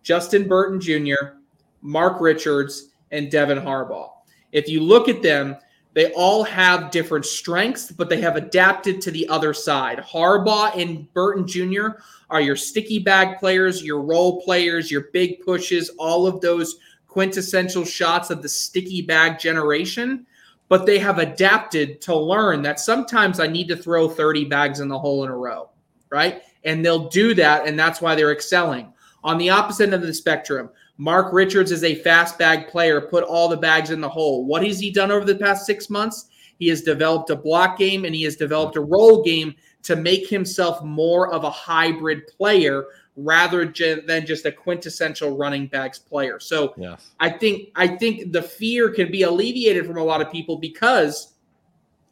Justin 0.04 0.46
Burton 0.46 0.80
Jr., 0.80 1.38
Mark 1.80 2.20
Richards, 2.20 2.90
and 3.10 3.30
Devin 3.30 3.58
Harbaugh. 3.58 4.10
If 4.52 4.68
you 4.68 4.80
look 4.80 5.08
at 5.08 5.22
them, 5.22 5.56
they 5.94 6.12
all 6.12 6.42
have 6.44 6.90
different 6.90 7.24
strengths, 7.24 7.90
but 7.90 8.08
they 8.08 8.20
have 8.20 8.36
adapted 8.36 9.00
to 9.00 9.10
the 9.10 9.28
other 9.28 9.54
side. 9.54 9.98
Harbaugh 9.98 10.76
and 10.80 11.12
Burton 11.14 11.46
Jr. 11.46 12.00
are 12.30 12.40
your 12.40 12.56
sticky 12.56 12.98
bag 12.98 13.38
players, 13.38 13.82
your 13.82 14.02
roll 14.02 14.42
players, 14.42 14.90
your 14.90 15.08
big 15.12 15.40
pushes, 15.40 15.90
all 15.98 16.26
of 16.26 16.40
those 16.40 16.78
quintessential 17.06 17.84
shots 17.84 18.30
of 18.30 18.42
the 18.42 18.48
sticky 18.48 19.02
bag 19.02 19.38
generation. 19.38 20.26
But 20.68 20.84
they 20.84 20.98
have 20.98 21.18
adapted 21.18 22.00
to 22.02 22.16
learn 22.16 22.62
that 22.62 22.80
sometimes 22.80 23.38
I 23.38 23.46
need 23.46 23.68
to 23.68 23.76
throw 23.76 24.08
30 24.08 24.46
bags 24.46 24.80
in 24.80 24.88
the 24.88 24.98
hole 24.98 25.22
in 25.24 25.30
a 25.30 25.36
row, 25.36 25.70
right? 26.10 26.42
And 26.64 26.84
they'll 26.84 27.08
do 27.08 27.34
that, 27.34 27.68
and 27.68 27.78
that's 27.78 28.00
why 28.00 28.14
they're 28.16 28.32
excelling. 28.32 28.92
On 29.24 29.38
the 29.38 29.50
opposite 29.50 29.84
end 29.84 29.94
of 29.94 30.02
the 30.02 30.14
spectrum, 30.14 30.68
Mark 30.98 31.32
Richards 31.32 31.72
is 31.72 31.82
a 31.82 31.96
fast 31.96 32.38
bag 32.38 32.68
player, 32.68 33.00
put 33.00 33.24
all 33.24 33.48
the 33.48 33.56
bags 33.56 33.90
in 33.90 34.00
the 34.00 34.08
hole. 34.08 34.44
What 34.44 34.64
has 34.64 34.78
he 34.78 34.90
done 34.90 35.10
over 35.10 35.24
the 35.24 35.34
past 35.34 35.66
six 35.66 35.90
months? 35.90 36.28
He 36.58 36.68
has 36.68 36.82
developed 36.82 37.30
a 37.30 37.36
block 37.36 37.78
game 37.78 38.04
and 38.04 38.14
he 38.14 38.22
has 38.22 38.36
developed 38.36 38.76
a 38.76 38.80
roll 38.80 39.22
game 39.22 39.54
to 39.82 39.96
make 39.96 40.28
himself 40.28 40.82
more 40.84 41.32
of 41.32 41.44
a 41.44 41.50
hybrid 41.50 42.26
player 42.28 42.86
rather 43.16 43.66
than 44.06 44.26
just 44.26 44.44
a 44.44 44.52
quintessential 44.52 45.36
running 45.36 45.66
backs 45.66 45.98
player. 45.98 46.38
So 46.38 46.74
yes. 46.76 47.10
I 47.20 47.30
think 47.30 47.70
I 47.76 47.86
think 47.88 48.32
the 48.32 48.42
fear 48.42 48.90
can 48.90 49.10
be 49.10 49.22
alleviated 49.22 49.86
from 49.86 49.96
a 49.96 50.04
lot 50.04 50.20
of 50.20 50.30
people 50.30 50.58
because 50.58 51.34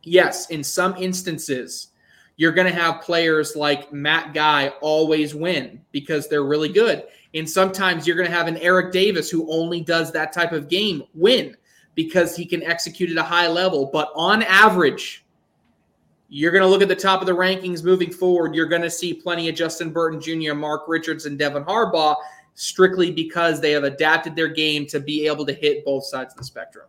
yes, 0.03 0.51
in 0.51 0.65
some 0.65 0.97
instances 0.97 1.89
you're 2.43 2.51
going 2.51 2.67
to 2.67 2.75
have 2.75 3.01
players 3.01 3.55
like 3.55 3.93
Matt 3.93 4.35
Guy 4.35 4.71
always 4.81 5.33
win 5.33 5.81
because 5.93 6.27
they're 6.27 6.43
really 6.43 6.71
mm-hmm. 6.71 6.87
good. 6.87 7.05
And 7.35 7.49
sometimes 7.49 8.05
you're 8.05 8.17
going 8.17 8.29
to 8.29 8.37
have 8.37 8.49
an 8.49 8.57
Eric 8.57 8.91
Davis 8.93 9.31
who 9.31 9.49
only 9.49 9.81
does 9.81 10.11
that 10.11 10.33
type 10.33 10.51
of 10.51 10.69
game 10.69 11.05
win 11.15 11.57
because 11.95 12.35
he 12.35 12.45
can 12.45 12.65
execute 12.65 13.13
at 13.13 13.17
a 13.17 13.23
high 13.23 13.47
level. 13.47 13.87
But 13.93 14.11
on 14.17 14.43
average, 14.43 15.25
you're 16.31 16.51
going 16.51 16.65
to 16.65 16.69
look 16.69 16.83
at 16.83 16.89
the 16.89 16.97
top 16.97 17.21
of 17.21 17.29
the 17.29 17.33
rankings 17.33 17.85
moving 17.85 18.11
forward. 18.11 18.57
You're 18.57 18.67
going 18.67 18.83
to 18.83 18.91
see 18.91 19.15
plenty 19.15 19.49
of 19.49 19.55
Justin 19.55 19.93
Burton 19.93 20.21
Jr., 20.21 20.55
Mark 20.55 20.89
Richards, 20.89 21.27
and 21.27 21.39
Devin 21.39 21.63
Harbaugh 21.63 22.17
strictly 22.55 23.13
because 23.13 23.61
they 23.61 23.71
have 23.71 23.85
adapted 23.85 24.35
their 24.35 24.49
game 24.49 24.85
to 24.87 24.99
be 24.99 25.29
able 25.29 25.47
to 25.47 25.53
hit 25.53 25.85
both 25.85 26.05
sides 26.07 26.35
of 26.35 26.39
the 26.39 26.45
spectrum. 26.45 26.87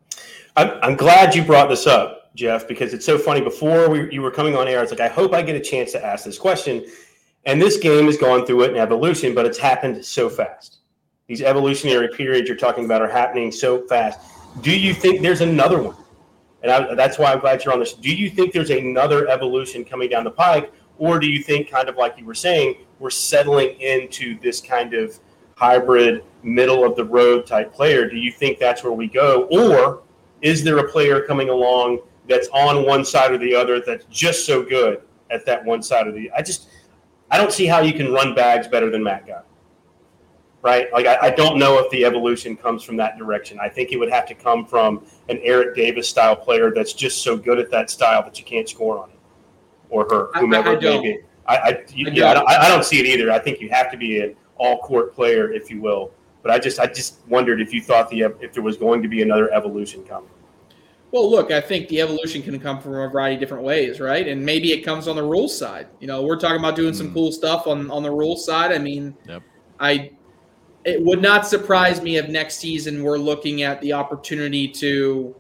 I'm, 0.56 0.72
I'm 0.82 0.96
glad 0.96 1.36
you 1.36 1.44
brought 1.44 1.70
this 1.70 1.86
up, 1.86 2.23
Jeff, 2.36 2.68
because 2.68 2.94
it's 2.94 3.06
so 3.06 3.18
funny. 3.18 3.42
Before 3.42 3.90
we, 3.90 4.12
you 4.12 4.22
were 4.22 4.32
coming 4.32 4.56
on 4.56 4.68
air, 4.68 4.82
it's 4.82 4.92
like, 4.92 5.02
I 5.02 5.08
hope 5.08 5.34
I 5.34 5.42
get 5.42 5.56
a 5.56 5.60
chance 5.60 5.92
to 5.92 6.04
ask 6.04 6.26
this 6.26 6.38
question. 6.38 6.86
And 7.46 7.62
this 7.62 7.78
game 7.78 8.06
has 8.06 8.18
gone 8.18 8.46
through 8.46 8.64
an 8.64 8.76
evolution, 8.76 9.36
but 9.36 9.46
it's 9.46 9.58
happened 9.58 10.04
so 10.04 10.30
fast. 10.30 10.80
These 11.28 11.42
evolutionary 11.42 12.10
periods 12.10 12.48
you're 12.48 12.58
talking 12.58 12.86
about 12.86 13.02
are 13.02 13.10
happening 13.10 13.52
so 13.52 13.86
fast. 13.88 14.20
Do 14.62 14.78
you 14.78 14.94
think 14.94 15.22
there's 15.22 15.42
another 15.42 15.82
one? 15.82 15.96
And 16.62 16.72
I, 16.72 16.96
that's 16.96 17.20
why 17.20 17.34
I'm 17.34 17.40
glad 17.40 17.64
you're 17.64 17.74
on 17.74 17.80
this. 17.80 17.94
Do 17.94 18.14
you 18.14 18.30
think 18.30 18.54
there's 18.54 18.70
another 18.70 19.28
evolution 19.28 19.84
coming 19.84 20.10
down 20.10 20.24
the 20.24 20.32
pike? 20.32 20.72
Or 20.98 21.20
do 21.20 21.28
you 21.28 21.44
think, 21.44 21.70
kind 21.70 21.90
of 21.90 21.98
like 21.98 22.18
you 22.18 22.26
were 22.26 22.36
saying, 22.36 22.78
we're 23.00 23.10
settling 23.10 23.80
into 23.82 24.40
this 24.40 24.62
kind 24.62 24.94
of 24.94 25.20
hybrid, 25.56 26.24
middle 26.44 26.86
of 26.86 26.96
the 26.96 27.04
road 27.04 27.46
type 27.46 27.74
player? 27.74 28.10
Do 28.10 28.18
you 28.18 28.32
think 28.32 28.60
that's 28.60 28.84
where 28.84 28.94
we 28.94 29.08
go? 29.08 29.48
Or 29.52 30.04
is 30.42 30.64
there 30.64 30.78
a 30.78 30.90
player 30.90 31.22
coming 31.22 31.50
along 31.50 32.00
that's 32.28 32.48
on 32.50 32.86
one 32.86 33.04
side 33.04 33.32
or 33.32 33.38
the 33.38 33.54
other 33.56 33.82
that's 33.82 34.06
just 34.06 34.46
so 34.46 34.64
good 34.64 35.02
at 35.30 35.46
that 35.46 35.64
one 35.64 35.82
side 35.82 36.08
of 36.08 36.14
the? 36.14 36.32
I 36.32 36.42
just 36.42 36.70
I 37.32 37.38
don't 37.38 37.52
see 37.52 37.66
how 37.66 37.80
you 37.80 37.94
can 37.94 38.12
run 38.12 38.36
bags 38.36 38.68
better 38.68 38.90
than 38.90 39.04
Matt 39.04 39.28
Guy. 39.28 39.42
Right? 40.62 40.92
Like 40.94 41.06
I, 41.06 41.18
I 41.24 41.30
don't 41.32 41.60
know 41.60 41.78
if 41.80 41.92
the 41.92 42.06
evolution 42.06 42.56
comes 42.56 42.84
from 42.84 42.96
that 42.98 43.18
direction. 43.18 43.60
I 43.62 43.68
think 43.68 43.92
it 43.92 43.98
would 43.98 44.12
have 44.12 44.26
to 44.28 44.36
come 44.36 44.66
from 44.66 45.06
an 45.28 45.40
Eric 45.44 45.76
Davis 45.76 46.08
style 46.08 46.36
player 46.36 46.72
that's 46.74 46.94
just 46.94 47.22
so 47.22 47.36
good 47.36 47.60
at 47.60 47.70
that 47.72 47.90
style 47.90 48.24
that 48.24 48.40
you 48.40 48.46
can't 48.46 48.70
score 48.70 49.00
on 49.00 49.10
him 49.10 49.18
or 49.90 50.08
her, 50.10 50.30
whomever 50.40 50.70
I, 50.70 50.72
I 50.72 50.76
it 50.76 50.82
may 50.82 51.02
be. 51.02 51.20
I, 51.46 51.58
I, 51.58 51.84
you, 51.94 52.10
yeah, 52.12 52.32
I 52.32 52.34
don't, 52.34 52.50
I 52.50 52.70
don't 52.70 52.86
see 52.86 53.00
it 53.00 53.06
either. 53.06 53.32
I 53.32 53.40
think 53.40 53.60
you 53.60 53.70
have 53.70 53.92
to 53.92 53.98
be 53.98 54.20
an 54.20 54.36
all 54.58 54.80
court 54.80 55.14
player, 55.14 55.52
if 55.52 55.70
you 55.70 55.82
will, 55.82 56.12
but 56.42 56.52
I 56.52 56.60
just 56.60 56.80
I 56.80 56.88
just 56.88 57.20
wondered 57.28 57.62
if 57.62 57.74
you 57.74 57.82
thought 57.82 58.10
the 58.10 58.22
if 58.40 58.54
there 58.54 58.64
was 58.64 58.78
going 58.78 59.02
to 59.02 59.08
be 59.08 59.22
another 59.22 59.54
evolution 59.54 60.04
coming. 60.04 60.30
Well, 61.14 61.30
look, 61.30 61.52
I 61.52 61.62
think 61.62 61.90
the 61.90 62.02
evolution 62.02 62.42
can 62.42 62.60
come 62.60 62.82
from 62.82 62.96
a 62.96 63.08
variety 63.08 63.36
of 63.36 63.40
different 63.40 63.64
ways, 63.64 64.00
right? 64.00 64.28
And 64.28 64.44
maybe 64.44 64.72
it 64.72 64.82
comes 64.82 65.08
on 65.08 65.16
the 65.16 65.22
rules 65.22 65.56
side. 65.56 65.86
You 66.00 66.08
know, 66.08 66.24
we're 66.24 66.40
talking 66.40 66.58
about 66.58 66.76
doing 66.76 66.96
some 66.96 67.12
mm. 67.12 67.14
cool 67.14 67.32
stuff 67.32 67.68
on 67.68 67.92
on 67.92 68.02
the 68.02 68.10
rules 68.10 68.44
side. 68.44 68.72
I 68.72 68.80
mean, 68.80 69.16
yep. 69.30 69.44
I 69.80 70.10
it 70.86 71.00
would 71.00 71.22
not 71.22 71.46
surprise 71.46 72.02
me 72.02 72.18
if 72.18 72.30
next 72.30 72.58
season 72.58 73.04
we're 73.04 73.20
looking 73.20 73.62
at 73.62 73.80
the 73.82 73.94
opportunity 73.94 74.68
to 74.68 75.36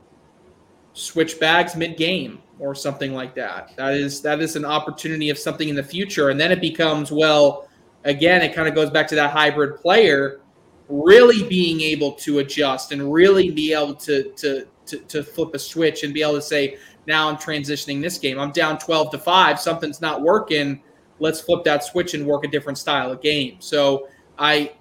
switch 0.93 1.39
bags 1.39 1.75
mid 1.75 1.97
game 1.97 2.43
or 2.59 2.75
something 2.75 3.15
like 3.15 3.33
that. 3.33 3.75
That 3.75 3.95
is 3.95 4.21
that 4.21 4.41
is 4.41 4.55
an 4.55 4.65
opportunity 4.65 5.31
of 5.31 5.39
something 5.39 5.69
in 5.69 5.75
the 5.75 5.83
future, 5.83 6.29
and 6.29 6.39
then 6.39 6.51
it 6.51 6.61
becomes 6.61 7.11
well. 7.11 7.67
Again, 8.03 8.43
it 8.43 8.53
kind 8.53 8.67
of 8.67 8.75
goes 8.75 8.91
back 8.91 9.07
to 9.07 9.15
that 9.15 9.31
hybrid 9.31 9.77
player 9.81 10.41
really 10.87 11.47
being 11.47 11.81
able 11.81 12.11
to 12.11 12.39
adjust 12.39 12.91
and 12.91 13.11
really 13.11 13.49
be 13.49 13.73
able 13.73 13.95
to 13.95 14.31
to 14.33 14.67
to, 14.85 14.97
to 14.99 15.23
flip 15.23 15.53
a 15.53 15.59
switch 15.59 16.03
and 16.03 16.13
be 16.13 16.21
able 16.21 16.33
to 16.35 16.41
say 16.41 16.77
now 17.07 17.29
i'm 17.29 17.37
transitioning 17.37 18.01
this 18.01 18.17
game. 18.17 18.39
I'm 18.39 18.51
down 18.51 18.77
12 18.79 19.11
to 19.11 19.17
5 19.17 19.59
something's 19.59 20.01
not 20.01 20.21
working. 20.21 20.81
Let's 21.19 21.41
flip 21.41 21.63
that 21.65 21.83
switch 21.83 22.13
and 22.13 22.25
work 22.25 22.43
a 22.43 22.47
different 22.47 22.77
style 22.77 23.11
of 23.11 23.21
game. 23.21 23.57
So 23.59 24.07
i 24.37 24.73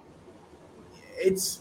it's 1.17 1.59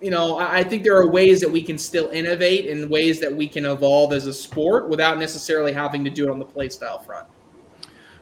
you 0.00 0.10
know 0.10 0.38
i 0.38 0.62
think 0.62 0.82
there 0.82 0.96
are 0.96 1.08
ways 1.08 1.40
that 1.40 1.50
we 1.50 1.62
can 1.62 1.78
still 1.78 2.08
innovate 2.10 2.68
and 2.68 2.90
ways 2.90 3.20
that 3.20 3.34
we 3.34 3.48
can 3.48 3.64
evolve 3.64 4.12
as 4.12 4.26
a 4.26 4.34
sport 4.34 4.88
without 4.88 5.18
necessarily 5.18 5.72
having 5.72 6.04
to 6.04 6.10
do 6.10 6.24
it 6.24 6.30
on 6.30 6.38
the 6.38 6.44
play 6.44 6.68
style 6.68 6.98
front 6.98 7.26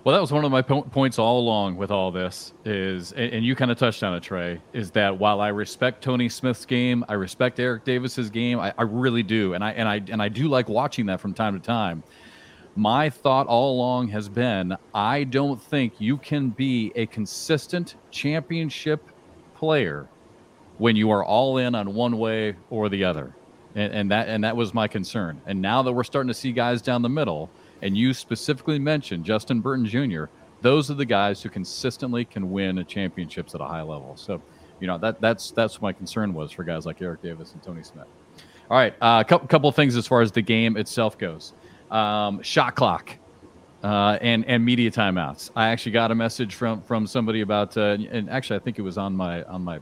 well, 0.04 0.14
that 0.14 0.20
was 0.20 0.30
one 0.30 0.44
of 0.44 0.52
my 0.52 0.60
po- 0.60 0.82
points 0.82 1.18
all 1.18 1.40
along 1.40 1.76
with 1.76 1.90
all 1.90 2.12
this 2.12 2.52
is, 2.66 3.12
and, 3.12 3.32
and 3.32 3.44
you 3.44 3.56
kind 3.56 3.70
of 3.70 3.78
touched 3.78 4.02
on 4.02 4.14
it, 4.14 4.22
Trey, 4.22 4.60
is 4.74 4.90
that 4.90 5.18
while 5.18 5.40
I 5.40 5.48
respect 5.48 6.04
Tony 6.04 6.28
Smith's 6.28 6.66
game, 6.66 7.02
I 7.08 7.14
respect 7.14 7.58
Eric 7.58 7.84
Davis's 7.84 8.28
game. 8.28 8.60
I, 8.60 8.74
I 8.76 8.82
really 8.82 9.22
do, 9.22 9.54
and 9.54 9.64
I 9.64 9.72
and 9.72 9.88
I 9.88 10.02
and 10.10 10.20
I 10.20 10.28
do 10.28 10.46
like 10.46 10.68
watching 10.68 11.06
that 11.06 11.20
from 11.20 11.32
time 11.32 11.58
to 11.58 11.66
time. 11.66 12.02
My 12.76 13.08
thought 13.08 13.46
all 13.46 13.76
along 13.76 14.08
has 14.08 14.28
been, 14.28 14.76
I 14.94 15.24
don't 15.24 15.62
think 15.62 15.94
you 15.98 16.18
can 16.18 16.50
be 16.50 16.92
a 16.96 17.06
consistent 17.06 17.94
championship 18.10 19.08
player 19.54 20.06
when 20.76 20.96
you 20.96 21.10
are 21.12 21.24
all 21.24 21.56
in 21.56 21.74
on 21.74 21.94
one 21.94 22.18
way 22.18 22.56
or 22.68 22.90
the 22.90 23.04
other, 23.04 23.34
and, 23.74 23.94
and 23.94 24.10
that 24.10 24.28
and 24.28 24.44
that 24.44 24.54
was 24.54 24.74
my 24.74 24.86
concern. 24.86 25.40
And 25.46 25.62
now 25.62 25.80
that 25.80 25.94
we're 25.94 26.04
starting 26.04 26.28
to 26.28 26.34
see 26.34 26.52
guys 26.52 26.82
down 26.82 27.00
the 27.00 27.08
middle 27.08 27.48
and 27.84 27.96
you 27.96 28.12
specifically 28.14 28.78
mentioned 28.78 29.24
Justin 29.24 29.60
Burton 29.60 29.86
Jr., 29.86 30.24
those 30.62 30.90
are 30.90 30.94
the 30.94 31.04
guys 31.04 31.42
who 31.42 31.50
consistently 31.50 32.24
can 32.24 32.50
win 32.50 32.84
championships 32.86 33.54
at 33.54 33.60
a 33.60 33.66
high 33.66 33.82
level. 33.82 34.16
So, 34.16 34.42
you 34.80 34.86
know, 34.86 34.96
that 34.98 35.20
that's 35.20 35.50
that's 35.50 35.80
my 35.80 35.92
concern 35.92 36.32
was 36.32 36.50
for 36.50 36.64
guys 36.64 36.86
like 36.86 37.00
Eric 37.02 37.22
Davis 37.22 37.52
and 37.52 37.62
Tony 37.62 37.82
Smith. 37.82 38.06
All 38.70 38.78
right, 38.78 38.94
a 39.02 39.04
uh, 39.04 39.24
couple 39.24 39.46
couple 39.46 39.72
things 39.72 39.94
as 39.94 40.06
far 40.06 40.22
as 40.22 40.32
the 40.32 40.42
game 40.42 40.78
itself 40.78 41.18
goes. 41.18 41.52
Um, 41.90 42.42
shot 42.42 42.74
clock 42.74 43.18
uh, 43.82 44.16
and 44.22 44.46
and 44.46 44.64
media 44.64 44.90
timeouts. 44.90 45.50
I 45.54 45.68
actually 45.68 45.92
got 45.92 46.10
a 46.10 46.14
message 46.14 46.54
from 46.54 46.80
from 46.80 47.06
somebody 47.06 47.42
about, 47.42 47.76
uh, 47.76 47.98
and 48.10 48.30
actually 48.30 48.56
I 48.56 48.60
think 48.60 48.78
it 48.78 48.82
was 48.82 48.96
on 48.96 49.14
my 49.14 49.42
on 49.42 49.62
my 49.62 49.78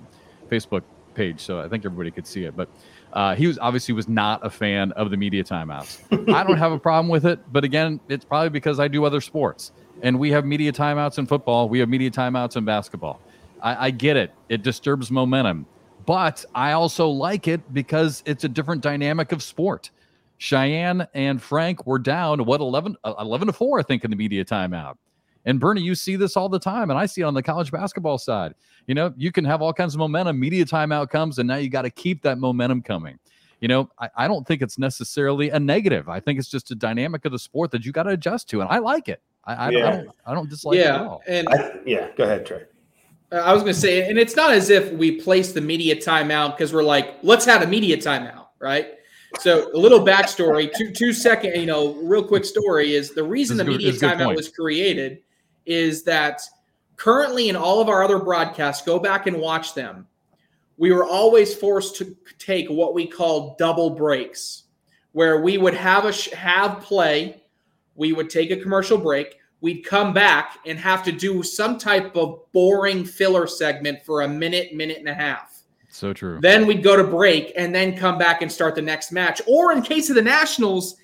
Facebook 0.51 0.83
page, 1.15 1.41
so 1.41 1.61
I 1.61 1.69
think 1.69 1.85
everybody 1.85 2.11
could 2.11 2.27
see 2.27 2.45
it. 2.45 2.57
But 2.57 2.69
uh, 3.13 3.35
he 3.35 3.47
was 3.47 3.59
obviously 3.59 3.95
was 3.95 4.09
not 4.09 4.45
a 4.45 4.51
fan 4.51 4.93
of 4.93 5.11
the 5.11 5.17
media 5.17 5.45
timeouts. 5.45 6.01
I 6.35 6.45
don't 6.45 6.57
have 6.57 6.73
a 6.73 6.79
problem 6.79 7.09
with 7.09 7.27
it, 7.27 7.41
but 7.53 7.65
again, 7.65 8.01
it's 8.09 8.25
probably 8.25 8.49
because 8.49 8.81
I 8.81 8.89
do 8.89 9.05
other 9.05 9.21
sports, 9.21 9.73
and 10.03 10.19
we 10.19 10.31
have 10.31 10.45
media 10.45 10.73
timeouts 10.73 11.19
in 11.19 11.27
football. 11.27 11.69
We 11.69 11.79
have 11.81 11.89
media 11.89 12.11
timeouts 12.11 12.57
in 12.57 12.65
basketball. 12.65 13.21
I, 13.61 13.87
I 13.87 13.91
get 13.91 14.17
it; 14.17 14.33
it 14.49 14.63
disturbs 14.63 15.11
momentum, 15.11 15.67
but 16.07 16.45
I 16.55 16.73
also 16.73 17.09
like 17.09 17.49
it 17.49 17.73
because 17.75 18.23
it's 18.25 18.45
a 18.45 18.49
different 18.49 18.83
dynamic 18.83 19.33
of 19.33 19.43
sport. 19.43 19.91
Cheyenne 20.39 21.07
and 21.15 21.41
Frank 21.41 21.87
were 21.87 22.01
down 22.01 22.45
what 22.45 22.61
11, 22.61 22.97
uh, 23.05 23.15
11 23.21 23.47
to 23.47 23.53
four, 23.53 23.79
I 23.79 23.85
think, 23.85 24.03
in 24.03 24.11
the 24.11 24.17
media 24.17 24.45
timeout. 24.45 24.97
And 25.45 25.59
Bernie, 25.59 25.83
you 25.83 25.95
see 25.95 26.17
this 26.17 26.37
all 26.37 26.49
the 26.49 26.59
time, 26.59 26.91
and 26.91 26.99
I 26.99 27.07
see 27.07 27.23
it 27.23 27.25
on 27.25 27.35
the 27.35 27.43
college 27.43 27.73
basketball 27.73 28.19
side. 28.19 28.55
You 28.87 28.95
know, 28.95 29.13
you 29.17 29.33
can 29.33 29.45
have 29.45 29.63
all 29.63 29.73
kinds 29.73 29.95
of 29.95 29.99
momentum. 29.99 30.39
Media 30.39 30.65
timeout 30.65 31.11
comes, 31.11 31.39
and 31.39 31.49
now 31.49 31.57
you 31.57 31.69
got 31.69 31.83
to 31.83 31.91
keep 31.91 32.23
that 32.23 32.39
momentum 32.39 32.83
coming. 32.83 33.19
You 33.61 33.69
know, 33.69 33.91
I, 33.99 34.09
I, 34.17 34.29
don't 34.29 34.45
think 34.47 34.61
it's 34.61 34.77
necessarily 34.77 35.51
a 35.51 35.61
negative. 35.61 36.09
I 36.09 36.19
think 36.19 36.41
it's 36.41 36.49
just 36.49 36.73
a 36.73 36.75
dynamic 36.75 37.25
of 37.25 37.31
the 37.31 37.39
sport 37.39 37.71
that 37.71 37.85
you 37.85 37.93
got 37.93 38.05
to 38.05 38.11
adjust 38.11 38.49
to, 38.51 38.61
and 38.61 38.69
I 38.69 38.79
like 38.79 39.09
it. 39.09 39.23
I, 39.45 39.55
I, 39.55 39.71
yeah. 39.71 39.79
I 39.79 39.91
don't, 39.91 40.09
I 40.27 40.35
don't 40.35 40.51
dislike 40.51 40.79
yeah. 40.79 40.83
it 40.83 41.01
at 41.01 41.07
all. 41.07 41.23
And 41.29 41.49
yeah, 41.87 42.09
go 42.17 42.25
ahead, 42.25 42.45
Trey. 42.45 42.65
Uh, 43.31 43.37
I 43.37 43.53
was 43.53 43.63
going 43.63 43.75
to 43.75 43.81
say, 43.81 44.09
and 44.09 44.19
it's 44.19 44.37
not 44.37 44.51
as 44.51 44.69
if 44.69 44.93
we 44.93 45.21
place 45.21 45.53
the 45.53 45.61
media 45.61 45.97
timeout 45.97 46.57
because 46.57 46.73
we're 46.73 46.83
like, 46.83 47.17
let's 47.23 47.45
have 47.45 47.63
a 47.63 47.67
media 47.67 47.97
timeout, 47.97 48.47
right? 48.59 48.95
So 49.39 49.71
a 49.73 49.79
little 49.79 50.01
backstory, 50.01 50.71
two 50.77 50.93
two 50.93 51.13
second, 51.13 51.59
you 51.59 51.67
know, 51.67 51.95
real 51.95 52.23
quick 52.23 52.45
story 52.45 52.95
is 52.95 53.15
the 53.15 53.25
reason 53.25 53.57
the 53.57 53.65
media 53.65 53.93
timeout 53.93 54.37
was 54.37 54.49
created 54.49 55.21
is 55.67 56.03
that 56.05 56.43
currently 56.97 57.49
in 57.49 57.57
all 57.57 57.81
of 57.81 57.89
our 57.89 58.03
other 58.03 58.19
broadcasts, 58.19 58.85
go 58.85 58.99
back 58.99 59.27
and 59.27 59.39
watch 59.39 59.75
them. 59.75 60.07
We 60.77 60.93
were 60.93 61.05
always 61.05 61.55
forced 61.55 61.97
to 61.97 62.17
take 62.39 62.69
what 62.69 62.95
we 62.95 63.07
call 63.07 63.57
double 63.59 63.91
breaks, 63.91 64.65
where 65.13 65.41
we 65.41 65.59
would 65.59 65.75
have 65.75 66.05
a 66.05 66.13
sh- 66.13 66.31
have 66.31 66.81
play, 66.81 67.43
we 67.95 68.13
would 68.13 68.31
take 68.31 68.51
a 68.51 68.57
commercial 68.57 68.99
break, 68.99 69.37
we'd 69.61 69.83
come 69.83 70.13
back 70.13 70.59
and 70.67 70.79
have 70.79 71.05
to 71.05 71.13
do 71.13 71.43
some 71.43 71.79
type 71.79 72.17
of 72.17 72.41
boring 72.53 73.05
filler 73.05 73.47
segment 73.47 74.05
for 74.05 74.23
a 74.23 74.29
minute, 74.29 74.75
minute 74.75 74.99
and 74.99 75.09
a 75.09 75.15
half. 75.15 75.63
So 75.89 76.13
true. 76.13 76.41
Then 76.41 76.67
we'd 76.67 76.83
go 76.83 76.97
to 76.97 77.05
break 77.05 77.53
and 77.57 77.75
then 77.75 77.97
come 77.97 78.17
back 78.17 78.43
and 78.43 78.51
start 78.51 78.75
the 78.75 78.83
next 78.83 79.13
match. 79.13 79.43
Or 79.47 79.73
in 79.73 79.83
case 79.83 80.09
of 80.09 80.17
the 80.17 80.23
Nationals, 80.23 80.97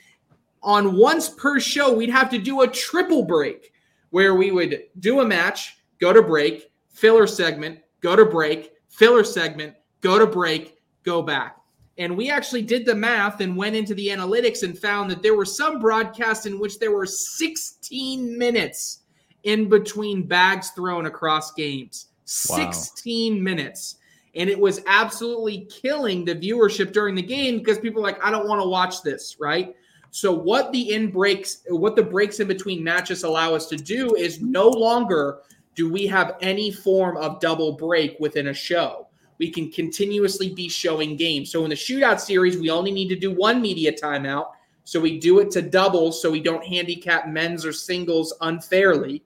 on 0.62 0.96
once 0.96 1.28
per 1.28 1.60
show, 1.60 1.94
we'd 1.94 2.10
have 2.10 2.30
to 2.30 2.38
do 2.38 2.62
a 2.62 2.68
triple 2.68 3.22
break 3.22 3.72
where 4.10 4.34
we 4.34 4.50
would 4.50 4.84
do 5.00 5.20
a 5.20 5.26
match, 5.26 5.78
go 6.00 6.12
to 6.12 6.22
break, 6.22 6.70
filler 6.90 7.26
segment, 7.26 7.80
go 8.00 8.16
to 8.16 8.24
break, 8.24 8.72
filler 8.88 9.24
segment, 9.24 9.74
go 10.00 10.18
to 10.18 10.26
break, 10.26 10.78
go 11.04 11.22
back. 11.22 11.56
And 11.98 12.16
we 12.16 12.30
actually 12.30 12.62
did 12.62 12.86
the 12.86 12.94
math 12.94 13.40
and 13.40 13.56
went 13.56 13.74
into 13.74 13.94
the 13.94 14.08
analytics 14.08 14.62
and 14.62 14.78
found 14.78 15.10
that 15.10 15.22
there 15.22 15.34
were 15.34 15.44
some 15.44 15.80
broadcasts 15.80 16.46
in 16.46 16.60
which 16.60 16.78
there 16.78 16.92
were 16.92 17.06
16 17.06 18.38
minutes 18.38 19.00
in 19.42 19.68
between 19.68 20.22
bags 20.22 20.70
thrown 20.70 21.06
across 21.06 21.52
games. 21.52 22.06
Wow. 22.48 22.70
16 22.70 23.42
minutes. 23.42 23.96
And 24.36 24.48
it 24.48 24.58
was 24.58 24.80
absolutely 24.86 25.66
killing 25.70 26.24
the 26.24 26.36
viewership 26.36 26.92
during 26.92 27.16
the 27.16 27.22
game 27.22 27.58
because 27.58 27.78
people 27.78 28.02
like, 28.02 28.22
I 28.24 28.30
don't 28.30 28.46
want 28.46 28.62
to 28.62 28.68
watch 28.68 29.02
this, 29.02 29.36
right? 29.40 29.74
So 30.10 30.32
what 30.32 30.72
the 30.72 30.92
in 30.94 31.10
breaks, 31.10 31.62
what 31.68 31.96
the 31.96 32.02
breaks 32.02 32.40
in 32.40 32.48
between 32.48 32.82
matches 32.82 33.24
allow 33.24 33.54
us 33.54 33.66
to 33.66 33.76
do 33.76 34.14
is 34.14 34.40
no 34.40 34.68
longer 34.68 35.40
do 35.74 35.90
we 35.90 36.06
have 36.06 36.36
any 36.40 36.72
form 36.72 37.16
of 37.16 37.40
double 37.40 37.72
break 37.72 38.16
within 38.18 38.48
a 38.48 38.54
show. 38.54 39.06
We 39.38 39.50
can 39.50 39.70
continuously 39.70 40.52
be 40.52 40.68
showing 40.68 41.16
games. 41.16 41.52
So 41.52 41.62
in 41.62 41.70
the 41.70 41.76
shootout 41.76 42.18
series, 42.18 42.58
we 42.58 42.70
only 42.70 42.90
need 42.90 43.08
to 43.08 43.16
do 43.16 43.30
one 43.30 43.62
media 43.62 43.92
timeout. 43.92 44.48
So 44.82 44.98
we 44.98 45.20
do 45.20 45.38
it 45.38 45.50
to 45.52 45.62
doubles 45.62 46.20
so 46.20 46.30
we 46.30 46.40
don't 46.40 46.64
handicap 46.64 47.28
men's 47.28 47.64
or 47.64 47.72
singles 47.72 48.34
unfairly. 48.40 49.22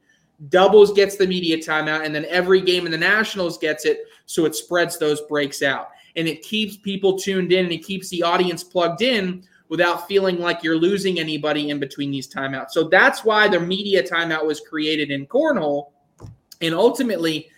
Doubles 0.48 0.92
gets 0.92 1.16
the 1.16 1.26
media 1.26 1.56
timeout, 1.56 2.04
and 2.04 2.14
then 2.14 2.26
every 2.28 2.60
game 2.60 2.84
in 2.84 2.90
the 2.90 2.98
Nationals 2.98 3.58
gets 3.58 3.84
it. 3.84 4.00
So 4.26 4.44
it 4.44 4.56
spreads 4.56 4.98
those 4.98 5.20
breaks 5.22 5.62
out. 5.62 5.90
And 6.16 6.28
it 6.28 6.42
keeps 6.42 6.76
people 6.76 7.16
tuned 7.16 7.52
in 7.52 7.64
and 7.64 7.72
it 7.72 7.84
keeps 7.84 8.10
the 8.10 8.22
audience 8.22 8.62
plugged 8.62 9.02
in 9.02 9.44
without 9.72 10.06
feeling 10.06 10.38
like 10.38 10.62
you're 10.62 10.76
losing 10.76 11.18
anybody 11.18 11.70
in 11.70 11.80
between 11.80 12.10
these 12.10 12.28
timeouts. 12.28 12.72
So 12.72 12.90
that's 12.90 13.24
why 13.24 13.48
the 13.48 13.58
media 13.58 14.02
timeout 14.02 14.44
was 14.44 14.60
created 14.60 15.10
in 15.10 15.24
cornhole. 15.26 15.92
And 16.60 16.74
ultimately, 16.74 17.48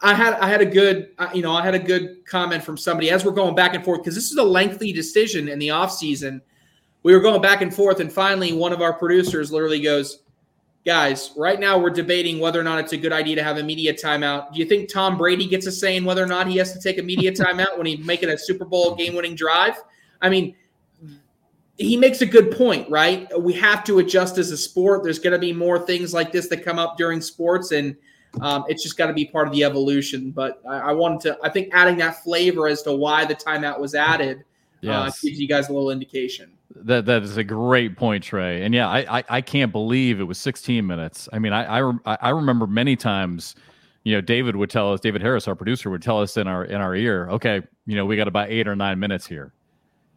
I 0.00 0.14
had 0.14 0.34
I 0.34 0.48
had 0.48 0.60
a 0.60 0.64
good 0.64 1.08
you 1.34 1.42
know 1.42 1.52
I 1.52 1.64
had 1.64 1.74
a 1.74 1.80
good 1.80 2.24
comment 2.26 2.62
from 2.62 2.76
somebody 2.76 3.10
as 3.10 3.24
we're 3.24 3.32
going 3.32 3.56
back 3.56 3.74
and 3.74 3.84
forth 3.84 4.02
because 4.02 4.14
this 4.14 4.30
is 4.30 4.36
a 4.36 4.44
lengthy 4.44 4.92
decision 4.92 5.48
in 5.48 5.58
the 5.58 5.70
off 5.70 5.90
season. 5.90 6.40
We 7.02 7.12
were 7.12 7.20
going 7.20 7.42
back 7.42 7.60
and 7.60 7.74
forth, 7.74 7.98
and 7.98 8.12
finally, 8.12 8.52
one 8.52 8.72
of 8.72 8.80
our 8.80 8.92
producers 8.92 9.50
literally 9.50 9.80
goes, 9.80 10.20
"Guys, 10.86 11.32
right 11.36 11.58
now 11.58 11.76
we're 11.76 11.90
debating 11.90 12.38
whether 12.38 12.60
or 12.60 12.62
not 12.62 12.78
it's 12.78 12.92
a 12.92 12.96
good 12.96 13.12
idea 13.12 13.34
to 13.34 13.42
have 13.42 13.56
a 13.56 13.64
media 13.64 13.92
timeout. 13.92 14.52
Do 14.52 14.60
you 14.60 14.66
think 14.66 14.88
Tom 14.88 15.18
Brady 15.18 15.48
gets 15.48 15.66
a 15.66 15.72
say 15.72 15.96
in 15.96 16.04
whether 16.04 16.22
or 16.22 16.28
not 16.28 16.46
he 16.46 16.56
has 16.58 16.72
to 16.72 16.80
take 16.80 16.98
a 16.98 17.02
media 17.02 17.32
timeout 17.42 17.76
when 17.78 17.86
he's 17.86 18.06
making 18.06 18.28
a 18.28 18.38
Super 18.38 18.64
Bowl 18.64 18.94
game-winning 18.94 19.34
drive? 19.34 19.74
I 20.20 20.28
mean, 20.28 20.54
he 21.78 21.96
makes 21.96 22.20
a 22.20 22.26
good 22.26 22.50
point, 22.50 22.88
right? 22.90 23.28
We 23.40 23.52
have 23.54 23.84
to 23.84 23.98
adjust 23.98 24.38
as 24.38 24.50
a 24.50 24.56
sport. 24.56 25.02
There's 25.02 25.18
going 25.18 25.32
to 25.32 25.38
be 25.38 25.52
more 25.52 25.78
things 25.78 26.12
like 26.12 26.32
this 26.32 26.48
that 26.48 26.64
come 26.64 26.78
up 26.78 26.96
during 26.96 27.20
sports, 27.20 27.72
and 27.72 27.96
um, 28.40 28.64
it's 28.68 28.82
just 28.82 28.96
got 28.96 29.06
to 29.06 29.12
be 29.12 29.26
part 29.26 29.48
of 29.48 29.54
the 29.54 29.64
evolution. 29.64 30.30
But 30.30 30.60
I, 30.68 30.78
I, 30.78 30.92
wanted 30.92 31.20
to, 31.20 31.38
I 31.42 31.48
think, 31.48 31.70
adding 31.72 31.96
that 31.98 32.22
flavor 32.22 32.68
as 32.68 32.82
to 32.82 32.92
why 32.92 33.24
the 33.24 33.34
timeout 33.34 33.78
was 33.78 33.94
added 33.94 34.38
uh, 34.38 34.42
yes. 34.80 34.94
uh, 34.94 35.10
gives 35.22 35.40
you 35.40 35.48
guys 35.48 35.68
a 35.68 35.72
little 35.72 35.90
indication. 35.90 36.52
That 36.74 37.04
that 37.06 37.22
is 37.22 37.36
a 37.36 37.44
great 37.44 37.96
point, 37.96 38.24
Trey. 38.24 38.62
And 38.62 38.74
yeah, 38.74 38.88
I 38.88 39.18
I, 39.18 39.24
I 39.28 39.40
can't 39.40 39.72
believe 39.72 40.20
it 40.20 40.24
was 40.24 40.38
16 40.38 40.86
minutes. 40.86 41.28
I 41.32 41.38
mean, 41.38 41.52
I, 41.52 41.80
I 41.80 42.16
I 42.20 42.28
remember 42.30 42.66
many 42.66 42.96
times 42.96 43.54
you 44.04 44.14
know, 44.14 44.20
David 44.20 44.56
would 44.56 44.70
tell 44.70 44.92
us, 44.92 45.00
David 45.00 45.22
Harris, 45.22 45.46
our 45.46 45.54
producer, 45.54 45.88
would 45.90 46.02
tell 46.02 46.20
us 46.20 46.36
in 46.36 46.48
our 46.48 46.64
in 46.64 46.80
our 46.80 46.94
ear, 46.94 47.28
okay, 47.30 47.62
you 47.86 47.96
know, 47.96 48.04
we 48.04 48.16
got 48.16 48.28
about 48.28 48.50
eight 48.50 48.66
or 48.66 48.74
nine 48.74 48.98
minutes 48.98 49.26
here. 49.26 49.52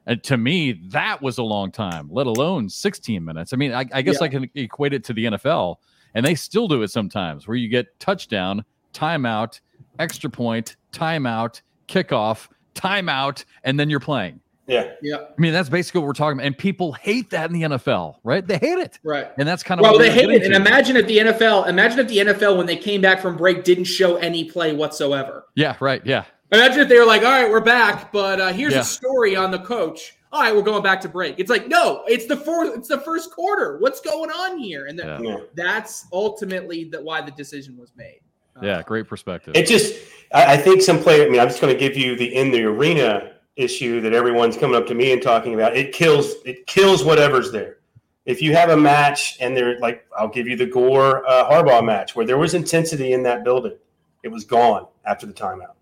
And 0.07 0.23
to 0.23 0.37
me, 0.37 0.73
that 0.89 1.21
was 1.21 1.37
a 1.37 1.43
long 1.43 1.71
time, 1.71 2.07
let 2.11 2.27
alone 2.27 2.69
16 2.69 3.23
minutes. 3.23 3.53
I 3.53 3.57
mean, 3.57 3.71
I, 3.71 3.85
I 3.91 4.01
guess 4.01 4.17
yeah. 4.19 4.25
I 4.25 4.27
can 4.27 4.49
equate 4.55 4.93
it 4.93 5.03
to 5.05 5.13
the 5.13 5.25
NFL, 5.25 5.77
and 6.13 6.25
they 6.25 6.35
still 6.35 6.67
do 6.67 6.83
it 6.83 6.89
sometimes 6.89 7.47
where 7.47 7.57
you 7.57 7.67
get 7.67 7.99
touchdown, 7.99 8.63
timeout, 8.93 9.59
extra 9.99 10.29
point, 10.29 10.75
timeout, 10.91 11.61
kickoff, 11.87 12.47
timeout, 12.75 13.45
and 13.63 13.79
then 13.79 13.89
you're 13.89 13.99
playing. 13.99 14.39
Yeah. 14.67 14.93
Yeah. 15.01 15.17
I 15.17 15.41
mean, 15.41 15.53
that's 15.53 15.69
basically 15.69 16.01
what 16.01 16.07
we're 16.07 16.13
talking 16.13 16.39
about. 16.39 16.47
And 16.47 16.57
people 16.57 16.93
hate 16.93 17.29
that 17.29 17.51
in 17.51 17.59
the 17.59 17.77
NFL, 17.77 18.15
right? 18.23 18.45
They 18.45 18.57
hate 18.57 18.79
it. 18.79 18.99
Right. 19.03 19.27
And 19.37 19.47
that's 19.47 19.61
kind 19.61 19.79
of 19.79 19.83
well, 19.83 19.97
they 19.97 20.11
hate 20.11 20.29
it. 20.29 20.43
And 20.43 20.55
imagine 20.55 20.95
if 20.95 21.07
the 21.07 21.19
NFL, 21.19 21.67
imagine 21.67 21.99
if 21.99 22.07
the 22.07 22.17
NFL, 22.17 22.57
when 22.57 22.65
they 22.65 22.75
came 22.75 23.01
back 23.01 23.21
from 23.21 23.37
break, 23.37 23.63
didn't 23.63 23.83
show 23.83 24.15
any 24.17 24.45
play 24.45 24.73
whatsoever. 24.73 25.45
Yeah, 25.55 25.75
right. 25.79 26.03
Yeah. 26.05 26.25
Imagine 26.55 26.81
if 26.81 26.89
they 26.89 26.97
were 26.97 27.05
like, 27.05 27.23
all 27.23 27.31
right, 27.31 27.49
we're 27.49 27.59
back, 27.59 28.13
but 28.13 28.39
uh, 28.39 28.53
here's 28.53 28.73
yeah. 28.73 28.79
a 28.79 28.83
story 28.83 29.35
on 29.35 29.51
the 29.51 29.59
coach. 29.59 30.17
All 30.31 30.41
right, 30.41 30.55
we're 30.55 30.61
going 30.61 30.81
back 30.81 31.01
to 31.01 31.09
break. 31.09 31.35
It's 31.37 31.49
like, 31.49 31.67
no, 31.67 32.03
it's 32.07 32.27
the 32.27 32.37
fourth, 32.37 32.75
it's 32.75 32.87
the 32.87 32.99
first 32.99 33.31
quarter. 33.31 33.77
What's 33.79 33.99
going 33.99 34.29
on 34.29 34.57
here? 34.57 34.85
And 34.85 34.97
the, 34.97 35.19
yeah. 35.21 35.37
that's 35.53 36.05
ultimately 36.13 36.85
that 36.85 37.03
why 37.03 37.21
the 37.21 37.31
decision 37.31 37.77
was 37.77 37.91
made. 37.97 38.21
Yeah, 38.61 38.77
uh, 38.77 38.83
great 38.83 39.07
perspective. 39.07 39.53
It 39.53 39.67
just, 39.67 39.95
I, 40.33 40.53
I 40.53 40.57
think 40.57 40.81
some 40.81 40.99
player. 40.99 41.25
I 41.25 41.29
mean, 41.29 41.41
I'm 41.41 41.49
just 41.49 41.59
going 41.59 41.73
to 41.73 41.79
give 41.79 41.97
you 41.97 42.15
the 42.15 42.33
in 42.33 42.51
the 42.51 42.63
arena 42.63 43.33
issue 43.57 43.99
that 44.01 44.13
everyone's 44.13 44.55
coming 44.55 44.77
up 44.77 44.87
to 44.87 44.95
me 44.95 45.11
and 45.11 45.21
talking 45.21 45.53
about. 45.53 45.75
It 45.75 45.93
kills, 45.93 46.35
it 46.45 46.67
kills 46.67 47.03
whatever's 47.03 47.51
there. 47.51 47.79
If 48.25 48.41
you 48.41 48.53
have 48.53 48.69
a 48.69 48.77
match 48.77 49.37
and 49.41 49.55
they're 49.55 49.77
like, 49.79 50.05
I'll 50.17 50.29
give 50.29 50.47
you 50.47 50.55
the 50.55 50.65
Gore 50.65 51.27
uh, 51.29 51.49
Harbaugh 51.49 51.85
match 51.85 52.15
where 52.15 52.25
there 52.25 52.37
was 52.37 52.53
intensity 52.53 53.13
in 53.13 53.23
that 53.23 53.43
building, 53.43 53.77
it 54.23 54.29
was 54.29 54.45
gone 54.45 54.87
after 55.05 55.25
the 55.25 55.33
timeout 55.33 55.74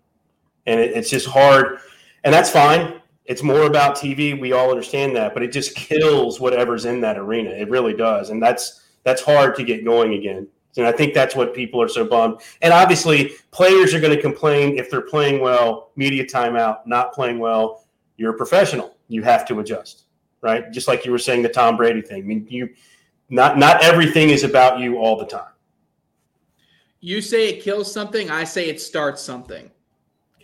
and 0.66 0.80
it, 0.80 0.92
it's 0.92 1.10
just 1.10 1.26
hard. 1.26 1.78
And 2.24 2.32
that's 2.32 2.50
fine. 2.50 3.00
It's 3.26 3.42
more 3.42 3.62
about 3.62 3.96
TV. 3.96 4.38
We 4.38 4.52
all 4.52 4.70
understand 4.70 5.16
that, 5.16 5.32
but 5.34 5.42
it 5.42 5.52
just 5.52 5.74
kills 5.74 6.40
whatever's 6.40 6.84
in 6.84 7.00
that 7.00 7.16
arena. 7.16 7.50
It 7.50 7.70
really 7.70 7.94
does, 7.94 8.30
and 8.30 8.42
that's 8.42 8.82
that's 9.04 9.22
hard 9.22 9.56
to 9.56 9.64
get 9.64 9.84
going 9.84 10.14
again. 10.14 10.46
And 10.76 10.86
I 10.86 10.92
think 10.92 11.14
that's 11.14 11.36
what 11.36 11.54
people 11.54 11.80
are 11.80 11.88
so 11.88 12.04
bummed. 12.04 12.40
And 12.60 12.72
obviously, 12.72 13.32
players 13.52 13.94
are 13.94 14.00
going 14.00 14.14
to 14.14 14.20
complain 14.20 14.76
if 14.76 14.90
they're 14.90 15.02
playing 15.02 15.40
well, 15.40 15.92
media 15.94 16.24
timeout, 16.24 16.86
not 16.86 17.12
playing 17.12 17.38
well. 17.38 17.84
You're 18.16 18.34
a 18.34 18.36
professional. 18.36 18.96
You 19.08 19.22
have 19.22 19.46
to 19.48 19.60
adjust, 19.60 20.04
right? 20.40 20.70
Just 20.72 20.88
like 20.88 21.04
you 21.04 21.12
were 21.12 21.18
saying 21.18 21.42
the 21.42 21.48
Tom 21.48 21.76
Brady 21.76 22.02
thing. 22.02 22.22
I 22.22 22.26
mean, 22.26 22.46
you 22.50 22.70
not 23.30 23.58
not 23.58 23.82
everything 23.82 24.30
is 24.30 24.44
about 24.44 24.80
you 24.80 24.98
all 24.98 25.16
the 25.16 25.26
time. 25.26 25.52
You 27.00 27.20
say 27.20 27.48
it 27.50 27.62
kills 27.62 27.92
something. 27.92 28.30
I 28.30 28.44
say 28.44 28.68
it 28.68 28.80
starts 28.80 29.22
something. 29.22 29.70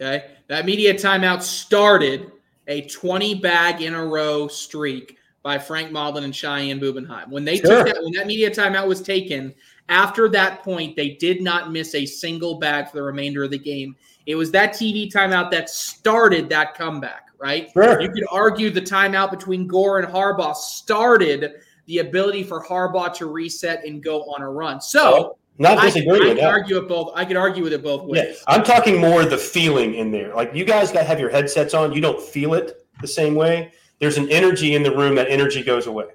Okay. 0.01 0.31
That 0.49 0.65
media 0.65 0.95
timeout 0.95 1.43
started 1.43 2.33
a 2.69 2.83
20 2.83 3.35
bag 3.37 3.83
in 3.83 3.95
a 3.95 4.05
row 4.05 4.49
streak 4.49 5.19
by 5.43 5.59
Frank 5.59 5.93
Maudlin 5.93 6.25
and 6.25 6.35
Cheyenne 6.35 6.81
Bubenheim. 6.81 7.29
When 7.29 7.45
they 7.45 7.59
sure. 7.59 7.85
took 7.85 7.95
that, 7.95 8.03
when 8.03 8.13
that 8.13 8.27
media 8.27 8.51
timeout 8.51 8.87
was 8.87 9.03
taken, 9.03 9.55
After 9.91 10.29
that 10.29 10.63
point, 10.63 10.95
they 10.95 11.11
did 11.11 11.43
not 11.43 11.73
miss 11.73 11.97
a 11.97 12.07
single 12.07 12.61
bag 12.61 12.89
for 12.89 12.97
the 12.99 13.03
remainder 13.03 13.43
of 13.43 13.51
the 13.51 13.59
game. 13.59 13.97
It 14.25 14.37
was 14.37 14.53
that 14.53 14.73
TV 14.73 15.13
timeout 15.13 15.51
that 15.51 15.69
started 15.69 16.49
that 16.51 16.77
comeback, 16.77 17.27
right? 17.41 17.69
Sure. 17.73 18.01
You 18.01 18.09
could 18.09 18.25
argue 18.31 18.71
the 18.71 18.81
timeout 18.81 19.33
between 19.33 19.67
Gore 19.67 19.99
and 19.99 20.07
Harbaugh 20.07 20.55
started 20.55 21.55
the 21.87 21.99
ability 21.99 22.45
for 22.45 22.65
Harbaugh 22.65 23.13
to 23.15 23.27
reset 23.27 23.85
and 23.85 24.01
go 24.01 24.23
on 24.33 24.43
a 24.43 24.49
run. 24.49 24.81
So 24.81 25.39
not 25.61 25.81
disagree 25.81 25.85
I, 25.85 25.91
disagreeing 25.91 26.23
I 26.23 26.29
with 26.29 26.39
can 26.39 26.45
that. 26.45 26.53
argue 26.53 26.77
it 26.79 26.89
both. 26.89 27.13
I 27.15 27.25
could 27.25 27.37
argue 27.37 27.63
with 27.63 27.73
it 27.73 27.83
both 27.83 28.05
ways. 28.05 28.25
Yeah, 28.25 28.35
I'm 28.49 28.65
talking 28.65 28.99
more 28.99 29.25
the 29.25 29.39
feeling 29.39 29.95
in 29.95 30.11
there. 30.11 30.35
Like 30.35 30.55
you 30.55 30.65
guys 30.65 30.91
got 30.91 31.07
have 31.07 31.21
your 31.21 31.31
headsets 31.31 31.75
on. 31.75 31.93
You 31.93 32.01
don't 32.01 32.21
feel 32.21 32.55
it 32.55 32.87
the 33.01 33.07
same 33.09 33.35
way. 33.35 33.73
There's 33.99 34.19
an 34.19 34.29
energy 34.31 34.75
in 34.75 34.83
the 34.83 34.95
room. 34.95 35.15
That 35.15 35.29
energy 35.29 35.63
goes 35.63 35.87
away. 35.87 36.07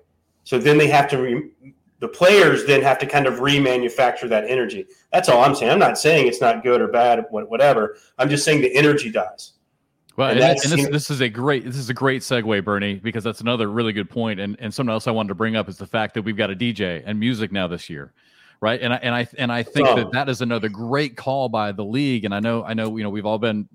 So 0.44 0.58
then 0.58 0.78
they 0.78 0.88
have 0.88 1.10
to. 1.10 1.18
Re- 1.18 1.74
the 2.00 2.08
players 2.10 2.66
then 2.66 2.82
have 2.82 3.00
to 3.00 3.06
kind 3.06 3.26
of 3.26 3.36
remanufacture 3.36 4.28
that 4.30 4.44
energy. 4.50 4.86
That's 5.14 5.30
all 5.30 5.42
I'm 5.42 5.56
saying. 5.56 5.72
I'm 5.72 5.80
not 5.80 5.98
saying 5.98 6.28
it's 6.28 6.42
not 6.42 6.62
good 6.62 6.82
or 6.82 6.90
bad, 6.90 7.26
whatever. 7.30 7.98
I'm 8.18 8.30
just 8.30 8.44
saying 8.44 8.62
the 8.62 8.76
energy 8.76 9.10
dies. 9.10 9.54
Well, 10.18 10.30
And 10.30 10.40
and, 10.40 10.50
and 10.64 10.72
this, 10.72 10.90
this 10.90 11.10
is 11.10 11.22
a 11.22 11.30
great 11.30 11.66
this 11.66 11.78
is 11.78 11.90
a 11.90 11.94
great 11.94 12.22
segue, 12.22 12.64
Bernie, 12.64 12.96
because 12.96 13.24
that's 13.24 13.42
another 13.42 13.70
really 13.70 13.92
good 13.92 14.10
point. 14.10 14.40
And 14.40 14.56
and 14.60 14.74
something 14.74 14.92
else 14.92 15.08
I 15.08 15.12
wanted 15.12 15.30
to 15.30 15.36
bring 15.36 15.56
up 15.56 15.68
is 15.68 15.78
the 15.78 15.88
fact 15.88 16.14
that 16.14 16.22
we've 16.22 16.38
got 16.38 16.52
a 16.52 16.56
DJ 16.56 17.04
and 17.06 17.20
music 17.20 17.52
now 17.52 17.68
this 17.68 17.90
year, 17.90 18.14
right? 18.66 18.82
And 18.82 18.92
I 18.94 18.98
and 18.98 19.14
I 19.16 19.28
and 19.38 19.52
I 19.52 19.62
think 19.64 19.88
Oh. 19.88 19.96
that 19.96 20.12
that 20.12 20.28
is 20.30 20.42
another 20.42 20.70
great 20.70 21.16
call 21.16 21.50
by 21.50 21.72
the 21.72 21.86
league. 21.86 22.26
And 22.26 22.34
I 22.34 22.40
know 22.40 22.64
I 22.64 22.74
know 22.74 22.98
you 22.98 23.04
know 23.04 23.12
we've 23.12 23.26
all 23.26 23.38
been 23.38 23.70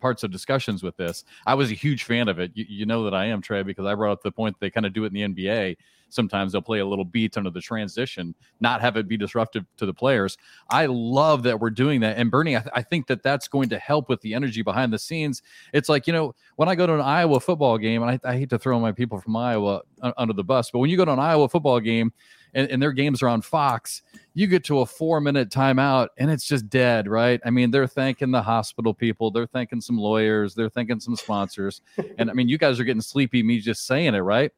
parts 0.00 0.22
of 0.22 0.30
discussions 0.30 0.82
with 0.82 0.96
this. 0.96 1.24
I 1.46 1.54
was 1.54 1.70
a 1.70 1.74
huge 1.74 2.04
fan 2.04 2.28
of 2.28 2.38
it. 2.38 2.50
You, 2.54 2.64
you 2.68 2.86
know 2.86 3.04
that 3.04 3.14
I 3.14 3.26
am 3.26 3.40
Trey 3.42 3.62
because 3.62 3.86
I 3.86 3.94
brought 3.94 4.12
up 4.12 4.22
the 4.22 4.32
point 4.32 4.56
they 4.60 4.70
kind 4.70 4.86
of 4.86 4.92
do 4.92 5.04
it 5.04 5.12
in 5.14 5.34
the 5.34 5.44
NBA. 5.44 5.76
Sometimes 6.10 6.52
they'll 6.52 6.62
play 6.62 6.78
a 6.78 6.86
little 6.86 7.04
beat 7.06 7.36
under 7.36 7.50
the 7.50 7.60
transition, 7.60 8.34
not 8.60 8.80
have 8.82 8.96
it 8.96 9.08
be 9.08 9.16
disruptive 9.16 9.64
to 9.78 9.86
the 9.86 9.94
players. 9.94 10.36
I 10.70 10.86
love 10.86 11.42
that 11.44 11.58
we're 11.58 11.70
doing 11.70 12.00
that. 12.02 12.18
And 12.18 12.30
Bernie, 12.30 12.54
I, 12.56 12.60
th- 12.60 12.70
I 12.74 12.82
think 12.82 13.06
that 13.08 13.22
that's 13.22 13.48
going 13.48 13.68
to 13.70 13.78
help 13.78 14.08
with 14.08 14.20
the 14.20 14.32
energy 14.34 14.62
behind 14.62 14.92
the 14.92 14.98
scenes. 14.98 15.42
It's 15.72 15.88
like, 15.88 16.06
you 16.06 16.12
know, 16.12 16.34
when 16.56 16.68
I 16.68 16.76
go 16.76 16.86
to 16.86 16.94
an 16.94 17.00
Iowa 17.00 17.40
football 17.40 17.78
game, 17.78 18.02
and 18.02 18.10
I, 18.12 18.20
I 18.30 18.36
hate 18.36 18.50
to 18.50 18.58
throw 18.58 18.78
my 18.78 18.92
people 18.92 19.20
from 19.20 19.34
Iowa 19.36 19.80
under 20.18 20.34
the 20.34 20.44
bus, 20.44 20.70
but 20.70 20.78
when 20.80 20.90
you 20.90 20.96
go 20.96 21.04
to 21.06 21.12
an 21.12 21.18
Iowa 21.18 21.48
football 21.48 21.80
game 21.80 22.12
and, 22.54 22.70
and 22.70 22.80
their 22.80 22.92
games 22.92 23.22
are 23.22 23.28
on 23.28 23.42
Fox, 23.42 24.02
you 24.34 24.46
get 24.46 24.64
to 24.64 24.80
a 24.80 24.86
four 24.86 25.20
minute 25.20 25.50
timeout 25.50 26.08
and 26.16 26.30
it's 26.30 26.46
just 26.46 26.68
dead, 26.68 27.08
right? 27.08 27.40
I 27.44 27.50
mean, 27.50 27.70
they're 27.70 27.86
thanking 27.86 28.30
the 28.30 28.42
hospital 28.42 28.94
people, 28.94 29.30
they're 29.30 29.46
thanking 29.46 29.80
some 29.80 29.98
lawyers, 29.98 30.54
they're 30.54 30.70
thanking 30.70 31.00
some 31.00 31.16
sponsors. 31.16 31.82
and 32.18 32.30
I 32.30 32.32
mean, 32.32 32.48
you 32.48 32.58
guys 32.58 32.80
are 32.80 32.84
getting 32.84 33.02
sleepy, 33.02 33.42
me 33.42 33.60
just 33.60 33.86
saying 33.86 34.14
it, 34.14 34.20
right? 34.20 34.52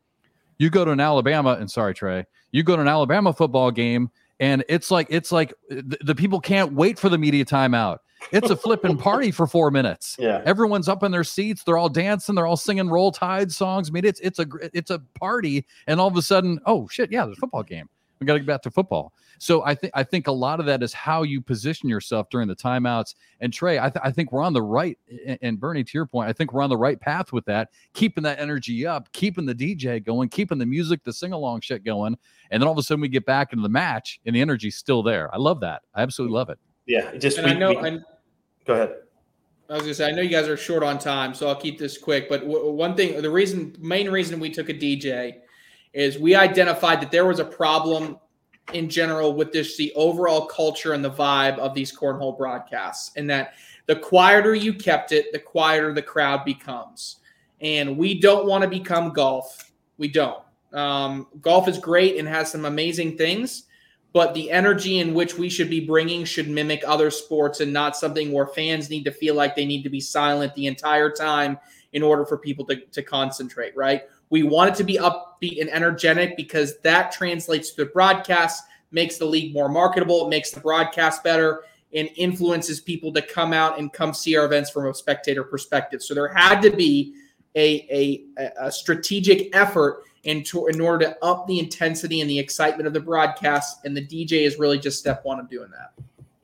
You 0.59 0.71
go 0.71 0.85
to 0.85 0.91
an 0.91 1.01
Alabama, 1.01 1.57
and 1.59 1.71
sorry, 1.71 1.95
Trey, 1.95 2.25
you 2.51 2.63
go 2.63 2.77
to 2.77 2.83
an 2.83 2.89
Alabama 2.89 3.33
football 3.33 3.71
game, 3.71 4.11
and 4.41 4.65
it's 4.69 4.91
like 4.91 5.07
it's 5.11 5.33
like 5.33 5.53
the, 5.69 5.99
the 6.03 6.15
people 6.15 6.41
can't 6.41 6.73
wait 6.73 6.99
for 6.99 7.09
the 7.09 7.19
media 7.19 7.45
timeout. 7.45 7.99
It's 8.33 8.51
a 8.51 8.57
flipping 8.57 8.97
party 8.97 9.31
for 9.31 9.47
four 9.47 9.71
minutes. 9.71 10.17
Yeah. 10.27 10.43
Everyone's 10.45 10.89
up 10.89 11.03
in 11.03 11.13
their 11.13 11.23
seats. 11.25 11.63
They're 11.63 11.77
all 11.77 11.89
dancing. 11.89 12.35
They're 12.35 12.47
all 12.47 12.57
singing 12.57 12.89
Roll 12.89 13.13
Tide 13.13 13.53
songs. 13.53 13.89
I 13.89 13.93
mean, 13.93 14.05
it's 14.05 14.19
it's 14.21 14.39
a 14.39 14.47
it's 14.73 14.91
a 14.91 14.99
party, 15.19 15.65
and 15.87 16.01
all 16.01 16.09
of 16.09 16.17
a 16.17 16.23
sudden, 16.23 16.59
oh 16.67 16.89
shit, 16.89 17.13
yeah, 17.13 17.25
there's 17.25 17.37
a 17.37 17.41
football 17.41 17.63
game. 17.63 17.89
We 18.19 18.27
got 18.27 18.33
to 18.35 18.41
get 18.41 18.47
back 18.47 18.63
to 18.63 18.71
football. 18.71 19.13
So 19.39 19.63
I 19.65 19.75
think 19.75 19.93
I 19.95 20.03
think 20.03 20.27
a 20.27 20.33
lot 20.33 20.59
of 20.59 20.67
that 20.67 20.83
is 20.83 20.93
how 20.95 21.23
you 21.23 21.43
position 21.43 21.89
yourself 21.89 22.31
during 22.31 22.49
the 22.49 22.57
timeouts. 22.57 23.15
And 23.41 23.53
Trey, 23.53 23.79
I, 23.79 23.91
th- 23.91 24.01
I 24.03 24.11
think 24.11 24.33
we're 24.33 24.43
on 24.43 24.55
the 24.55 24.63
right. 24.63 24.99
And, 25.27 25.39
and 25.43 25.61
Bernie, 25.61 25.85
to 25.85 25.91
your 25.93 26.07
point, 26.07 26.29
I 26.29 26.33
think 26.33 26.53
we're 26.55 26.63
on 26.63 26.71
the 26.71 26.77
right 26.79 26.99
path 26.99 27.33
with 27.33 27.45
that, 27.45 27.69
keeping 27.93 28.25
that 28.25 28.41
energy 28.41 28.87
up, 28.87 29.13
keeping 29.13 29.45
the 29.45 29.55
DJ 29.55 30.03
going, 30.03 30.31
keeping 30.31 30.57
the 30.59 30.65
music, 30.67 31.05
the 31.05 31.13
sing 31.13 31.33
along 31.33 31.61
shit 31.61 31.85
going, 31.85 32.17
and 32.51 32.63
then 32.63 32.67
all 32.67 32.73
of 32.73 32.79
a 32.79 32.83
sudden 32.83 33.03
we 33.03 33.09
get 33.09 33.27
back 33.27 33.53
into 33.53 33.63
the 33.63 33.69
match, 33.69 34.19
and 34.25 34.35
the 34.35 34.41
energy's 34.41 34.77
still 34.77 35.03
there. 35.03 35.33
I 35.35 35.37
love 35.39 35.61
that. 35.61 35.83
I 35.95 36.03
absolutely 36.03 36.35
love 36.35 36.49
it. 36.49 36.59
Yeah. 36.87 37.15
Just 37.17 37.37
And 37.39 37.47
we, 37.47 37.53
I 37.53 37.59
know, 37.59 37.71
we- 37.81 37.89
and 37.89 38.05
go 38.67 38.75
ahead. 38.75 38.97
I 39.69 39.75
was 39.75 39.83
gonna 39.83 39.95
say, 39.95 40.09
I 40.09 40.13
know 40.13 40.23
you 40.23 40.31
guys 40.31 40.49
are 40.49 40.57
short 40.57 40.83
on 40.83 40.99
time, 40.99 41.35
so 41.35 41.49
I'll 41.49 41.57
keep 41.57 41.79
this 41.79 41.99
quick. 41.99 42.29
But 42.29 42.43
w- 42.43 42.71
one 42.71 42.95
thing, 42.95 43.21
the 43.21 43.31
reason, 43.31 43.75
main 43.81 44.09
reason 44.11 44.39
we 44.39 44.51
took 44.51 44.69
a 44.69 44.75
DJ 44.75 45.39
is 45.93 46.19
we 46.19 46.35
identified 46.35 47.01
that 47.01 47.11
there 47.11 47.27
was 47.27 47.41
a 47.41 47.45
problem 47.45 48.19
in 48.73 48.89
general 48.89 49.35
with 49.35 49.53
this, 49.53 49.77
the 49.77 49.93
overall 49.95 50.47
culture 50.47 50.93
and 50.93 51.05
the 51.05 51.11
vibe 51.11 51.59
of 51.59 51.75
these 51.75 51.97
cornhole 51.97 52.37
broadcasts, 52.37 53.13
and 53.17 53.29
that 53.31 53.55
the 53.87 53.97
quieter 53.97 54.55
you 54.55 54.75
kept 54.75 55.13
it, 55.13 55.33
the 55.33 55.39
quieter 55.39 55.93
the 55.93 56.03
crowd 56.03 56.45
becomes. 56.45 57.17
And 57.61 57.97
we 57.97 58.21
don't 58.21 58.47
want 58.47 58.63
to 58.63 58.69
become 58.69 59.13
golf. 59.13 59.73
We 59.99 60.09
don't. 60.09 60.43
Um, 60.73 61.29
golf 61.41 61.69
is 61.69 61.79
great 61.79 62.19
and 62.19 62.29
has 62.29 62.51
some 62.51 62.67
amazing 62.67 63.17
things, 63.17 63.65
but 64.17 64.33
the 64.33 64.51
energy 64.51 65.01
in 65.01 65.13
which 65.13 65.37
we 65.37 65.47
should 65.47 65.69
be 65.69 65.79
bringing 65.79 66.25
should 66.25 66.49
mimic 66.49 66.83
other 66.87 67.11
sports 67.11 67.61
and 67.61 67.71
not 67.71 67.99
something 67.99 68.33
where 68.33 68.47
fans 68.47 68.89
need 68.89 69.05
to 69.05 69.11
feel 69.11 69.35
like 69.35 69.55
they 69.55 69.67
need 69.67 69.83
to 69.83 69.91
be 69.91 70.01
silent 70.01 70.55
the 70.55 70.67
entire 70.67 71.11
time 71.11 71.59
in 71.93 72.03
order 72.03 72.25
for 72.25 72.39
people 72.39 72.65
to, 72.65 72.77
to 72.77 73.03
concentrate, 73.03 73.77
right? 73.77 74.05
We 74.31 74.43
want 74.43 74.71
it 74.71 74.77
to 74.77 74.85
be 74.85 74.97
upbeat 74.97 75.61
and 75.61 75.69
energetic 75.69 76.35
because 76.35 76.79
that 76.79 77.13
translates 77.13 77.73
to 77.73 77.85
the 77.85 77.91
broadcast, 77.91 78.65
makes 78.91 79.19
the 79.19 79.27
league 79.27 79.53
more 79.53 79.69
marketable, 79.69 80.31
makes 80.31 80.51
the 80.51 80.61
broadcast 80.61 81.23
better, 81.23 81.65
and 81.93 82.09
influences 82.17 82.81
people 82.81 83.13
to 83.13 83.21
come 83.21 83.53
out 83.53 83.79
and 83.79 83.93
come 83.93 84.15
see 84.15 84.35
our 84.35 84.47
events 84.47 84.71
from 84.71 84.87
a 84.87 84.95
spectator 84.95 85.45
perspective. 85.45 86.03
So 86.03 86.15
there 86.15 86.29
had 86.29 86.63
to 86.63 86.71
be 86.71 87.17
a, 87.55 88.25
a, 88.39 88.51
a 88.69 88.73
strategic 88.73 89.55
effort 89.55 90.05
in, 90.27 90.43
to, 90.45 90.67
in 90.67 90.81
order 90.81 91.07
to 91.07 91.25
up 91.25 91.47
the 91.47 91.59
intensity 91.59 92.21
and 92.21 92.29
the 92.29 92.39
excitement 92.39 92.87
of 92.87 92.93
the 92.93 93.01
broadcast, 93.01 93.85
and 93.85 93.97
the 93.97 94.05
DJ 94.05 94.45
is 94.47 94.59
really 94.59 94.79
just 94.79 94.99
step 94.99 95.25
one 95.25 95.39
of 95.41 95.49
doing 95.49 95.71
that. 95.71 95.93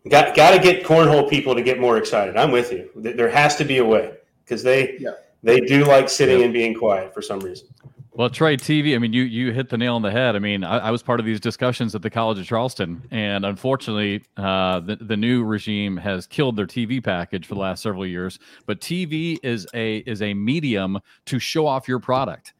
Got 0.08 0.34
got 0.34 0.50
to 0.50 0.58
get 0.58 0.84
cornhole 0.84 1.28
people 1.30 1.54
to 1.54 1.62
get 1.62 1.78
more 1.78 1.96
excited. 1.96 2.36
I'm 2.36 2.50
with 2.50 2.72
you. 2.72 2.90
There 2.96 3.30
has 3.30 3.54
to 3.56 3.64
be 3.64 3.78
a 3.78 3.84
way 3.84 4.14
because 4.44 4.62
they 4.62 4.96
Yeah. 4.98 5.10
they 5.44 5.60
do 5.60 5.84
like 5.84 6.08
sitting 6.08 6.42
and 6.42 6.52
being 6.52 6.74
quiet 6.74 7.14
for 7.14 7.22
some 7.22 7.38
reason. 7.40 7.68
Well, 8.14 8.28
Trey 8.28 8.58
TV, 8.58 8.94
I 8.94 8.98
mean, 8.98 9.14
you 9.14 9.22
you 9.22 9.52
hit 9.52 9.70
the 9.70 9.78
nail 9.78 9.94
on 9.94 10.02
the 10.02 10.10
head. 10.10 10.36
I 10.36 10.38
mean, 10.38 10.64
I, 10.64 10.78
I 10.78 10.90
was 10.90 11.02
part 11.02 11.18
of 11.18 11.24
these 11.24 11.40
discussions 11.40 11.94
at 11.94 12.02
the 12.02 12.10
College 12.10 12.38
of 12.38 12.46
Charleston, 12.46 13.02
and 13.10 13.46
unfortunately, 13.46 14.22
uh, 14.36 14.80
the 14.80 14.96
the 14.96 15.16
new 15.16 15.44
regime 15.44 15.96
has 15.96 16.26
killed 16.26 16.56
their 16.56 16.66
TV 16.66 17.02
package 17.02 17.46
for 17.46 17.54
the 17.54 17.60
last 17.60 17.82
several 17.82 18.04
years. 18.06 18.38
But 18.66 18.80
TV 18.80 19.38
is 19.42 19.66
a 19.72 19.98
is 19.98 20.20
a 20.20 20.34
medium 20.34 20.98
to 21.26 21.38
show 21.38 21.66
off 21.66 21.88
your 21.88 22.00
product, 22.00 22.52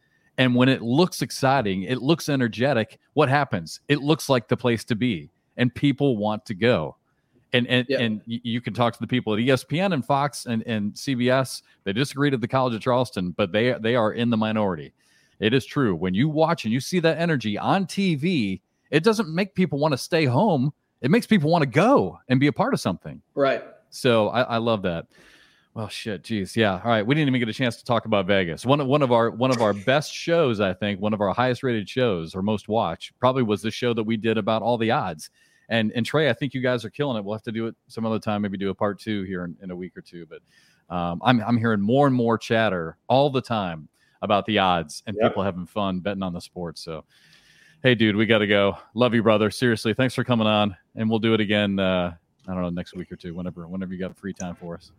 and 0.43 0.55
when 0.57 0.69
it 0.69 0.83
looks 0.83 1.23
exciting, 1.23 1.83
it 1.85 2.03
looks 2.03 2.29
energetic. 2.29 2.99
What 3.15 3.29
happens? 3.29 3.81
It 3.89 4.03
looks 4.03 4.29
like 4.29 4.49
the 4.49 4.57
place 4.57 4.85
to 4.87 4.97
be, 4.97 5.31
and 5.57 5.73
people 5.75 6.17
want 6.17 6.45
to 6.47 6.55
go. 6.55 6.97
And 7.53 7.67
and, 7.69 7.87
Yeah. 7.89 8.01
and 8.01 8.21
you 8.27 8.61
can 8.61 8.73
talk 8.75 8.93
to 8.95 8.99
the 9.01 9.07
people 9.07 9.35
at 9.35 9.39
ESPN 9.39 9.93
and 9.93 10.05
Fox 10.05 10.47
and, 10.47 10.63
and 10.67 10.93
CBS. 10.95 11.63
They 11.85 11.93
disagreed 11.93 12.35
at 12.35 12.41
the 12.41 12.49
College 12.49 12.75
of 12.75 12.81
Charleston, 12.81 13.31
but 13.37 13.53
they 13.53 13.73
they 13.81 13.95
are 13.95 14.13
in 14.13 14.31
the 14.31 14.37
minority. 14.37 14.93
It 15.39 15.55
is 15.55 15.65
true. 15.65 15.95
When 15.95 16.15
you 16.15 16.29
watch 16.29 16.65
and 16.65 16.73
you 16.73 16.81
see 16.81 16.99
that 17.01 17.19
energy 17.19 17.59
on 17.59 17.87
TV, 17.87 18.61
it 18.91 19.05
doesn't 19.05 19.29
make 19.29 19.55
people 19.55 19.79
want 19.79 19.93
to 19.93 19.99
stay 19.99 20.25
home. 20.25 20.73
It 21.03 21.11
makes 21.11 21.27
people 21.27 21.51
want 21.51 21.63
to 21.63 21.67
go 21.69 22.19
and 22.29 22.41
be 22.41 22.47
a 22.47 22.53
part 22.53 22.75
of 22.75 22.81
something. 22.81 23.21
Right. 23.35 23.63
So 23.91 24.29
I, 24.29 24.43
I 24.43 24.57
love 24.59 24.83
that. 24.83 25.07
Well, 25.75 25.89
shit, 25.89 26.23
geez, 26.23 26.55
yeah. 26.55 26.75
All 26.85 26.91
right, 26.91 27.07
we 27.07 27.15
didn't 27.15 27.29
even 27.29 27.39
get 27.39 27.49
a 27.49 27.53
chance 27.55 27.77
to 27.77 27.85
talk 27.85 28.05
about 28.05 28.27
Vegas. 28.27 28.67
One 28.67 28.79
of 28.81 28.87
one 28.87 29.01
of 29.01 29.11
our 29.11 29.31
one 29.31 29.51
of 29.51 29.63
our 29.63 29.73
best 29.73 30.13
shows, 30.13 30.61
I 30.61 30.75
think, 30.75 31.01
one 31.01 31.15
of 31.15 31.23
our 31.23 31.33
highest 31.33 31.63
rated 31.63 31.89
shows 31.89 32.35
or 32.35 32.43
most 32.43 32.69
watched, 32.69 33.19
probably 33.19 33.43
was 33.43 33.63
the 33.63 33.71
show 33.71 33.95
that 33.95 34.03
we 34.03 34.19
did 34.19 34.37
about 34.37 34.61
all 34.61 34.77
the 34.77 34.91
odds. 34.91 35.31
And 35.71 35.91
and 35.93 36.05
Trey, 36.05 36.29
I 36.29 36.35
think 36.35 36.53
you 36.53 36.61
guys 36.61 36.85
are 36.85 36.91
killing 36.91 37.17
it. 37.17 37.25
We'll 37.25 37.35
have 37.35 37.43
to 37.45 37.53
do 37.53 37.69
it 37.69 37.75
some 37.89 38.05
other 38.05 38.19
time, 38.19 38.43
maybe 38.43 38.59
do 38.59 38.69
a 38.69 38.75
part 38.75 38.99
two 39.01 39.23
here 39.23 39.45
in, 39.47 39.57
in 39.63 39.71
a 39.71 39.77
week 39.77 39.97
or 39.97 40.03
two. 40.03 40.27
But 40.27 40.95
um, 40.95 41.23
I'm 41.25 41.41
I'm 41.41 41.57
hearing 41.57 41.81
more 41.81 42.07
and 42.07 42.15
more 42.15 42.37
chatter 42.37 42.99
all 43.09 43.31
the 43.31 43.41
time 43.41 43.89
about 44.21 44.45
the 44.45 44.59
odds 44.59 45.03
and 45.07 45.17
Yep. 45.19 45.31
people 45.31 45.43
having 45.43 45.65
fun 45.65 46.01
betting 46.01 46.23
on 46.23 46.35
the 46.35 46.41
sports. 46.41 46.83
So, 46.85 47.05
hey, 47.83 47.95
dude, 47.95 48.15
we 48.15 48.27
got 48.27 48.39
to 48.39 48.47
go. 48.47 48.77
Love 48.95 49.15
you, 49.15 49.23
brother. 49.23 49.51
Seriously, 49.51 49.95
thanks 49.95 50.15
for 50.15 50.23
coming 50.23 50.47
on, 50.47 50.77
and 50.97 51.09
we'll 51.09 51.19
do 51.19 51.33
it 51.33 51.41
again. 51.41 51.79
Uh, 51.79 52.13
I 52.47 52.53
don't 52.53 52.63
know, 52.63 52.69
next 52.69 52.95
week 52.95 53.11
or 53.11 53.17
two, 53.17 53.35
whenever 53.35 53.67
whenever 53.67 53.95
you 53.95 53.99
got 53.99 54.15
free 54.19 54.35
time 54.35 54.55
for 54.55 54.75
us. 54.75 54.93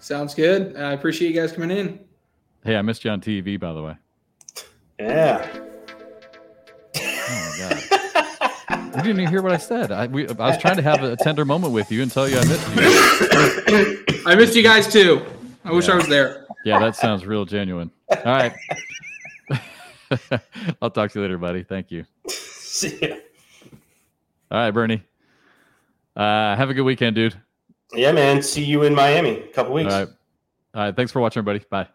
Sounds 0.00 0.34
good. 0.34 0.76
I 0.76 0.92
appreciate 0.92 1.34
you 1.34 1.40
guys 1.40 1.52
coming 1.52 1.70
in. 1.70 2.00
Hey, 2.64 2.76
I 2.76 2.82
missed 2.82 3.04
you 3.04 3.10
on 3.10 3.20
TV, 3.20 3.60
by 3.60 3.72
the 3.72 3.82
way. 3.82 3.94
Yeah. 4.98 5.48
Oh 6.96 7.56
my 7.58 7.68
god. 7.68 8.86
You 8.86 9.02
didn't 9.02 9.20
even 9.20 9.28
hear 9.28 9.42
what 9.42 9.52
I 9.52 9.56
said. 9.56 9.92
I, 9.92 10.06
we, 10.06 10.26
I 10.28 10.32
was 10.32 10.58
trying 10.58 10.76
to 10.76 10.82
have 10.82 11.02
a 11.02 11.16
tender 11.16 11.44
moment 11.44 11.72
with 11.72 11.92
you 11.92 12.02
and 12.02 12.10
tell 12.10 12.28
you 12.28 12.38
I 12.38 12.44
missed 12.44 12.68
you. 13.68 14.04
I 14.26 14.34
missed 14.34 14.56
you 14.56 14.62
guys 14.62 14.92
too. 14.92 15.24
I 15.64 15.72
wish 15.72 15.88
I 15.88 15.94
was 15.94 16.08
there. 16.08 16.46
Yeah, 16.64 16.78
that 16.80 16.96
sounds 16.96 17.24
real 17.24 17.44
genuine. 17.44 17.90
All 18.10 18.22
right. 18.24 18.52
I'll 20.82 20.90
talk 20.90 21.12
to 21.12 21.18
you 21.18 21.22
later, 21.22 21.38
buddy. 21.38 21.62
Thank 21.62 21.90
you. 21.90 22.04
See 22.28 22.98
ya. 23.00 23.16
All 24.50 24.58
right, 24.58 24.70
Bernie. 24.70 25.02
Uh, 26.16 26.56
have 26.56 26.70
a 26.70 26.74
good 26.74 26.82
weekend, 26.82 27.16
dude. 27.16 27.36
Yeah, 27.92 28.12
man. 28.12 28.42
See 28.42 28.64
you 28.64 28.82
in 28.84 28.94
Miami. 28.94 29.40
A 29.40 29.46
couple 29.48 29.72
weeks. 29.74 29.92
right. 29.92 30.08
All 30.74 30.82
right. 30.82 30.94
Thanks 30.96 31.10
for 31.12 31.20
watching, 31.20 31.40
everybody. 31.40 31.64
Bye. 31.68 31.88